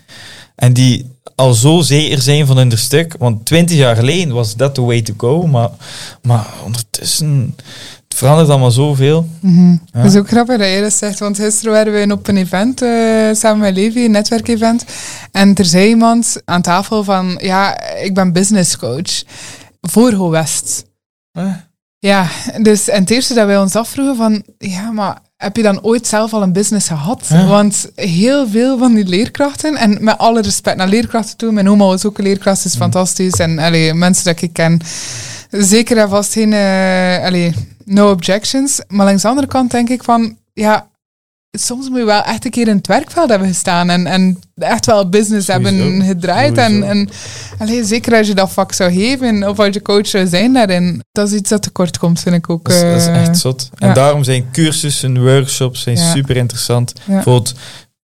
en 0.56 0.72
die 0.72 1.18
al 1.40 1.54
zo 1.54 1.80
zeker 1.80 2.20
zijn 2.20 2.46
van 2.46 2.56
hun 2.56 2.78
stuk. 2.78 3.14
Want 3.18 3.46
20 3.46 3.76
jaar 3.76 3.96
geleden 3.96 4.34
was 4.34 4.56
dat 4.56 4.74
the 4.74 4.82
way 4.82 5.02
to 5.02 5.14
go, 5.16 5.46
maar, 5.46 5.70
maar 6.22 6.46
ondertussen 6.64 7.54
het 8.08 8.18
verandert 8.18 8.48
allemaal 8.48 8.70
zoveel. 8.70 9.28
Ja. 9.40 9.78
Het 9.90 10.12
is 10.12 10.18
ook 10.18 10.28
grappig 10.28 10.58
dat 10.58 10.68
je 10.68 10.80
dat 10.80 10.92
zegt, 10.92 11.18
want 11.18 11.36
gisteren 11.36 11.72
waren 11.72 11.92
we 11.92 12.14
op 12.14 12.28
een 12.28 12.36
event 12.36 12.82
eh, 12.82 12.88
samen 13.32 13.58
met 13.58 13.74
Levi, 13.74 14.04
een 14.04 14.10
netwerkevent. 14.10 14.84
En 15.32 15.54
er 15.54 15.64
zei 15.64 15.88
iemand 15.88 16.42
aan 16.44 16.62
tafel 16.62 17.04
van, 17.04 17.38
ja, 17.42 17.80
ik 17.94 18.14
ben 18.14 18.32
business 18.32 18.76
coach 18.76 19.22
voor 19.80 20.12
Ho 20.12 20.30
West. 20.30 20.84
Eh, 21.32 21.54
Ja, 21.98 22.28
dus 22.62 22.88
en 22.88 23.00
het 23.00 23.10
eerste 23.10 23.34
dat 23.34 23.46
wij 23.46 23.58
ons 23.58 23.76
afvroegen 23.76 24.16
van, 24.16 24.42
ja, 24.58 24.90
maar 24.90 25.18
heb 25.40 25.56
je 25.56 25.62
dan 25.62 25.82
ooit 25.82 26.06
zelf 26.06 26.32
al 26.32 26.42
een 26.42 26.52
business 26.52 26.88
gehad? 26.88 27.26
Ja. 27.28 27.46
Want 27.46 27.90
heel 27.94 28.48
veel 28.48 28.78
van 28.78 28.94
die 28.94 29.04
leerkrachten, 29.04 29.76
en 29.76 29.96
met 30.00 30.18
alle 30.18 30.40
respect 30.42 30.76
naar 30.76 30.88
leerkrachten 30.88 31.36
toe, 31.36 31.52
mijn 31.52 31.68
oma 31.68 31.84
was 31.84 32.04
ook 32.04 32.18
een 32.18 32.24
leerkracht, 32.24 32.64
is 32.64 32.76
fantastisch. 32.76 33.32
En 33.32 33.58
allee, 33.58 33.94
mensen 33.94 34.24
dat 34.24 34.42
ik 34.42 34.52
ken, 34.52 34.80
Zeker 35.50 35.96
en 35.98 36.08
vast 36.08 36.32
geen, 36.32 36.52
allee, 37.24 37.54
no 37.84 38.10
objections. 38.10 38.80
Maar 38.88 39.06
langs 39.06 39.22
de 39.22 39.28
andere 39.28 39.46
kant 39.46 39.70
denk 39.70 39.88
ik 39.88 40.04
van, 40.04 40.36
ja, 40.52 40.88
soms 41.58 41.88
moet 41.88 41.98
je 41.98 42.04
wel 42.04 42.22
echt 42.22 42.44
een 42.44 42.50
keer 42.50 42.68
in 42.68 42.76
het 42.76 42.86
werkveld 42.86 43.30
hebben 43.30 43.48
gestaan 43.48 43.90
en, 43.90 44.06
en 44.06 44.38
echt 44.54 44.86
wel 44.86 45.08
business 45.08 45.46
hebben 45.46 46.02
gedraaid. 46.02 46.56
En, 46.58 46.70
Sowieso. 46.72 46.86
en 46.90 47.08
allee, 47.58 47.84
zeker 47.84 48.14
als 48.16 48.26
je 48.26 48.34
dat 48.34 48.52
vak 48.52 48.72
zou 48.72 48.92
geven 48.92 49.48
of 49.48 49.58
als 49.58 49.74
je 49.74 49.82
coach 49.82 50.06
zou 50.06 50.26
zijn 50.26 50.52
daarin, 50.52 51.02
dat 51.12 51.28
is 51.28 51.34
iets 51.38 51.48
dat 51.48 51.62
tekort 51.62 51.98
komt, 51.98 52.20
vind 52.20 52.34
ik 52.34 52.50
ook. 52.50 52.68
Dat 52.68 52.74
is, 52.76 52.80
dat 52.82 52.96
is 53.00 53.06
eh, 53.06 53.20
echt 53.20 53.38
zot. 53.38 53.68
En 53.78 53.94
daarom 53.94 54.24
zijn 54.24 54.50
cursussen, 54.52 55.22
workshops 55.24 55.80
zijn 55.82 55.96
Ja. 55.96 56.10
super 56.12 56.36
interessant. 56.36 56.92
Ja. 57.06 57.14
Bijvoorbeeld 57.14 57.54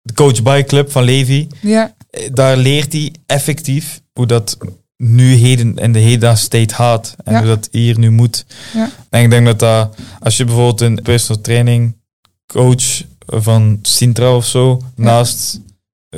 de 0.02 0.14
Coach 0.14 0.42
By 0.44 0.64
Club 0.68 0.92
van 0.92 1.04
Levi. 1.04 1.48
Ja, 1.62 1.94
Eh, 2.10 2.30
Daar 2.34 2.58
leert 2.58 2.94
hij 2.94 3.14
effectief 3.26 4.02
hoe 4.14 4.26
dat 4.26 4.58
nu 4.98 5.34
heden 5.34 5.76
in 5.76 5.92
de 5.92 6.00
hedendaagse 6.00 6.44
state 6.44 6.74
gaat. 6.74 7.16
En 7.24 7.38
hoe 7.38 7.46
dat 7.48 7.68
hier 7.72 8.00
nu 8.00 8.10
moet. 8.12 8.46
Ja. 8.74 8.90
En 9.10 9.24
ik 9.24 9.30
denk 9.30 9.46
dat 9.46 9.60
dat, 9.60 9.96
als 10.20 10.38
je 10.38 10.46
bijvoorbeeld 10.46 10.82
een 10.82 11.00
personal 11.04 11.42
training 11.42 11.96
coach 12.48 13.02
van 13.32 13.80
Sintra 13.82 14.36
of 14.36 14.46
zo, 14.46 14.82
naast 14.96 15.60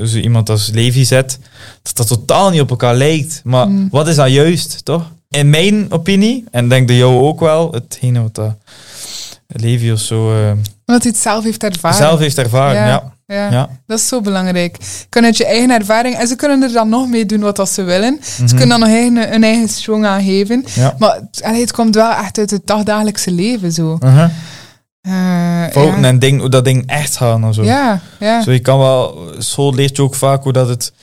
zo 0.06 0.17
iemand 0.17 0.50
als 0.50 0.69
Levi 0.74 1.06
zet, 1.06 1.39
dat 1.82 1.97
dat 1.97 2.08
totaal 2.08 2.50
niet 2.50 2.62
op 2.62 2.69
elkaar 2.69 2.95
lijkt. 2.95 3.41
Maar 3.43 3.67
Mm. 3.69 3.88
wat 3.91 4.08
is 4.08 4.15
dan 4.15 4.32
juist, 4.32 4.86
toch? 4.86 5.12
In 5.30 5.50
mijn 5.50 5.91
opinie, 5.91 6.43
en 6.52 6.63
ik 6.63 6.69
denk 6.69 6.88
de 6.88 6.97
jou 6.97 7.19
ook 7.21 7.39
wel, 7.39 7.71
hetgene 7.71 8.21
wat 8.21 8.36
dat 8.36 8.56
Levi 9.47 9.91
of 9.91 10.00
zo 10.00 10.32
eh, 10.34 10.52
omdat 10.86 11.04
hij 11.04 11.12
het 11.12 11.17
zelf 11.21 11.43
heeft 11.43 11.63
ervaren. 11.63 11.97
zelf 11.97 12.19
heeft 12.19 12.38
ervaren. 12.38 12.76
Ja. 12.76 12.88
Ja. 12.88 13.13
Ja, 13.26 13.52
Ja. 13.52 13.69
dat 13.88 14.00
is 14.00 14.08
zo 14.08 14.21
belangrijk. 14.21 14.78
Je 14.82 15.06
kunt 15.10 15.26
uit 15.26 15.38
je 15.38 15.45
eigen 15.45 15.69
ervaring, 15.71 16.15
en 16.15 16.28
ze 16.28 16.36
kunnen 16.36 16.62
er 16.63 16.71
dan 16.71 16.89
nog 16.89 17.08
mee 17.08 17.26
doen 17.26 17.39
wat 17.39 17.56
dat 17.56 17.69
ze 17.69 17.84
willen. 17.84 18.19
Ze 18.24 18.43
Mhm. 18.43 18.50
kunnen 18.58 18.69
dan 18.69 18.80
nog 18.80 18.89
eigen, 18.89 19.34
een 19.34 19.43
eigen 19.43 19.69
swing 19.69 20.06
aan 20.06 20.24
geven. 20.24 20.65
Ja. 20.74 20.95
Maar 21.00 21.15
het, 21.15 21.43
allee, 21.43 21.62
het 21.62 21.71
komt 21.71 21.95
wel 21.95 22.12
echt 22.12 22.38
uit 22.38 22.52
het 22.52 22.67
dagdagelijkse 22.67 23.32
leven 23.32 23.71
zo. 23.71 23.97
Uh-huh. 24.04 24.30
Eh, 25.02 25.64
Fouten 25.72 26.02
ja. 26.02 26.08
en 26.08 26.20
ding, 26.20 26.40
hoe 26.40 26.50
dat 26.50 26.66
ding 26.66 26.88
echt 26.88 27.18
gaan 27.18 27.44
en 27.44 27.54
zo. 27.54 27.64
Ja, 27.64 28.02
ja. 28.20 28.42
Zo, 28.42 28.52
je 28.52 28.60
kan 28.60 28.78
wel, 28.80 29.18
school 29.38 29.74
leert 29.74 29.96
je 29.96 30.02
ook 30.02 30.16
vaak 30.16 30.44
hoe 30.44 30.54
dat 30.54 30.68
het 30.68 30.94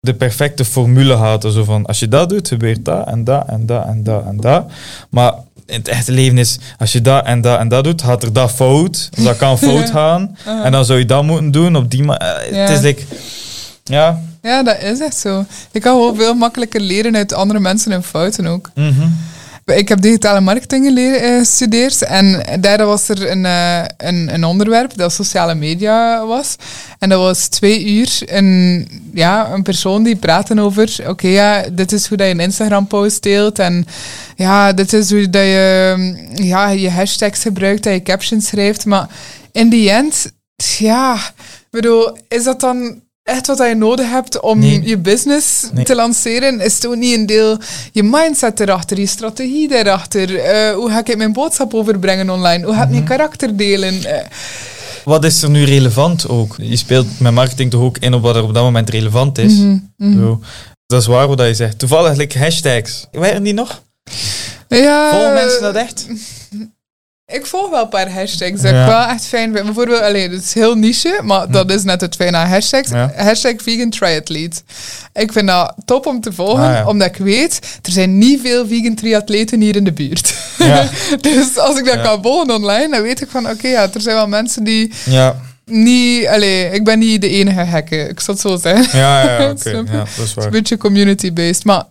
de 0.00 0.14
perfecte 0.14 0.64
formule 0.64 1.14
had. 1.14 1.42
Zo 1.42 1.64
van, 1.64 1.86
als 1.86 1.98
je 1.98 2.08
dat 2.08 2.28
doet, 2.28 2.48
gebeurt 2.48 2.84
dat 2.84 3.06
en 3.06 3.24
dat 3.24 3.44
en 3.48 3.66
dat 3.66 3.86
en 3.86 4.02
dat 4.02 4.24
en 4.26 4.36
dat. 4.36 4.66
Maar 5.10 5.32
in 5.66 5.78
het 5.78 5.88
echte 5.88 6.12
leven 6.12 6.38
is, 6.38 6.58
als 6.78 6.92
je 6.92 7.00
dat 7.00 7.24
en 7.24 7.40
dat 7.40 7.58
en 7.58 7.68
dat 7.68 7.84
doet, 7.84 8.02
gaat 8.02 8.22
er 8.22 8.32
dat 8.32 8.50
fout. 8.50 9.08
Dus 9.14 9.24
dat 9.24 9.36
kan 9.36 9.58
fout 9.68 9.90
gaan. 9.90 10.36
Uh-huh. 10.46 10.64
En 10.64 10.72
dan 10.72 10.84
zou 10.84 10.98
je 10.98 11.06
dat 11.06 11.24
moeten 11.24 11.50
doen 11.50 11.76
op 11.76 11.90
die 11.90 12.02
manier. 12.02 12.54
Ja. 12.54 12.56
Het 12.58 12.70
is 12.70 12.80
like, 12.80 13.02
ja. 13.84 14.20
Ja, 14.42 14.62
dat 14.62 14.82
is 14.82 15.00
echt 15.00 15.16
zo. 15.16 15.44
Je 15.72 15.80
kan 15.80 15.94
gewoon 15.94 16.16
veel 16.16 16.34
makkelijker 16.34 16.80
leren 16.80 17.16
uit 17.16 17.32
andere 17.32 17.60
mensen 17.60 17.90
hun 17.92 18.02
fouten 18.02 18.46
ook. 18.46 18.70
mhm. 18.74 19.08
Ik 19.74 19.88
heb 19.88 20.00
digitale 20.00 20.40
marketing 20.40 20.98
eh, 20.98 21.38
gestudeerd 21.38 22.02
en 22.02 22.44
daar 22.60 22.86
was 22.86 23.08
er 23.08 23.30
een, 23.30 23.44
eh, 23.44 23.84
een, 23.96 24.34
een 24.34 24.44
onderwerp 24.44 24.96
dat 24.96 25.12
sociale 25.12 25.54
media 25.54 26.26
was. 26.26 26.56
En 26.98 27.08
dat 27.08 27.18
was 27.18 27.48
twee 27.48 27.86
uur 27.86 28.18
een, 28.24 28.88
ja, 29.14 29.52
een 29.52 29.62
persoon 29.62 30.02
die 30.02 30.16
praatte 30.16 30.60
over, 30.60 31.04
oké 31.08 31.28
ja, 31.28 31.64
dit 31.72 31.92
is 31.92 32.06
hoe 32.06 32.16
dat 32.16 32.26
je 32.26 32.32
een 32.32 32.40
Instagram 32.40 32.86
post 32.86 33.22
deelt 33.22 33.58
en 33.58 33.86
ja, 34.36 34.72
dit 34.72 34.92
is 34.92 35.10
hoe 35.10 35.30
dat 35.30 35.42
je 35.42 36.14
ja, 36.34 36.68
je 36.68 36.90
hashtags 36.90 37.42
gebruikt, 37.42 37.82
dat 37.82 37.92
je 37.92 38.02
captions 38.02 38.46
schrijft. 38.46 38.84
Maar 38.84 39.08
in 39.52 39.68
die 39.68 39.90
end, 39.90 40.32
ja, 40.78 41.18
bedoel, 41.70 42.18
is 42.28 42.44
dat 42.44 42.60
dan 42.60 43.00
echt 43.26 43.46
wat 43.46 43.58
je 43.58 43.74
nodig 43.74 44.10
hebt 44.10 44.40
om 44.40 44.58
Nee. 44.58 44.82
je 44.84 44.98
business 44.98 45.68
Nee. 45.72 45.84
te 45.84 45.94
lanceren? 45.94 46.60
Is 46.60 46.86
ook 46.86 46.96
niet 46.96 47.14
een 47.18 47.26
deel 47.26 47.58
je 47.92 48.02
mindset 48.02 48.60
erachter, 48.60 48.98
je 49.00 49.06
strategie 49.06 49.68
daarachter? 49.68 50.38
Eh, 50.38 50.74
hoe 50.74 50.90
ga 50.90 50.98
ik 51.04 51.16
mijn 51.16 51.32
boodschap 51.32 51.74
overbrengen 51.74 52.30
online? 52.30 52.64
Hoe 52.64 52.74
ga 52.74 52.82
ik 52.82 52.90
mijn 52.90 53.04
karakter 53.04 53.56
delen? 53.56 54.04
Eh, 54.04 54.26
Wat 55.04 55.24
is 55.24 55.42
er 55.42 55.50
nu 55.50 55.64
relevant 55.64 56.28
ook? 56.28 56.54
Je 56.58 56.76
speelt 56.76 57.20
met 57.20 57.32
marketing 57.32 57.70
toch 57.70 57.82
ook 57.82 57.98
in 57.98 58.14
op 58.14 58.22
wat 58.22 58.36
er 58.36 58.42
op 58.42 58.54
dat 58.54 58.62
moment 58.62 58.90
relevant 58.90 59.38
is. 59.38 59.52
mhm, 59.52 59.78
mhm. 59.96 60.18
Zo. 60.18 60.40
Dat 60.86 61.00
is 61.00 61.06
waar 61.06 61.28
wat 61.28 61.40
je 61.40 61.54
zegt. 61.54 61.78
Toevallig 61.78 62.16
like, 62.16 62.38
hashtags. 62.38 63.06
Waren 63.12 63.42
die 63.42 63.54
nog? 63.54 63.82
Ja, 64.68 65.10
Volgen 65.10 65.32
mensen 65.34 65.62
dat 65.62 65.74
echt? 65.74 66.06
Ik 67.32 67.46
volg 67.46 67.70
wel 67.70 67.82
een 67.82 67.88
paar 67.88 68.10
hashtags. 68.12 68.60
Dat 68.60 68.70
Ja. 68.70 68.80
ik 68.82 68.88
wel 68.88 69.06
echt 69.06 69.24
fijn 69.26 69.52
vind. 69.52 69.64
Bijvoorbeeld, 69.64 70.00
alleen, 70.02 70.30
het 70.32 70.42
is 70.42 70.54
heel 70.54 70.74
niche, 70.74 71.20
maar 71.22 71.50
dat 71.50 71.70
is 71.70 71.82
net 71.82 72.00
het 72.00 72.14
fijne 72.16 72.36
aan 72.36 72.48
hashtags. 72.48 72.90
Ja. 72.90 73.12
Hashtag 73.16 73.52
vegan 73.56 73.90
triathlete. 73.90 74.60
Ik 75.12 75.32
vind 75.32 75.46
dat 75.48 75.74
top 75.84 76.06
om 76.06 76.20
te 76.20 76.32
volgen, 76.32 76.64
Ah, 76.64 76.72
ja. 76.72 76.86
omdat 76.86 77.06
ik 77.08 77.16
weet, 77.16 77.58
er 77.82 77.92
zijn 77.92 78.18
niet 78.18 78.40
veel 78.40 78.66
vegan 78.66 78.94
triatleten 78.94 79.60
hier 79.60 79.76
in 79.76 79.84
de 79.84 79.92
buurt. 79.92 80.34
Dus 81.20 81.58
als 81.58 81.78
ik 81.78 81.84
dat 81.84 82.00
kan 82.02 82.22
volgen 82.22 82.54
online, 82.54 82.88
dan 82.90 83.02
weet 83.02 83.20
ik 83.20 83.28
van, 83.30 83.50
oké, 83.50 83.68
ja, 83.68 83.88
er 83.94 84.00
zijn 84.00 84.16
wel 84.16 84.28
mensen 84.28 84.64
die 84.64 84.92
Ja, 85.04 85.36
niet... 85.64 86.26
Allee, 86.26 86.70
ik 86.70 86.84
ben 86.84 86.98
niet 86.98 87.20
de 87.20 87.28
enige 87.28 87.60
hekken, 87.60 88.08
ik 88.10 88.20
zal 88.20 88.34
het 88.34 88.42
zo 88.42 88.56
zeggen. 88.56 88.98
ja, 88.98 89.22
ja, 89.22 89.50
oké. 89.50 89.70
Ja, 89.70 89.82
dat 89.82 90.06
is 90.06 90.16
Het 90.16 90.24
is 90.26 90.34
waar. 90.34 90.44
een 90.44 90.50
beetje 90.50 90.76
community-based. 90.76 91.64
Maar 91.64 91.84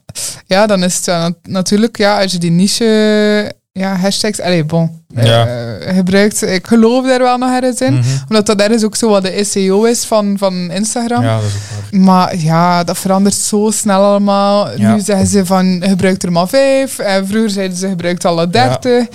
ja, 0.45 0.65
dan 0.67 0.83
is 0.83 0.95
het 0.95 1.05
ja, 1.05 1.31
natuurlijk, 1.43 1.97
ja, 1.97 2.21
als 2.21 2.31
je 2.31 2.37
die 2.37 2.51
niche 2.51 3.53
ja, 3.79 3.95
hashtags, 3.95 4.41
allee, 4.41 4.63
bon, 4.63 5.01
Ja. 5.15 5.47
eh, 5.47 5.95
gebruikt. 5.95 6.41
Ik 6.41 6.67
geloof 6.67 7.05
daar 7.07 7.19
wel 7.19 7.37
nog 7.37 7.49
ergens 7.53 7.81
in. 7.81 7.93
Mhm. 7.93 8.03
Omdat 8.27 8.45
dat 8.45 8.59
ergens 8.61 8.83
ook 8.83 8.95
zo 8.95 9.09
wat 9.09 9.23
de 9.23 9.43
SEO 9.43 9.83
is 9.83 10.03
van, 10.05 10.35
van 10.37 10.71
Instagram. 10.71 11.23
Ja, 11.23 11.35
dat 11.35 11.43
is 11.45 11.53
ook 11.53 11.91
waar. 11.91 11.99
Maar 12.01 12.37
ja, 12.37 12.83
dat 12.83 12.97
verandert 12.97 13.35
zo 13.35 13.69
snel 13.73 14.03
allemaal. 14.03 14.69
Ja. 14.77 14.93
Nu 14.93 14.99
zeggen 15.01 15.27
ze 15.27 15.45
van, 15.45 15.83
gebruik 15.85 16.23
er 16.23 16.31
maar 16.31 16.47
vijf. 16.47 16.99
En 16.99 17.27
vroeger 17.27 17.49
zeiden 17.49 17.77
ze, 17.77 17.87
gebruik 17.87 18.23
alle 18.25 18.49
dertig. 18.49 19.07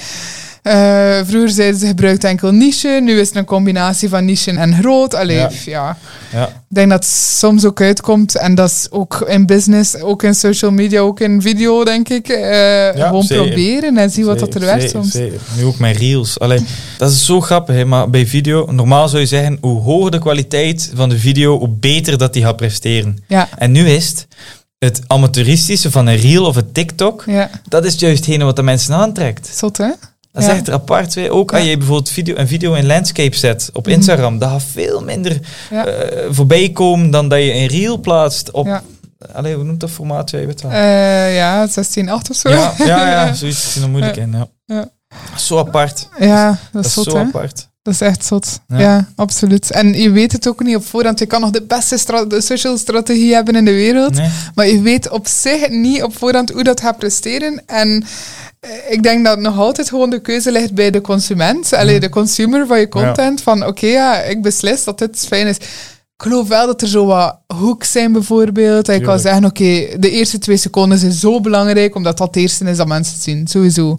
Eh, 0.63 1.21
vroeger 1.27 1.49
zeiden 1.51 1.81
ze, 1.81 1.87
gebruik 1.87 2.23
enkel 2.23 2.51
niche. 2.53 3.01
Nu 3.03 3.21
is 3.21 3.29
het 3.29 3.37
een 3.37 3.45
combinatie 3.45 4.09
van 4.09 4.25
niche 4.25 4.51
en 4.51 4.75
groot. 4.75 5.15
Allee, 5.15 5.37
Ja. 5.37 5.51
ja. 5.65 5.97
Ja. 6.33 6.47
Ik 6.47 6.77
denk 6.77 6.91
dat 6.91 7.05
het 7.05 7.13
soms 7.13 7.65
ook 7.65 7.81
uitkomt, 7.81 8.37
en 8.37 8.55
dat 8.55 8.71
is 8.71 8.87
ook 8.91 9.25
in 9.29 9.47
business, 9.47 9.97
ook 10.01 10.23
in 10.23 10.35
social 10.35 10.71
media, 10.71 11.01
ook 11.01 11.21
in 11.21 11.43
video, 11.43 11.85
denk 11.85 12.09
ik. 12.09 12.29
eh, 12.29 13.07
gewoon 13.07 13.23
zeker. 13.23 13.45
proberen 13.45 13.97
en 13.97 14.11
zien 14.11 14.25
wat 14.25 14.39
dat 14.39 14.55
er 14.55 14.61
werkt 14.61 14.91
soms. 14.91 15.11
zeker. 15.11 15.39
Nu 15.57 15.65
ook 15.65 15.79
mijn 15.79 15.95
reels. 15.97 16.39
Allee, 16.39 16.61
dat 16.99 17.11
is 17.11 17.25
zo 17.25 17.41
grappig, 17.41 17.75
hè, 17.75 17.85
maar 17.85 18.11
bij 18.11 18.27
video, 18.27 18.67
normaal 18.73 19.09
zou 19.09 19.21
je 19.21 19.27
zeggen, 19.29 19.59
hoe 19.61 19.81
hoger 19.81 20.11
de 20.11 20.19
kwaliteit 20.19 20.91
van 20.95 21.09
de 21.09 21.19
video, 21.19 21.59
hoe 21.59 21.69
beter 21.69 22.19
dat 22.19 22.33
die 22.33 22.43
gaat 22.43 22.57
presteren. 22.57 23.19
Ja, 23.29 23.49
En 23.59 23.73
nu 23.73 23.89
is 23.89 24.09
het, 24.09 24.27
het 24.79 25.01
amateuristische 25.07 25.91
van 25.91 26.07
een 26.07 26.17
reel 26.17 26.45
of 26.45 26.57
een 26.57 26.73
TikTok, 26.73 27.25
ja, 27.27 27.51
dat 27.69 27.85
is 27.85 27.95
juist 27.99 28.17
hetgene 28.25 28.45
wat 28.45 28.57
de 28.57 28.63
mensen 28.63 28.95
aantrekt. 28.95 29.51
zot 29.57 29.77
hè? 29.77 29.91
Dat 30.33 30.43
is 30.43 30.49
Ja. 30.49 30.55
echt 30.55 30.71
apart. 30.71 31.15
hè. 31.15 31.31
Ook 31.33 31.53
als 31.55 31.65
je 31.65 31.77
bijvoorbeeld 31.77 32.11
video, 32.11 32.37
een 32.37 32.49
video 32.49 32.75
in 32.75 32.87
landscape 32.87 33.37
zet 33.37 33.71
op 33.73 33.87
Mhm. 33.87 33.95
Instagram, 33.95 34.39
dat 34.39 34.51
gaat 34.51 34.63
veel 34.73 35.03
minder 35.03 35.41
Ja. 35.71 35.87
eh, 35.87 36.27
voorbij 36.31 36.71
komen 36.71 37.11
dan 37.11 37.29
dat 37.29 37.39
je 37.39 37.53
een 37.55 37.67
reel 37.67 37.99
plaatst 37.99 38.51
op... 38.51 38.81
Allee, 39.33 39.55
hoe 39.55 39.65
noemt 39.65 39.81
dat 39.81 39.91
formaat? 39.91 40.31
Jij 40.31 40.47
weet 40.47 40.63
wel. 40.63 40.71
Eh, 40.71 41.37
ja, 41.37 41.67
16,8 41.67 42.31
of 42.31 42.37
zo. 42.37 42.49
Ja, 42.49 42.73
ja, 42.79 43.11
ja, 43.11 43.33
zoiets 43.35 43.77
is 43.77 43.83
er 43.83 43.89
moeilijk 43.89 44.17
in. 44.17 44.33
Ja. 44.33 44.47
Ja. 44.65 44.89
Zo 45.37 45.59
apart. 45.59 46.09
Ja, 46.19 46.49
dat 46.49 46.59
Dat 46.73 46.85
is 46.85 46.93
zot 46.93 47.05
zo 47.05 47.17
hè? 47.17 47.23
apart. 47.25 47.69
Dat 47.83 47.95
is 47.95 48.01
echt 48.01 48.25
zot. 48.25 48.61
Ja. 48.69 48.79
Ja. 48.79 49.09
absoluut. 49.17 49.71
En 49.71 49.95
je 49.95 50.11
weet 50.11 50.33
het 50.33 50.49
ook 50.49 50.63
niet 50.63 50.77
op 50.77 50.87
voorhand. 50.87 51.19
Je 51.19 51.27
kan 51.27 51.41
nog 51.41 51.51
de 51.51 51.63
beste 51.63 51.99
stra- 51.99 52.25
de 52.25 52.41
social 52.41 52.77
strategie 52.79 53.35
hebben 53.35 53.55
in 53.57 53.65
de 53.65 53.73
wereld. 53.73 54.15
Nee? 54.15 54.29
Maar 54.55 54.67
je 54.67 54.81
weet 54.81 55.11
op 55.11 55.27
zich 55.27 55.69
niet 55.69 56.03
op 56.03 56.17
voorhand 56.17 56.51
hoe 56.51 56.63
dat 56.65 56.81
gaat 56.81 56.99
presteren. 56.99 57.63
En 57.67 58.05
ik 58.89 59.03
denk 59.03 59.25
dat 59.25 59.39
nog 59.39 59.59
altijd 59.59 59.89
gewoon 59.89 60.11
de 60.11 60.21
keuze 60.21 60.53
ligt 60.53 60.75
bij 60.75 60.91
de 60.91 61.01
consument. 61.01 61.73
Alleen 61.73 62.01
de 62.01 62.09
consumer 62.09 62.67
van 62.67 62.81
je 62.81 62.89
content. 62.89 63.43
Van 63.43 63.67
oké, 63.67 63.87
ja, 63.87 64.23
ik 64.23 64.43
beslis 64.43 64.85
dat 64.85 64.99
dit 64.99 65.27
fijn 65.27 65.47
is. 65.47 65.57
Ik 66.21 66.27
geloof 66.27 66.49
wel 66.49 66.67
dat 66.67 66.83
er 66.83 66.89
zo 66.89 67.07
wat 67.07 67.39
hooks 67.47 67.93
zijn 67.93 68.13
bijvoorbeeld. 68.13 68.87
Dat 68.87 68.97
je 68.97 69.03
kan 69.03 69.19
zeggen, 69.19 69.45
oké, 69.45 69.87
de 69.99 70.11
eerste 70.11 70.39
twee 70.39 70.57
seconden 70.57 70.99
zijn 70.99 71.13
zo 71.13 71.41
belangrijk, 71.41 71.95
omdat 71.95 72.19
dat 72.19 72.27
het 72.27 72.37
eerste 72.37 72.65
is 72.65 72.77
dat 72.77 72.87
mensen 72.87 73.15
het 73.15 73.23
zien. 73.23 73.47
Sowieso. 73.47 73.99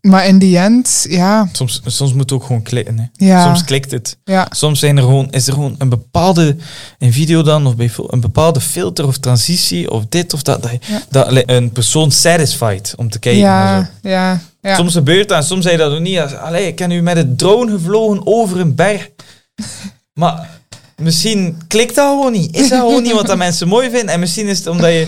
Maar 0.00 0.26
in 0.26 0.38
die 0.38 0.58
end, 0.58 1.06
ja. 1.08 1.48
Soms, 1.52 1.80
soms 1.84 2.12
moet 2.12 2.20
het 2.20 2.32
ook 2.32 2.44
gewoon 2.44 2.62
klikken. 2.62 2.98
Hè. 2.98 3.26
Ja. 3.26 3.44
Soms 3.44 3.64
klikt 3.64 3.90
het. 3.90 4.16
Ja, 4.24 4.46
Soms 4.50 4.78
zijn 4.78 4.96
er 4.96 5.02
gewoon, 5.02 5.30
is 5.30 5.46
er 5.46 5.52
gewoon 5.52 5.74
een 5.78 5.88
bepaalde, 5.88 6.56
een 6.98 7.12
video 7.12 7.42
dan, 7.42 7.66
of 7.66 7.76
bijvo- 7.76 8.06
een 8.10 8.20
bepaalde 8.20 8.60
filter 8.60 9.06
of 9.06 9.18
transitie, 9.18 9.90
of 9.90 10.04
dit 10.08 10.32
of 10.34 10.42
dat, 10.42 10.62
dat, 10.62 10.70
Ja. 10.86 11.02
dat 11.10 11.30
le- 11.30 11.42
een 11.46 11.70
persoon 11.72 12.10
satisfied 12.10 12.94
om 12.96 13.10
te 13.10 13.18
kijken. 13.18 13.42
en 13.42 13.48
ja, 13.48 13.90
zo. 14.02 14.08
ja, 14.08 14.40
ja. 14.60 14.76
Soms 14.76 14.92
gebeurt 14.92 15.28
dat 15.28 15.38
en 15.38 15.44
soms 15.44 15.64
zei 15.64 15.76
dat 15.76 15.92
ook 15.92 16.00
niet. 16.00 16.18
Allee, 16.18 16.66
ik 16.66 16.78
heb 16.78 16.88
nu 16.88 17.02
met 17.02 17.16
een 17.16 17.36
drone 17.36 17.70
gevlogen 17.70 18.20
over 18.26 18.60
een 18.60 18.74
berg. 18.74 19.08
maar 20.20 20.60
misschien 21.02 21.62
klikt 21.68 21.94
dat 21.94 22.08
gewoon 22.08 22.32
niet. 22.32 22.56
Is 22.56 22.68
dat 22.68 22.78
gewoon 22.78 23.02
niet 23.02 23.12
wat 23.12 23.26
dat 23.26 23.36
mensen 23.36 23.68
mooi 23.68 23.90
vinden? 23.90 24.08
En 24.14 24.20
misschien 24.20 24.46
is 24.46 24.58
het 24.58 24.66
omdat 24.66 24.90
je 24.90 25.06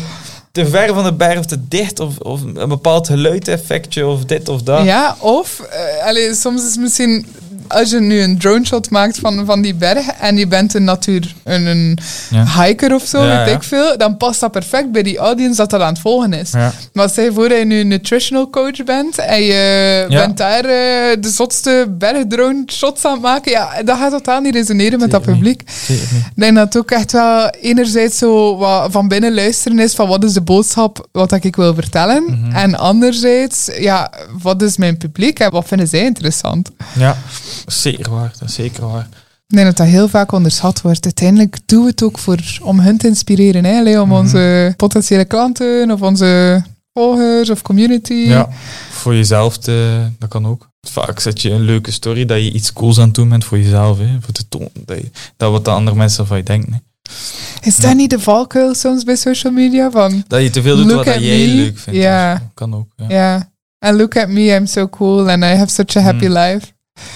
te 0.52 0.66
ver 0.66 0.94
van 0.94 1.04
de 1.04 1.12
berg 1.12 1.38
of 1.38 1.46
te 1.46 1.68
dicht, 1.68 2.00
of, 2.00 2.18
of 2.18 2.40
een 2.42 2.68
bepaald 2.68 3.06
geluideffectje, 3.06 4.06
of 4.06 4.24
dit 4.24 4.48
of 4.48 4.62
dat. 4.62 4.84
Ja, 4.84 5.16
of, 5.20 5.60
eh, 5.60 6.32
soms 6.32 6.62
is 6.62 6.70
het 6.70 6.80
misschien 6.80 7.26
als 7.74 7.90
je 7.90 8.00
nu 8.00 8.20
een 8.22 8.38
drone 8.38 8.64
shot 8.66 8.90
maakt 8.90 9.18
van, 9.18 9.44
van 9.46 9.62
die 9.62 9.74
berg 9.74 10.06
en 10.20 10.36
je 10.36 10.46
bent 10.46 10.74
een 10.74 10.84
natuur, 10.84 11.34
een, 11.44 11.66
een 11.66 11.98
Ja. 12.30 12.62
hiker 12.64 12.94
of 12.94 13.04
zo, 13.06 13.24
Ja, 13.24 13.38
weet 13.38 13.48
ja. 13.48 13.54
ik 13.54 13.62
veel, 13.62 13.98
dan 13.98 14.16
past 14.16 14.40
dat 14.40 14.50
perfect 14.52 14.92
bij 14.92 15.02
die 15.02 15.18
audience 15.18 15.56
dat 15.56 15.70
dat 15.70 15.80
aan 15.80 15.92
het 15.92 15.98
volgen 15.98 16.32
is. 16.32 16.50
Maar 16.92 17.08
stel 17.08 17.24
je 17.24 17.32
voor 17.32 17.48
dat 17.48 17.58
je 17.58 17.64
nu 17.64 17.80
een 17.80 17.88
nutritional 17.88 18.50
coach 18.50 18.84
bent 18.84 19.18
en 19.18 19.42
je 19.42 20.04
bent 20.08 20.36
daar 20.36 20.64
eh, 20.64 21.16
de 21.20 21.28
zotste 21.28 21.86
bergdrone 21.98 22.62
shots 22.72 23.04
aan 23.04 23.12
het 23.12 23.20
maken, 23.22 23.52
ja, 23.52 23.82
dat 23.84 23.98
gaat 23.98 24.10
totaal 24.10 24.40
niet 24.40 24.54
resoneren 24.54 24.98
met 24.98 25.10
dat 25.10 25.22
Zeker 25.24 25.34
publiek. 25.38 25.62
Ik 25.88 26.32
denk 26.34 26.54
dat 26.54 26.64
het 26.64 26.76
ook 26.76 26.90
echt 26.90 27.12
wel 27.12 27.48
enerzijds 27.50 28.18
zo 28.18 28.56
wat 28.56 28.92
van 28.92 29.08
binnen 29.08 29.34
luisteren 29.34 29.78
is 29.78 29.94
van 29.94 30.08
wat 30.08 30.24
is 30.24 30.32
de 30.32 30.40
boodschap 30.40 31.06
wat 31.12 31.32
ik 31.44 31.56
wil 31.56 31.74
vertellen. 31.74 32.22
Mhm. 32.26 32.52
En 32.56 32.74
anderzijds, 32.78 33.70
ja, 33.78 34.10
wat 34.42 34.62
is 34.62 34.76
mijn 34.76 34.96
publiek 34.96 35.38
en 35.38 35.50
wat 35.50 35.66
vinden 35.66 35.88
zij 35.88 36.04
interessant. 36.04 36.70
Ja, 36.92 37.16
zeker 37.66 38.10
waar. 38.10 38.32
Dat 38.38 38.48
is 38.48 38.54
zeker 38.54 38.86
waar. 38.86 39.08
Ik 39.46 39.56
denk 39.56 39.66
dat 39.66 39.76
dat 39.76 39.86
heel 39.86 40.08
vaak 40.08 40.32
onderschat 40.32 40.80
wordt. 40.80 41.04
Uiteindelijk 41.04 41.58
doen 41.66 41.82
we 41.84 41.90
het 41.90 42.02
ook 42.02 42.18
voor, 42.18 42.38
om 42.62 42.80
hun 42.80 42.96
te 42.98 43.06
inspireren. 43.06 43.64
Hè? 43.64 44.00
Om 44.00 44.08
Mhm. 44.08 44.18
onze 44.18 44.74
potentiële 44.76 45.24
klanten 45.24 45.90
of 45.90 46.02
onze 46.02 46.62
volgers 46.92 47.50
of 47.50 47.62
community. 47.62 48.12
Ja, 48.12 48.48
voor 48.90 49.14
jezelf, 49.14 49.58
te, 49.58 50.06
dat 50.18 50.28
kan 50.28 50.46
ook. 50.46 50.68
Vaak 50.88 51.20
zet 51.20 51.42
je 51.42 51.50
een 51.50 51.60
leuke 51.60 51.90
story 51.90 52.24
dat 52.24 52.38
je 52.38 52.52
iets 52.52 52.72
cools 52.72 52.98
aan 52.98 53.04
het 53.06 53.14
doen 53.14 53.28
bent 53.28 53.44
voor 53.44 53.58
jezelf. 53.58 53.98
Hè, 53.98 54.16
voor 54.20 54.32
te 54.34 54.48
tonen 54.48 54.70
dat, 54.84 54.96
je, 54.96 55.10
dat 55.36 55.50
wat 55.50 55.64
de 55.64 55.70
andere 55.70 55.96
mensen 55.96 56.26
van 56.26 56.36
je 56.36 56.42
denken. 56.42 56.72
Hè. 56.72 56.78
Is 57.60 57.76
dat 57.76 57.90
Ja. 57.90 57.92
niet 57.92 58.10
de 58.10 58.18
valkuil 58.20 58.74
soms 58.74 59.04
bij 59.04 59.16
social 59.16 59.52
media? 59.52 59.90
Van, 59.90 60.24
Dat 60.26 60.42
je 60.42 60.50
te 60.50 60.62
veel 60.62 60.76
doet 60.76 60.92
wat 60.92 61.04
jij 61.04 61.18
me. 61.46 61.54
leuk 61.54 61.78
vindt. 61.78 62.00
Ja. 62.00 62.50
Kan 62.54 62.74
ook. 62.74 62.86
Ja. 62.96 63.06
ja, 63.08 63.48
and 63.78 63.98
look 63.98 64.16
at 64.16 64.28
me, 64.28 64.40
I'm 64.40 64.66
so 64.66 64.88
cool 64.88 65.28
and 65.30 65.42
I 65.42 65.46
have 65.46 65.68
such 65.72 65.96
a 65.96 66.00
happy 66.00 66.26
Mhm. 66.26 66.32
life. 66.38 66.66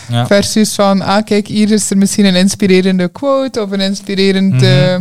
Ja. 0.08 0.26
Versus 0.26 0.74
van, 0.74 1.00
ah 1.02 1.24
kijk, 1.24 1.46
hier 1.46 1.70
is 1.70 1.90
er 1.90 1.96
misschien 1.98 2.24
een 2.24 2.34
inspirerende 2.36 3.08
quote 3.08 3.62
of 3.62 3.70
een 3.70 3.80
inspirerend, 3.80 4.52
Mhm. 4.54 4.64
eh, 4.64 4.94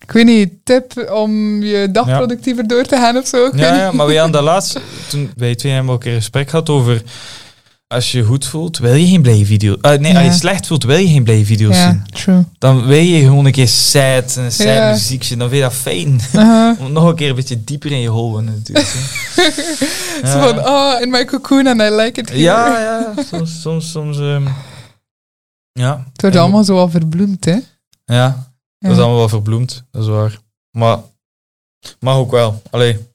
ik 0.00 0.12
weet 0.12 0.24
niet, 0.24 0.52
tip 0.64 1.10
om 1.12 1.62
je 1.62 1.88
dag 1.92 2.06
productiever 2.06 2.66
door 2.66 2.82
te 2.84 2.96
gaan 2.96 3.16
of 3.16 3.26
zo. 3.26 3.50
Ja, 3.54 3.92
maar 3.92 4.06
we 4.06 4.14
hadden 4.14 4.32
dat 4.32 4.42
laatst, 4.42 4.80
toen 5.10 5.30
wij 5.36 5.54
twee 5.54 5.72
hebben 5.72 5.92
ook 5.94 6.04
een 6.04 6.12
gesprek 6.14 6.50
gehad 6.50 6.68
over, 6.68 7.02
als 7.88 8.12
je 8.12 8.22
goed 8.24 8.46
voelt, 8.46 8.78
wil 8.78 8.94
je 8.94 9.06
geen 9.06 9.22
blije 9.22 9.44
video. 9.46 9.76
eh, 9.80 9.98
nee, 9.98 10.12
Ja. 10.12 10.18
als 10.18 10.32
je 10.32 10.38
slecht 10.40 10.66
voelt, 10.66 10.84
wil 10.84 10.96
je 10.96 11.08
geen 11.08 11.24
blije 11.24 11.44
video's 11.44 11.74
Ja, 11.76 11.90
zien. 11.90 12.04
true. 12.12 12.44
Dan 12.58 12.86
wil 12.86 12.98
je 12.98 13.20
gewoon 13.22 13.44
een 13.44 13.52
keer 13.52 13.68
sad, 13.68 14.36
een 14.36 14.52
sad 14.52 14.66
Ja. 14.66 14.90
muziekje, 14.90 15.36
dan 15.36 15.48
vind 15.48 15.60
je 15.62 15.68
dat 15.68 15.76
fijn. 15.78 16.20
Uh-huh. 16.34 16.80
Om 16.86 16.92
nog 16.92 17.04
een 17.08 17.14
keer 17.14 17.28
een 17.28 17.34
beetje 17.34 17.64
dieper 17.64 17.90
in 17.92 18.00
je 18.00 18.08
hol 18.08 18.40
natuurlijk. 18.40 18.86
Zo 20.24 20.40
van, 20.40 20.58
oh, 20.66 21.00
in 21.00 21.10
my 21.10 21.24
cocoon 21.24 21.66
and 21.66 21.80
I 21.80 21.90
like 21.94 22.20
it 22.20 22.28
here. 22.28 22.40
Ja, 22.40 22.80
ja, 22.80 23.14
soms, 23.30 23.60
soms, 23.60 23.90
soms, 23.90 24.18
ehm, 24.18 24.46
ja. 25.72 26.04
Het 26.12 26.20
wordt 26.20 26.36
En- 26.36 26.42
allemaal 26.42 26.64
zo 26.64 26.78
al 26.78 26.90
verbloemd, 26.90 27.44
hè. 27.44 27.56
Ja, 28.04 28.52
dat 28.78 28.90
is 28.92 28.98
allemaal 28.98 29.16
wel 29.16 29.28
verbloemd, 29.28 29.84
dat 29.90 30.02
is 30.02 30.08
waar. 30.08 30.38
Maar, 30.70 30.98
mag 32.00 32.14
ook 32.16 32.30
wel. 32.30 32.62
Allee. 32.70 33.06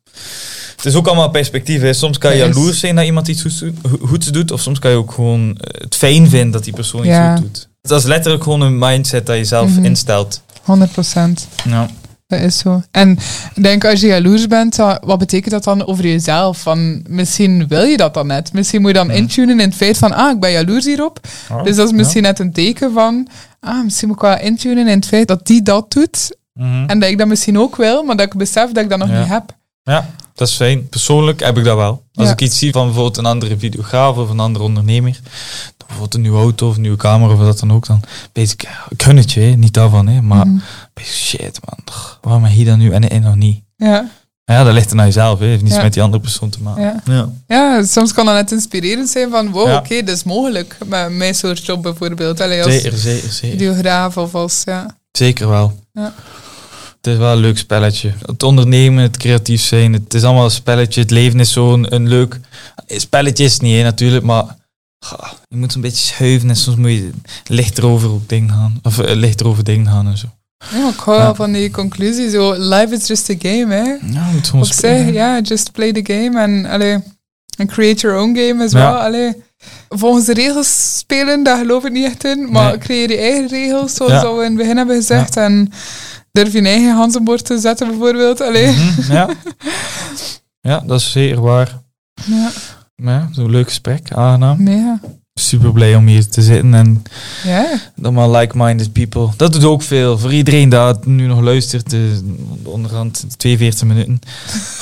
Het 0.84 0.92
is 0.92 0.98
ook 0.98 1.08
allemaal 1.08 1.30
perspectief. 1.30 1.82
Hè. 1.82 1.94
Soms 1.94 2.18
kan 2.18 2.32
je 2.32 2.38
jaloers 2.38 2.80
zijn 2.80 2.96
dat 2.96 3.06
iemand 3.06 3.28
iets 3.28 3.42
goeds 3.42 3.64
goeds 4.02 4.28
doet, 4.28 4.52
of 4.52 4.62
soms 4.62 4.80
kan 4.80 4.92
je 4.92 4.98
ook 4.98 5.12
gewoon 5.12 5.58
eh, 5.58 5.82
het 5.82 5.96
fijn 5.96 6.30
vinden 6.30 6.52
dat 6.52 6.64
die 6.64 6.74
persoon 6.74 7.06
iets 7.06 7.18
goed 7.18 7.42
doet. 7.42 7.70
Dat 7.82 8.00
is 8.00 8.06
letterlijk 8.06 8.44
gewoon 8.44 8.62
een 8.62 8.78
mindset 8.78 9.26
dat 9.26 9.38
je 9.38 9.46
zelf 9.46 9.70
Mhm. 9.70 9.86
instelt. 9.86 10.42
100 10.64 10.92
procent. 10.92 11.48
Ja. 11.70 11.88
Dat 12.28 12.40
is 12.42 12.58
zo. 12.58 12.82
En 12.92 13.18
denk, 13.56 13.86
als 13.86 14.00
je 14.02 14.08
jaloers 14.08 14.48
bent, 14.48 14.76
wat 15.02 15.18
betekent 15.20 15.52
dat 15.52 15.64
dan 15.64 15.86
over 15.88 16.04
jezelf? 16.08 16.58
Van, 16.62 17.04
misschien 17.10 17.68
wil 17.68 17.84
je 17.84 17.98
dat 17.98 18.14
dan 18.14 18.28
net. 18.28 18.54
Misschien 18.54 18.82
moet 18.82 18.90
je 18.92 18.98
dan 18.98 19.12
intunen 19.12 19.60
in 19.60 19.68
het 19.68 19.76
feit 19.78 19.98
van, 19.98 20.14
ah, 20.14 20.32
ik 20.32 20.40
ben 20.40 20.52
jaloers 20.52 20.86
hierop. 20.86 21.20
Dus 21.64 21.76
dat 21.76 21.88
is 21.88 21.94
misschien 21.94 22.22
net 22.24 22.40
een 22.40 22.54
teken 22.54 22.94
van, 22.94 23.28
ah, 23.60 23.84
misschien 23.84 24.08
moet 24.08 24.18
ik 24.18 24.24
wel 24.24 24.40
intunen 24.40 24.88
in 24.88 24.96
het 24.96 25.06
feit 25.08 25.28
dat 25.28 25.48
die 25.48 25.62
dat 25.62 25.92
doet. 25.92 26.36
Mhm. 26.54 26.84
En 26.88 27.00
dat 27.00 27.10
ik 27.10 27.18
dat 27.18 27.28
misschien 27.28 27.60
ook 27.60 27.76
wil, 27.76 28.04
maar 28.04 28.16
dat 28.16 28.26
ik 28.26 28.34
besef 28.34 28.72
dat 28.72 28.84
ik 28.84 28.90
dat 28.90 29.00
nog 29.00 29.10
Ja. 29.10 29.20
niet 29.20 29.30
heb. 29.30 29.44
ja, 29.84 30.10
dat 30.36 30.48
is 30.48 30.54
fijn. 30.56 30.90
Persoonlijk 30.90 31.40
heb 31.40 31.58
ik 31.58 31.64
dat 31.64 31.76
wel. 31.78 32.04
Als 32.14 32.28
Ja. 32.28 32.34
ik 32.34 32.42
iets 32.42 32.58
zie 32.58 32.72
van 32.72 32.86
bijvoorbeeld 32.86 33.18
een 33.18 33.26
andere 33.26 33.58
videograaf 33.58 34.18
of 34.18 34.30
een 34.30 34.40
andere 34.40 34.66
ondernemer, 34.66 35.20
bijvoorbeeld 35.78 36.14
een 36.14 36.22
nieuwe 36.22 36.38
auto 36.40 36.68
of 36.68 36.76
een 36.76 36.82
nieuwe 36.82 36.98
camera 36.98 37.34
of 37.34 37.40
wat 37.40 37.60
dan 37.60 37.74
ook, 37.74 37.86
dan 37.88 38.02
weet 38.34 38.52
ik, 38.52 38.62
ja, 38.62 38.86
ik 38.90 39.04
gun 39.04 39.18
het 39.18 39.32
je, 39.32 39.40
hè, 39.40 39.50
niet 39.56 39.74
daarvan, 39.74 40.08
hè, 40.08 40.22
maar 40.22 40.48
Mhm. 40.48 40.58
shit 41.02 41.60
man, 41.66 41.96
waarom 42.22 42.44
heb 42.44 42.54
je 42.58 42.66
dat 42.66 42.78
nu 42.78 42.92
en, 42.92 43.10
en 43.10 43.22
nog 43.22 43.36
niet? 43.36 43.62
Ja, 43.76 44.10
Ja, 44.46 44.64
dat 44.64 44.74
ligt 44.74 44.90
er 44.90 44.96
naar 44.96 45.06
jezelf, 45.06 45.40
hè. 45.40 45.46
heeft 45.46 45.62
niets 45.64 45.76
Ja. 45.76 45.82
met 45.82 45.94
die 45.94 46.02
andere 46.04 46.22
persoon 46.22 46.50
te 46.50 46.62
maken. 46.62 46.84
ja. 46.84 47.02
Ja. 47.14 47.30
ja, 47.48 47.84
soms 47.86 48.14
kan 48.14 48.26
dat 48.26 48.36
net 48.36 48.52
inspirerend 48.52 49.10
zijn 49.10 49.30
van, 49.30 49.52
wow, 49.52 49.68
Ja. 49.68 49.78
oké, 49.78 50.04
dat 50.04 50.16
is 50.16 50.24
mogelijk. 50.24 50.78
Met 50.86 51.12
mijn 51.12 51.36
soort 51.36 51.66
job 51.66 51.82
bijvoorbeeld. 51.82 52.42
Allee, 52.42 52.64
als 52.64 52.74
Zeker, 52.74 52.98
zeker, 52.98 53.30
zeker. 53.32 53.58
videograaf 53.58 54.18
of 54.18 54.36
als, 54.36 54.62
ja. 54.66 54.98
Zeker 55.12 55.50
wel. 55.50 55.80
Ja. 55.94 56.14
Het 57.04 57.12
is 57.14 57.18
wel 57.20 57.32
een 57.32 57.38
leuk 57.40 57.58
spelletje. 57.58 58.14
Het 58.26 58.44
ondernemen, 58.44 59.04
het 59.04 59.18
creatief 59.18 59.62
zijn, 59.62 59.94
het 59.94 60.14
is 60.14 60.24
allemaal 60.24 60.44
een 60.44 60.52
spelletje. 60.52 61.02
Het 61.02 61.12
leven 61.12 61.40
is 61.40 61.52
zo'n 61.52 61.94
een 61.96 62.08
leuk... 62.08 62.40
Spelletje 62.88 63.44
is 63.44 63.54
het 63.54 63.62
niet, 63.62 63.76
hè, 63.76 63.84
natuurlijk, 63.84 64.24
maar... 64.26 64.44
ga, 65.00 65.34
Je 65.48 65.56
moet 65.58 65.76
een 65.76 65.82
beetje 65.82 66.06
schuiven 66.06 66.50
en 66.50 66.56
soms 66.56 66.78
moet 66.78 66.92
je 66.92 67.10
lichter 67.48 67.86
over 67.86 68.12
op 68.12 68.30
dingen 68.30 68.50
gaan. 68.50 68.80
Of 68.84 69.00
eh, 69.00 69.16
lichter 69.16 69.48
over 69.48 69.64
dingen 69.64 69.88
gaan 69.88 70.08
en 70.08 70.18
zo. 70.18 70.28
Ja, 70.72 70.90
ik 70.90 70.96
hou 71.00 71.18
Ja. 71.18 71.24
wel 71.24 71.36
van 71.36 71.52
die 71.52 71.72
conclusie. 71.72 72.30
Zo, 72.30 72.54
life 72.54 72.88
is 72.96 73.08
just 73.08 73.30
a 73.30 73.36
game, 73.40 73.74
hè. 73.74 74.14
Ja, 74.14 74.30
moet 74.32 74.52
Op 74.54 74.66
spelen. 74.66 75.06
zich, 75.06 75.14
ja, 75.14 75.40
just 75.42 75.72
play 75.72 75.92
the 75.92 76.14
game. 76.14 76.42
En, 76.42 76.66
allee, 76.66 76.98
en 77.58 77.68
create 77.68 78.02
your 78.02 78.20
own 78.22 78.36
game 78.38 78.64
as 78.64 78.72
Ja. 78.72 78.92
well. 78.92 79.02
Allee, 79.02 79.34
volgens 79.90 80.26
de 80.26 80.34
regels 80.34 80.98
spelen, 80.98 81.44
daar 81.44 81.58
geloof 81.58 81.86
ik 81.86 81.92
niet 81.92 82.06
echt 82.06 82.26
in. 82.26 82.52
Maar 82.52 82.70
Nee. 82.70 82.78
creëer 82.78 83.10
je 83.10 83.18
eigen 83.18 83.48
regels, 83.48 83.96
zoals 83.96 84.12
Ja. 84.12 84.22
we 84.34 84.38
in 84.44 84.50
het 84.50 84.58
begin 84.58 84.78
hebben 84.78 84.96
gezegd. 84.96 85.38
En 85.38 85.72
durf 86.34 86.54
je 86.54 86.62
eigen 86.62 86.96
Hansenbord 86.96 87.46
te 87.46 87.58
zetten, 87.58 87.88
bijvoorbeeld. 87.88 88.42
Allee. 88.42 88.72
Mhm, 88.72 89.12
ja. 89.12 89.30
ja, 90.70 90.80
dat 90.80 91.00
is 91.00 91.12
zeker 91.12 91.42
waar. 91.42 91.82
Ja, 92.26 92.50
ja, 92.96 93.30
zo'n 93.32 93.50
leuk 93.50 93.68
gesprek, 93.68 94.12
aangenaam. 94.12 94.64
mega. 94.64 95.00
Super 95.40 95.72
blij 95.72 95.96
om 95.96 96.08
hier 96.08 96.28
te 96.30 96.42
zitten 96.42 96.74
en 96.74 97.04
Ja, 97.44 97.80
allemaal 98.02 98.32
like-minded 98.32 98.94
people. 98.94 99.30
Dat 99.38 99.54
doet 99.54 99.64
ook 99.64 99.82
veel. 99.82 100.18
Voor 100.18 100.34
iedereen 100.34 100.70
dat 100.70 101.06
nu 101.06 101.28
nog 101.28 101.40
luistert, 101.40 101.90
de, 101.90 102.22
onderhand 102.64 103.26
42 103.38 103.88
minuten. 103.88 104.20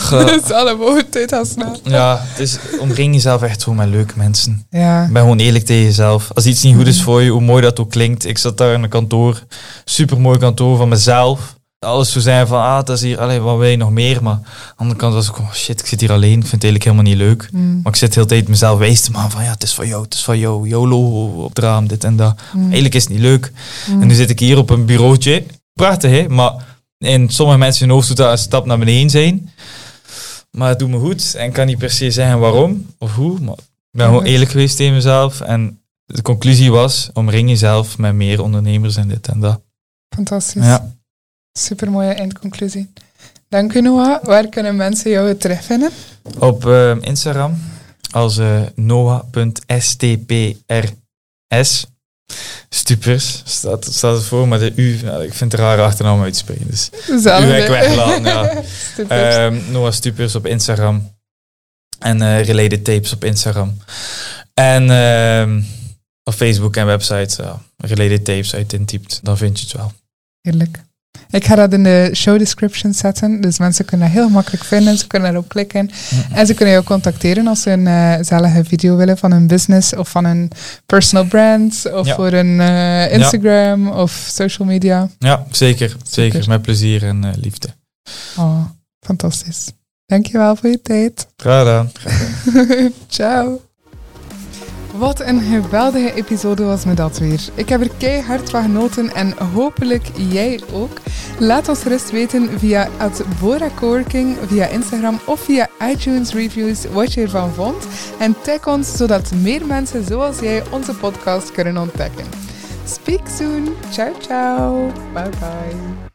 Dat 0.10 0.44
is 0.44 0.52
allemaal 0.52 1.02
tijd 1.10 1.34
als 1.34 1.50
snel. 1.50 1.80
ja, 1.84 2.26
is, 2.38 2.58
omring 2.80 3.14
jezelf 3.14 3.42
echt 3.42 3.62
zo 3.62 3.74
met 3.74 3.88
leuke 3.88 4.14
mensen. 4.16 4.66
Ja, 4.70 5.10
Ben 5.12 5.22
gewoon 5.22 5.40
eerlijk 5.40 5.66
tegen 5.66 5.84
jezelf. 5.84 6.32
Als 6.34 6.46
iets 6.46 6.64
niet 6.64 6.76
goed 6.76 6.88
is 6.88 7.02
voor 7.02 7.22
je, 7.22 7.30
hoe 7.30 7.42
mooi 7.42 7.62
dat 7.62 7.80
ook 7.80 7.90
klinkt. 7.92 8.26
Ik 8.26 8.38
zat 8.38 8.58
daar 8.58 8.74
in 8.74 8.84
een 8.84 8.90
kantoor, 8.90 9.44
super 9.86 10.22
mooi 10.22 10.38
kantoor 10.38 10.78
van 10.78 10.90
mezelf. 10.90 11.56
Alles 11.86 12.12
zou 12.12 12.24
zijn 12.24 12.48
van, 12.48 12.62
ah, 12.62 12.84
dat 12.84 12.90
is 12.98 13.02
hier, 13.02 13.20
allee, 13.20 13.40
wat 13.40 13.58
wil 13.58 13.68
je 13.68 13.78
nog 13.78 13.92
meer? 13.92 14.24
Maar 14.24 14.34
aan 14.34 14.42
de 14.68 14.74
andere 14.76 15.00
kant 15.00 15.14
was 15.14 15.28
ik, 15.28 15.38
oh 15.40 15.54
shit, 15.54 15.80
ik 15.80 15.86
zit 15.86 16.00
hier 16.00 16.12
alleen. 16.12 16.40
Ik 16.40 16.48
vind 16.48 16.52
het 16.52 16.64
eigenlijk 16.64 16.84
helemaal 16.84 17.06
niet 17.06 17.18
leuk. 17.18 17.50
Mm, 17.52 17.80
Maar 17.84 17.92
ik 17.92 17.98
zit 17.98 18.14
de 18.14 18.16
hele 18.20 18.30
tijd 18.32 18.48
mezelf 18.48 18.80
wijs 18.80 19.02
te 19.02 19.12
maken 19.12 19.32
van, 19.32 19.44
ja, 19.44 19.52
het 19.52 19.64
is 19.64 19.74
van 19.74 19.88
jou, 19.88 20.04
het 20.04 20.14
is 20.14 20.24
van 20.24 20.40
jou. 20.40 20.68
YOLO 20.68 21.26
op 21.44 21.50
het 21.50 21.60
raam, 21.60 21.88
dit 21.88 22.04
en 22.04 22.16
dat. 22.16 22.40
mm, 22.54 22.64
Eigenlijk 22.64 22.94
is 22.96 23.04
het 23.04 23.12
niet 23.12 23.22
leuk. 23.22 23.52
mm. 23.90 24.02
En 24.02 24.08
nu 24.08 24.14
zit 24.14 24.30
ik 24.30 24.40
hier 24.40 24.58
op 24.58 24.70
een 24.70 24.86
bureautje. 24.86 25.44
Prachtig, 25.74 26.12
hè? 26.12 26.30
Maar 26.30 26.54
in 26.98 27.30
sommige 27.30 27.58
mensen 27.58 27.86
hun 27.86 27.96
hoofd 27.96 28.08
doet 28.08 28.18
dat 28.18 28.32
een 28.32 28.38
stap 28.38 28.66
naar 28.66 28.80
beneden 28.80 29.10
zijn. 29.10 29.50
Maar 30.52 30.70
het 30.70 30.80
doet 30.80 30.90
me 30.90 31.00
goed. 31.00 31.36
En 31.36 31.46
ik 31.48 31.54
kan 31.54 31.66
niet 31.66 31.78
per 31.78 31.92
se 31.92 32.12
zeggen 32.12 32.40
waarom 32.40 32.86
of 32.98 33.16
hoe. 33.16 33.40
Maar 33.40 33.54
ik 33.58 33.98
ben 33.98 34.06
gewoon 34.06 34.24
eerlijk 34.24 34.52
geweest 34.52 34.78
tegen 34.78 34.94
mezelf. 34.94 35.42
En 35.42 35.80
de 36.06 36.22
conclusie 36.22 36.72
was, 36.72 37.10
omring 37.14 37.50
jezelf 37.50 37.98
met 37.98 38.14
meer 38.14 38.42
ondernemers 38.42 38.96
en 38.96 39.08
dit 39.08 39.28
en 39.28 39.40
dat. 39.40 39.62
Fantastisch. 40.16 40.64
Ja. 40.66 40.94
Super 41.60 41.92
mooie 41.92 42.14
eindconclusie. 42.14 42.94
Dank 43.50 43.74
u, 43.74 43.82
Noah. 43.82 44.24
Waar 44.24 44.50
kunnen 44.50 44.76
mensen 44.76 45.12
jou 45.12 45.36
terugvinden? 45.38 45.92
Op 46.40 46.66
eh, 46.66 46.96
Instagram 47.02 47.62
als 48.12 48.38
eh 48.38 48.62
noah.stprs. 48.76 50.16
Stupers 52.70 53.42
staat, 53.46 53.86
staat 53.86 54.16
het 54.16 54.26
voor, 54.26 54.48
maar 54.48 54.60
de 54.60 54.74
U, 54.76 54.94
ik 55.24 55.34
vind 55.34 55.52
het 55.52 55.62
rare 55.62 55.82
achternaam 55.82 56.22
uit 56.22 56.34
te 56.34 56.40
spreken. 56.40 56.68
Dus 56.68 56.90
Zelfde. 57.06 57.48
U 57.48 57.52
heb 57.52 57.64
ik 57.64 58.26
ja. 58.26 58.64
Super. 58.96 59.30
Ehm, 59.30 59.72
Noah 59.72 59.92
Stupers 59.92 60.36
op 60.36 60.46
Instagram. 60.46 61.12
En 62.00 62.22
eh 62.22 62.46
Related 62.46 62.84
Tapes 62.84 63.14
op 63.14 63.24
Instagram. 63.24 63.78
En 64.54 64.90
ehm, 64.90 65.62
op 66.24 66.34
Facebook 66.34 66.76
en 66.76 66.86
website. 66.86 67.44
ja, 67.44 67.62
Related 67.78 68.26
Tapes 68.26 68.54
uit 68.54 68.74
intypt. 68.74 69.20
Dan 69.24 69.38
vind 69.38 69.60
je 69.60 69.66
het 69.66 69.76
wel. 69.76 69.92
Heerlijk. 70.42 70.82
Ik 71.30 71.46
ga 71.46 71.56
dat 71.56 71.74
in 71.74 71.84
de 71.84 72.10
show 72.14 72.38
description 72.38 72.94
zetten, 72.94 73.42
dus 73.42 73.60
mensen 73.60 73.86
kunnen 73.86 74.08
dat 74.08 74.16
heel 74.18 74.30
makkelijk 74.30 74.64
vinden. 74.64 74.98
Ze 74.98 75.08
kunnen 75.08 75.32
erop 75.32 75.50
klikken 75.50 75.90
en 76.34 76.46
ze 76.46 76.54
kunnen 76.54 76.74
jou 76.74 76.86
contacteren 76.86 77.48
als 77.48 77.62
ze 77.62 77.70
een 77.72 77.88
eh 77.88 78.14
zalige 78.22 78.64
video 78.64 78.96
willen 78.96 79.18
van 79.18 79.32
hun 79.32 79.48
business 79.48 79.96
of 79.96 80.10
van 80.10 80.26
een 80.26 80.52
personal 80.86 81.26
brand 81.26 81.92
of 81.94 82.06
Ja. 82.08 82.16
voor 82.16 82.32
een 82.34 82.60
eh, 82.60 83.14
Instagram 83.14 83.88
of 83.90 84.12
social 84.32 84.68
media. 84.68 85.10
Ja, 85.20 85.46
zeker. 85.52 85.96
Zeker. 86.04 86.48
Met 86.48 86.62
plezier 86.62 87.04
en 87.04 87.24
eh, 87.24 87.32
liefde. 87.42 87.68
Oh, 88.38 88.66
fantastisch. 89.00 89.72
Dankjewel 90.06 90.56
voor 90.56 90.70
je 90.70 90.82
tijd. 90.82 91.28
Graag 91.38 91.60
gedaan. 91.60 91.92
Ciao. 93.08 93.62
Wat 95.02 95.20
een 95.20 95.42
geweldige 95.42 96.14
episode 96.14 96.64
was 96.64 96.86
me 96.86 96.94
dat 96.94 97.18
weer. 97.18 97.42
Ik 97.56 97.70
heb 97.70 97.82
er 97.82 97.90
keihard 97.98 98.50
van 98.50 98.62
genoten 98.62 99.14
en 99.14 99.38
hopelijk 99.54 100.12
jij 100.16 100.62
ook. 100.74 101.00
Laat 101.40 101.70
ons 101.70 101.82
gerust 101.82 102.12
weten 102.12 102.60
via 102.60 102.88
het 102.98 103.24
via 104.48 104.66
Instagram 104.68 105.20
of 105.26 105.40
via 105.40 105.70
iTunes 105.90 106.34
Reviews 106.34 106.86
wat 106.86 107.14
je 107.14 107.22
ervan 107.22 107.52
vond. 107.52 107.88
En 108.20 108.36
tag 108.42 108.68
ons 108.68 108.98
zodat 108.98 109.32
meer 109.32 109.66
mensen 109.66 110.06
zoals 110.06 110.40
jij 110.40 110.64
onze 110.72 110.94
podcast 110.94 111.52
kunnen 111.52 111.78
ontdekken. 111.78 112.26
Speak 112.86 113.28
soon. 113.38 113.68
Ciao, 113.92 114.14
ciao. 114.20 114.92
Bye 115.14 115.30
bye. 115.30 116.11